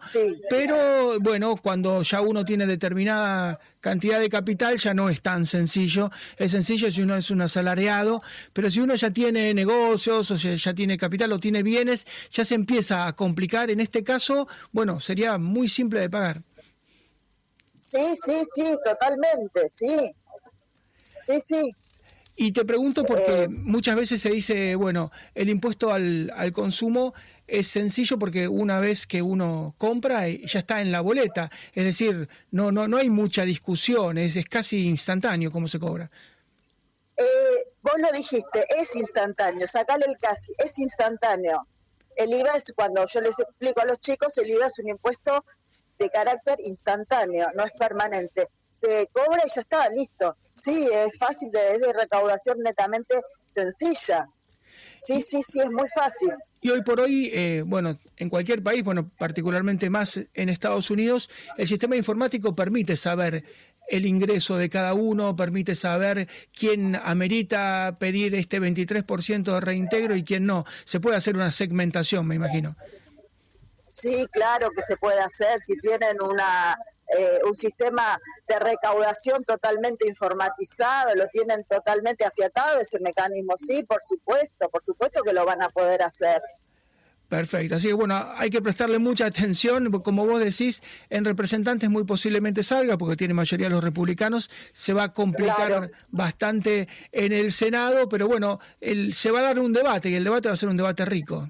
pero 0.50 1.20
bueno, 1.20 1.58
cuando 1.58 2.02
ya 2.02 2.22
uno 2.22 2.46
tiene 2.46 2.66
determinada 2.66 3.60
cantidad 3.82 4.20
de 4.20 4.30
capital 4.30 4.78
ya 4.78 4.94
no 4.94 5.10
es 5.10 5.22
tan 5.22 5.46
sencillo. 5.46 6.12
Es 6.38 6.52
sencillo 6.52 6.90
si 6.92 7.02
uno 7.02 7.16
es 7.16 7.30
un 7.30 7.42
asalariado, 7.42 8.24
pero 8.54 8.72
si 8.72 8.80
uno 8.80 8.96
ya 8.96 9.12
tiene 9.12 9.54
negocios 9.54 10.32
o 10.32 10.36
ya 10.36 10.74
tiene 10.74 10.98
capital 10.98 11.32
o 11.34 11.40
tiene 11.40 11.62
bienes, 11.62 12.08
ya 12.32 12.46
se 12.46 12.56
empieza 12.56 13.06
a 13.06 13.14
complicar. 13.14 13.70
En 13.70 13.82
este 13.82 14.04
caso, 14.04 14.48
bueno, 14.72 15.02
sería 15.02 15.38
muy 15.38 15.68
simple 15.68 16.00
de 16.00 16.10
pagar. 16.10 16.42
Sí, 17.78 18.16
sí, 18.22 18.44
sí, 18.54 18.78
totalmente, 18.84 19.70
sí. 19.70 20.12
Sí, 21.26 21.40
sí. 21.42 21.76
Y 22.42 22.54
te 22.54 22.64
pregunto 22.64 23.04
porque 23.04 23.44
eh, 23.44 23.48
muchas 23.50 23.98
veces 23.98 24.22
se 24.22 24.30
dice, 24.30 24.74
bueno, 24.76 25.12
el 25.36 25.50
impuesto 25.50 25.92
al, 25.92 26.32
al, 26.34 26.54
consumo 26.54 27.14
es 27.46 27.68
sencillo 27.68 28.18
porque 28.18 28.48
una 28.48 28.80
vez 28.80 29.06
que 29.06 29.22
uno 29.22 29.76
compra 29.78 30.30
eh, 30.30 30.42
ya 30.48 30.60
está 30.60 30.80
en 30.80 30.90
la 30.90 31.02
boleta, 31.02 31.52
es 31.74 31.84
decir, 31.84 32.30
no 32.52 32.72
no 32.72 32.88
no 32.88 32.96
hay 32.96 33.10
mucha 33.10 33.44
discusión, 33.44 34.18
es, 34.18 34.38
es 34.38 34.48
casi 34.48 34.88
instantáneo 34.88 35.52
cómo 35.52 35.68
se 35.68 35.80
cobra. 35.80 36.10
Eh, 37.18 37.24
vos 37.82 38.00
lo 38.00 38.10
dijiste, 38.14 38.64
es 38.80 38.96
instantáneo, 38.96 39.68
sacale 39.68 40.06
el 40.08 40.18
casi, 40.18 40.54
es 40.60 40.80
instantáneo. 40.80 41.68
El 42.16 42.32
IVA 42.34 42.52
es 42.56 42.72
cuando 42.74 43.06
yo 43.06 43.20
les 43.20 43.38
explico 43.42 43.82
a 43.82 43.86
los 43.86 44.00
chicos, 44.00 44.38
el 44.38 44.50
IVA 44.50 44.68
es 44.68 44.80
un 44.80 44.88
impuesto 44.88 45.44
de 45.98 46.10
carácter 46.10 46.58
instantáneo, 46.64 47.50
no 47.54 47.66
es 47.66 47.74
permanente 47.74 48.48
se 48.80 49.10
cobra 49.12 49.42
y 49.46 49.50
ya 49.54 49.62
está, 49.62 49.90
listo. 49.90 50.36
Sí, 50.54 50.88
es 50.92 51.18
fácil, 51.18 51.52
de, 51.52 51.76
es 51.76 51.82
de 51.82 51.94
recaudación 51.94 52.60
netamente 52.60 53.16
sencilla. 53.48 54.28
Sí, 55.02 55.22
sí, 55.22 55.42
sí, 55.44 55.60
es 55.60 55.72
muy 55.72 55.88
fácil. 55.90 56.32
Y 56.62 56.70
hoy 56.70 56.84
por 56.84 57.00
hoy, 57.00 57.30
eh, 57.34 57.64
bueno, 57.66 57.98
en 58.18 58.30
cualquier 58.30 58.62
país, 58.62 58.84
bueno, 58.84 59.10
particularmente 59.18 59.90
más 59.90 60.20
en 60.34 60.50
Estados 60.50 60.90
Unidos, 60.90 61.30
el 61.58 61.68
sistema 61.68 61.96
informático 61.96 62.54
permite 62.54 62.98
saber 62.98 63.46
el 63.88 64.06
ingreso 64.06 64.58
de 64.58 64.70
cada 64.70 64.94
uno, 64.94 65.36
permite 65.36 65.76
saber 65.76 66.28
quién 66.54 66.96
amerita 66.96 67.98
pedir 68.00 68.36
este 68.36 68.62
23% 68.62 69.54
de 69.54 69.60
reintegro 69.62 70.16
y 70.16 70.24
quién 70.24 70.46
no. 70.46 70.66
Se 70.86 71.00
puede 71.00 71.18
hacer 71.18 71.36
una 71.36 71.52
segmentación, 71.52 72.28
me 72.28 72.36
imagino. 72.36 72.76
Sí, 73.90 74.28
claro 74.32 74.70
que 74.76 74.82
se 74.82 74.98
puede 74.98 75.20
hacer. 75.20 75.60
Si 75.60 75.78
tienen 75.80 76.22
una 76.22 76.78
eh, 77.18 77.40
un 77.48 77.56
sistema 77.56 78.20
de 78.48 78.60
recaudación 78.60 79.44
totalmente 79.44 80.08
informatizado, 80.08 81.16
lo 81.16 81.28
tienen 81.28 81.64
totalmente 81.64 82.26
afiatado 82.26 82.80
ese 82.80 83.00
mecanismo, 83.00 83.56
sí, 83.58 83.84
por 83.84 84.00
supuesto, 84.04 84.70
por 84.70 84.84
supuesto 84.84 85.24
que 85.24 85.34
lo 85.34 85.46
van 85.46 85.62
a 85.64 85.70
poder 85.70 86.04
hacer. 86.04 86.42
Perfecto, 87.28 87.76
así 87.76 87.88
que 87.88 87.94
bueno, 87.94 88.32
hay 88.36 88.50
que 88.50 88.62
prestarle 88.62 88.98
mucha 88.98 89.28
atención, 89.28 89.92
como 90.02 90.26
vos 90.26 90.40
decís, 90.40 90.82
en 91.12 91.26
representantes 91.26 91.88
muy 91.88 92.04
posiblemente 92.04 92.64
salga, 92.64 92.98
porque 92.98 93.16
tiene 93.16 93.36
mayoría 93.36 93.70
los 93.70 93.84
republicanos, 93.84 94.50
se 94.66 94.94
va 94.94 95.04
a 95.04 95.14
complicar 95.14 95.92
bastante 96.10 96.88
en 97.12 97.32
el 97.32 97.52
Senado, 97.52 98.10
pero 98.10 98.28
bueno, 98.28 98.60
el, 98.82 99.14
se 99.14 99.30
va 99.30 99.40
a 99.40 99.44
dar 99.44 99.60
un 99.60 99.74
debate 99.74 100.10
y 100.10 100.16
el 100.16 100.24
debate 100.24 100.48
va 100.50 100.56
a 100.56 100.58
ser 100.58 100.70
un 100.70 100.78
debate 100.78 101.06
rico 101.06 101.50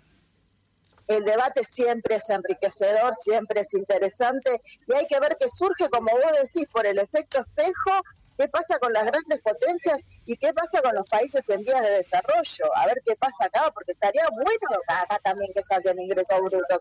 el 1.09 1.25
debate 1.25 1.63
siempre 1.63 2.15
es 2.15 2.29
enriquecedor, 2.29 3.15
siempre 3.15 3.61
es 3.61 3.73
interesante 3.73 4.61
y 4.87 4.93
hay 4.93 5.07
que 5.07 5.19
ver 5.19 5.37
que 5.39 5.49
surge, 5.49 5.89
como 5.89 6.11
vos 6.11 6.31
decís, 6.41 6.67
por 6.71 6.85
el 6.85 6.99
efecto 6.99 7.39
espejo 7.41 7.91
qué 8.37 8.47
pasa 8.47 8.79
con 8.79 8.93
las 8.93 9.05
grandes 9.05 9.41
potencias 9.41 9.99
y 10.25 10.37
qué 10.37 10.53
pasa 10.53 10.81
con 10.81 10.95
los 10.95 11.05
países 11.09 11.49
en 11.49 11.61
vías 11.61 11.81
de 11.81 11.91
desarrollo, 11.91 12.77
a 12.77 12.85
ver 12.85 13.01
qué 13.05 13.15
pasa 13.17 13.45
acá, 13.45 13.69
porque 13.73 13.91
estaría 13.91 14.23
bueno 14.31 14.69
acá 14.87 15.19
también 15.23 15.51
que 15.53 15.61
saquen 15.63 15.99
ingresos 15.99 16.39
brutos. 16.39 16.79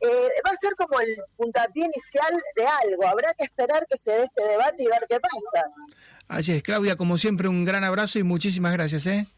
Eh, 0.00 0.28
va 0.44 0.50
a 0.50 0.56
ser 0.56 0.74
como 0.76 1.00
el 1.00 1.08
puntapié 1.36 1.86
inicial 1.86 2.32
de 2.56 2.66
algo, 2.66 3.06
habrá 3.06 3.32
que 3.34 3.44
esperar 3.44 3.86
que 3.88 3.96
se 3.96 4.10
dé 4.10 4.24
este 4.24 4.44
debate 4.44 4.82
y 4.82 4.86
ver 4.86 5.06
qué 5.08 5.18
pasa. 5.20 5.64
Así 6.26 6.52
es, 6.52 6.62
Claudia, 6.62 6.96
como 6.96 7.16
siempre, 7.16 7.48
un 7.48 7.64
gran 7.64 7.84
abrazo 7.84 8.18
y 8.18 8.22
muchísimas 8.22 8.72
gracias. 8.72 9.06
¿eh? 9.06 9.28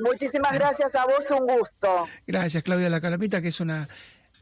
Muchísimas 0.00 0.54
gracias 0.54 0.94
a 0.94 1.04
vos, 1.06 1.30
un 1.30 1.46
gusto. 1.46 2.06
Gracias, 2.26 2.62
Claudia 2.62 2.88
La 2.90 3.00
Calapita, 3.00 3.42
que 3.42 3.48
es 3.48 3.60
una 3.60 3.88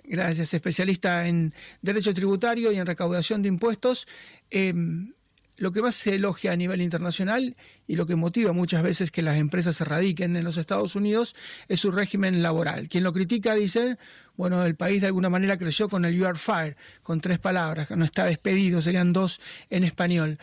gracias, 0.05 0.55
especialista 0.55 1.27
en 1.27 1.53
derecho 1.83 2.15
tributario 2.15 2.73
y 2.73 2.77
en 2.77 2.87
recaudación 2.87 3.43
de 3.43 3.49
impuestos. 3.49 4.07
Em, 4.51 5.13
lo 5.59 5.73
que 5.73 5.81
más 5.81 5.95
se 5.95 6.15
elogia 6.15 6.53
a 6.53 6.57
nivel 6.57 6.83
internacional 6.83 7.57
y 7.87 7.97
lo 7.97 8.07
que 8.07 8.15
motiva 8.15 8.53
muchas 8.53 8.83
veces 8.83 9.11
que 9.11 9.23
las 9.23 9.39
empresas 9.39 9.77
se 9.77 9.85
radiquen 9.85 10.37
en 10.37 10.45
los 10.45 10.59
Estados 10.59 10.95
Unidos 10.95 11.35
es 11.69 11.81
su 11.81 11.91
régimen 11.91 12.43
laboral. 12.43 12.89
Quien 12.89 13.05
lo 13.05 13.13
critica 13.13 13.55
dice, 13.55 13.97
bueno, 14.37 14.63
el 14.65 14.77
país 14.77 15.01
de 15.01 15.07
alguna 15.07 15.31
manera 15.31 15.57
creció 15.57 15.89
con 15.89 16.05
el 16.05 16.15
You 16.15 16.27
are 16.27 16.39
fired, 16.39 16.77
con 17.03 17.21
tres 17.21 17.39
palabras, 17.39 17.91
no 17.91 18.05
está 18.05 18.27
despedido, 18.27 18.83
serían 18.83 19.15
dos 19.15 19.41
en 19.71 19.85
español. 19.85 20.39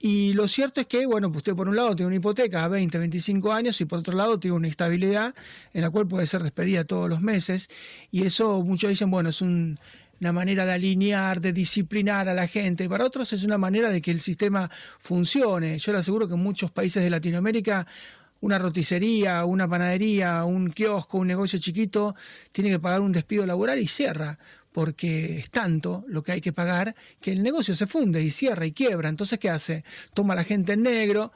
Y 0.00 0.32
lo 0.32 0.46
cierto 0.46 0.80
es 0.80 0.86
que, 0.86 1.06
bueno, 1.06 1.28
usted 1.34 1.54
por 1.54 1.68
un 1.68 1.74
lado 1.74 1.96
tiene 1.96 2.06
una 2.08 2.16
hipoteca 2.16 2.64
a 2.64 2.68
20, 2.68 2.98
25 2.98 3.52
años 3.52 3.80
y 3.80 3.84
por 3.84 3.98
otro 3.98 4.14
lado 4.14 4.38
tiene 4.38 4.56
una 4.56 4.68
estabilidad 4.68 5.34
en 5.72 5.82
la 5.82 5.90
cual 5.90 6.06
puede 6.06 6.26
ser 6.26 6.42
despedida 6.42 6.84
todos 6.84 7.08
los 7.08 7.20
meses. 7.20 7.68
Y 8.12 8.24
eso 8.24 8.62
muchos 8.62 8.90
dicen, 8.90 9.10
bueno, 9.10 9.30
es 9.30 9.42
una 9.42 9.76
manera 10.32 10.64
de 10.66 10.72
alinear, 10.72 11.40
de 11.40 11.52
disciplinar 11.52 12.28
a 12.28 12.34
la 12.34 12.46
gente. 12.46 12.88
Para 12.88 13.04
otros 13.04 13.32
es 13.32 13.42
una 13.42 13.58
manera 13.58 13.90
de 13.90 14.00
que 14.00 14.12
el 14.12 14.20
sistema 14.20 14.70
funcione. 15.00 15.78
Yo 15.80 15.92
le 15.92 15.98
aseguro 15.98 16.28
que 16.28 16.34
en 16.34 16.40
muchos 16.40 16.70
países 16.70 17.02
de 17.02 17.10
Latinoamérica 17.10 17.86
una 18.40 18.58
roticería, 18.58 19.44
una 19.44 19.66
panadería, 19.66 20.44
un 20.44 20.70
kiosco, 20.70 21.18
un 21.18 21.26
negocio 21.26 21.58
chiquito, 21.58 22.14
tiene 22.52 22.70
que 22.70 22.78
pagar 22.78 23.00
un 23.00 23.10
despido 23.10 23.44
laboral 23.46 23.80
y 23.80 23.88
cierra 23.88 24.38
porque 24.78 25.40
es 25.40 25.50
tanto 25.50 26.04
lo 26.06 26.22
que 26.22 26.30
hay 26.30 26.40
que 26.40 26.52
pagar 26.52 26.94
que 27.20 27.32
el 27.32 27.42
negocio 27.42 27.74
se 27.74 27.88
funde 27.88 28.22
y 28.22 28.30
cierra 28.30 28.64
y 28.64 28.70
quiebra. 28.70 29.08
Entonces, 29.08 29.36
¿qué 29.40 29.50
hace? 29.50 29.82
Toma 30.14 30.36
la 30.36 30.44
gente 30.44 30.74
en 30.74 30.84
negro 30.84 31.32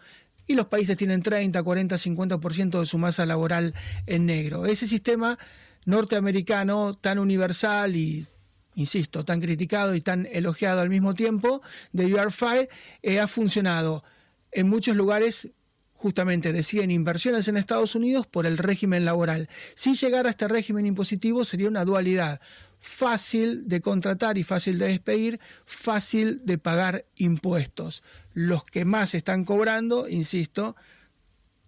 y 0.46 0.54
los 0.54 0.66
países 0.66 0.96
tienen 0.96 1.24
30, 1.24 1.60
40, 1.60 1.96
50% 1.96 2.78
de 2.78 2.86
su 2.86 2.98
masa 2.98 3.26
laboral 3.26 3.74
en 4.06 4.26
negro. 4.26 4.64
Ese 4.64 4.86
sistema 4.86 5.40
norteamericano 5.86 6.94
tan 6.94 7.18
universal 7.18 7.96
y 7.96 8.28
insisto, 8.76 9.24
tan 9.24 9.40
criticado 9.40 9.96
y 9.96 10.02
tan 10.02 10.28
elogiado 10.30 10.80
al 10.80 10.88
mismo 10.88 11.14
tiempo, 11.14 11.62
de 11.90 12.06
UR5, 12.06 12.68
eh, 13.02 13.18
ha 13.18 13.26
funcionado 13.26 14.04
en 14.52 14.68
muchos 14.68 14.94
lugares 14.94 15.48
justamente 15.94 16.52
deciden 16.52 16.92
inversiones 16.92 17.48
en 17.48 17.56
Estados 17.56 17.96
Unidos 17.96 18.24
por 18.24 18.46
el 18.46 18.56
régimen 18.56 19.04
laboral. 19.04 19.48
Si 19.74 19.96
llegara 19.96 20.28
a 20.28 20.30
este 20.30 20.46
régimen 20.46 20.86
impositivo 20.86 21.44
sería 21.44 21.66
una 21.66 21.84
dualidad 21.84 22.40
fácil 22.82 23.68
de 23.68 23.80
contratar 23.80 24.36
y 24.36 24.44
fácil 24.44 24.78
de 24.78 24.88
despedir, 24.88 25.40
fácil 25.64 26.42
de 26.44 26.58
pagar 26.58 27.06
impuestos. 27.16 28.02
Los 28.34 28.64
que 28.64 28.84
más 28.84 29.14
están 29.14 29.44
cobrando, 29.44 30.08
insisto, 30.08 30.76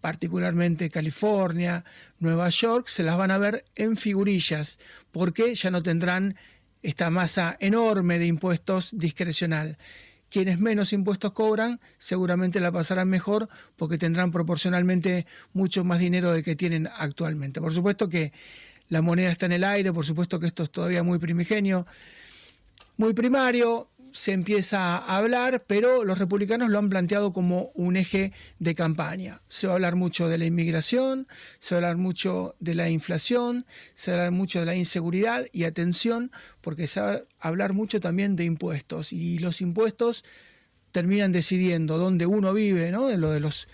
particularmente 0.00 0.90
California, 0.90 1.84
Nueva 2.18 2.50
York, 2.50 2.88
se 2.88 3.04
las 3.04 3.16
van 3.16 3.30
a 3.30 3.38
ver 3.38 3.64
en 3.76 3.96
figurillas, 3.96 4.78
porque 5.12 5.54
ya 5.54 5.70
no 5.70 5.82
tendrán 5.82 6.36
esta 6.82 7.08
masa 7.08 7.56
enorme 7.60 8.18
de 8.18 8.26
impuestos 8.26 8.90
discrecional. 8.92 9.78
Quienes 10.28 10.58
menos 10.58 10.92
impuestos 10.92 11.32
cobran 11.32 11.80
seguramente 11.98 12.58
la 12.58 12.72
pasarán 12.72 13.08
mejor 13.08 13.48
porque 13.76 13.98
tendrán 13.98 14.32
proporcionalmente 14.32 15.26
mucho 15.52 15.84
más 15.84 16.00
dinero 16.00 16.32
del 16.32 16.42
que 16.42 16.56
tienen 16.56 16.88
actualmente. 16.88 17.60
Por 17.60 17.72
supuesto 17.72 18.08
que 18.08 18.32
la 18.88 19.02
moneda 19.02 19.30
está 19.30 19.46
en 19.46 19.52
el 19.52 19.64
aire, 19.64 19.92
por 19.92 20.04
supuesto 20.04 20.38
que 20.38 20.46
esto 20.46 20.62
es 20.62 20.70
todavía 20.70 21.02
muy 21.02 21.18
primigenio, 21.18 21.86
muy 22.96 23.12
primario, 23.12 23.88
se 24.14 24.30
empieza 24.30 24.96
a 24.96 25.16
hablar, 25.16 25.64
pero 25.66 26.04
los 26.04 26.18
republicanos 26.18 26.70
lo 26.70 26.78
han 26.78 26.88
planteado 26.88 27.32
como 27.32 27.72
un 27.74 27.96
eje 27.96 28.32
de 28.60 28.76
campaña. 28.76 29.40
Se 29.48 29.66
va 29.66 29.72
a 29.72 29.76
hablar 29.76 29.96
mucho 29.96 30.28
de 30.28 30.38
la 30.38 30.44
inmigración, 30.44 31.26
se 31.58 31.74
va 31.74 31.80
a 31.80 31.82
hablar 31.82 31.96
mucho 31.96 32.54
de 32.60 32.76
la 32.76 32.88
inflación, 32.88 33.66
se 33.96 34.12
va 34.12 34.18
a 34.18 34.20
hablar 34.20 34.32
mucho 34.32 34.60
de 34.60 34.66
la 34.66 34.76
inseguridad 34.76 35.46
y 35.50 35.64
atención, 35.64 36.30
porque 36.60 36.86
se 36.86 37.00
va 37.00 37.12
a 37.12 37.22
hablar 37.40 37.72
mucho 37.72 38.00
también 38.00 38.36
de 38.36 38.44
impuestos 38.44 39.12
y 39.12 39.40
los 39.40 39.60
impuestos 39.60 40.24
terminan 40.92 41.32
decidiendo 41.32 41.98
dónde 41.98 42.26
uno 42.26 42.52
vive, 42.52 42.92
¿no? 42.92 43.10
En 43.10 43.20
lo 43.20 43.32
de 43.32 43.40
los, 43.40 43.66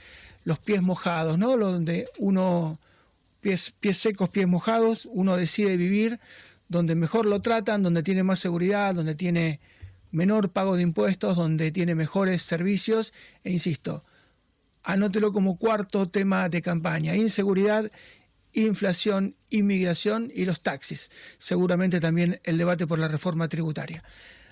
los 0.44 0.58
pies 0.58 0.80
mojados, 0.80 1.36
¿no? 1.36 1.58
Lo 1.58 1.70
donde 1.70 2.08
uno 2.16 2.80
pies, 3.40 3.74
pies 3.80 3.98
secos, 3.98 4.30
pies 4.30 4.46
mojados, 4.46 5.08
uno 5.10 5.36
decide 5.36 5.76
vivir 5.76 6.20
donde 6.68 6.94
mejor 6.94 7.26
lo 7.26 7.42
tratan, 7.42 7.82
donde 7.82 8.02
tiene 8.02 8.22
más 8.22 8.38
seguridad, 8.38 8.94
donde 8.94 9.14
tiene 9.14 9.60
menor 10.12 10.50
pago 10.50 10.76
de 10.76 10.82
impuestos, 10.82 11.36
donde 11.36 11.72
tiene 11.72 11.94
mejores 11.94 12.42
servicios, 12.42 13.12
e 13.44 13.50
insisto, 13.50 14.04
anótelo 14.82 15.32
como 15.32 15.58
cuarto 15.58 16.08
tema 16.08 16.48
de 16.48 16.62
campaña, 16.62 17.16
inseguridad, 17.16 17.90
inflación, 18.52 19.36
inmigración 19.50 20.30
y 20.34 20.44
los 20.44 20.62
taxis. 20.62 21.10
Seguramente 21.38 22.00
también 22.00 22.40
el 22.44 22.58
debate 22.58 22.86
por 22.86 22.98
la 22.98 23.08
reforma 23.08 23.48
tributaria. 23.48 24.02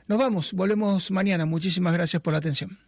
Nos 0.06 0.18
vamos, 0.18 0.52
volvemos 0.52 1.10
mañana. 1.10 1.44
Muchísimas 1.44 1.92
gracias 1.92 2.22
por 2.22 2.32
la 2.32 2.38
atención. 2.38 2.87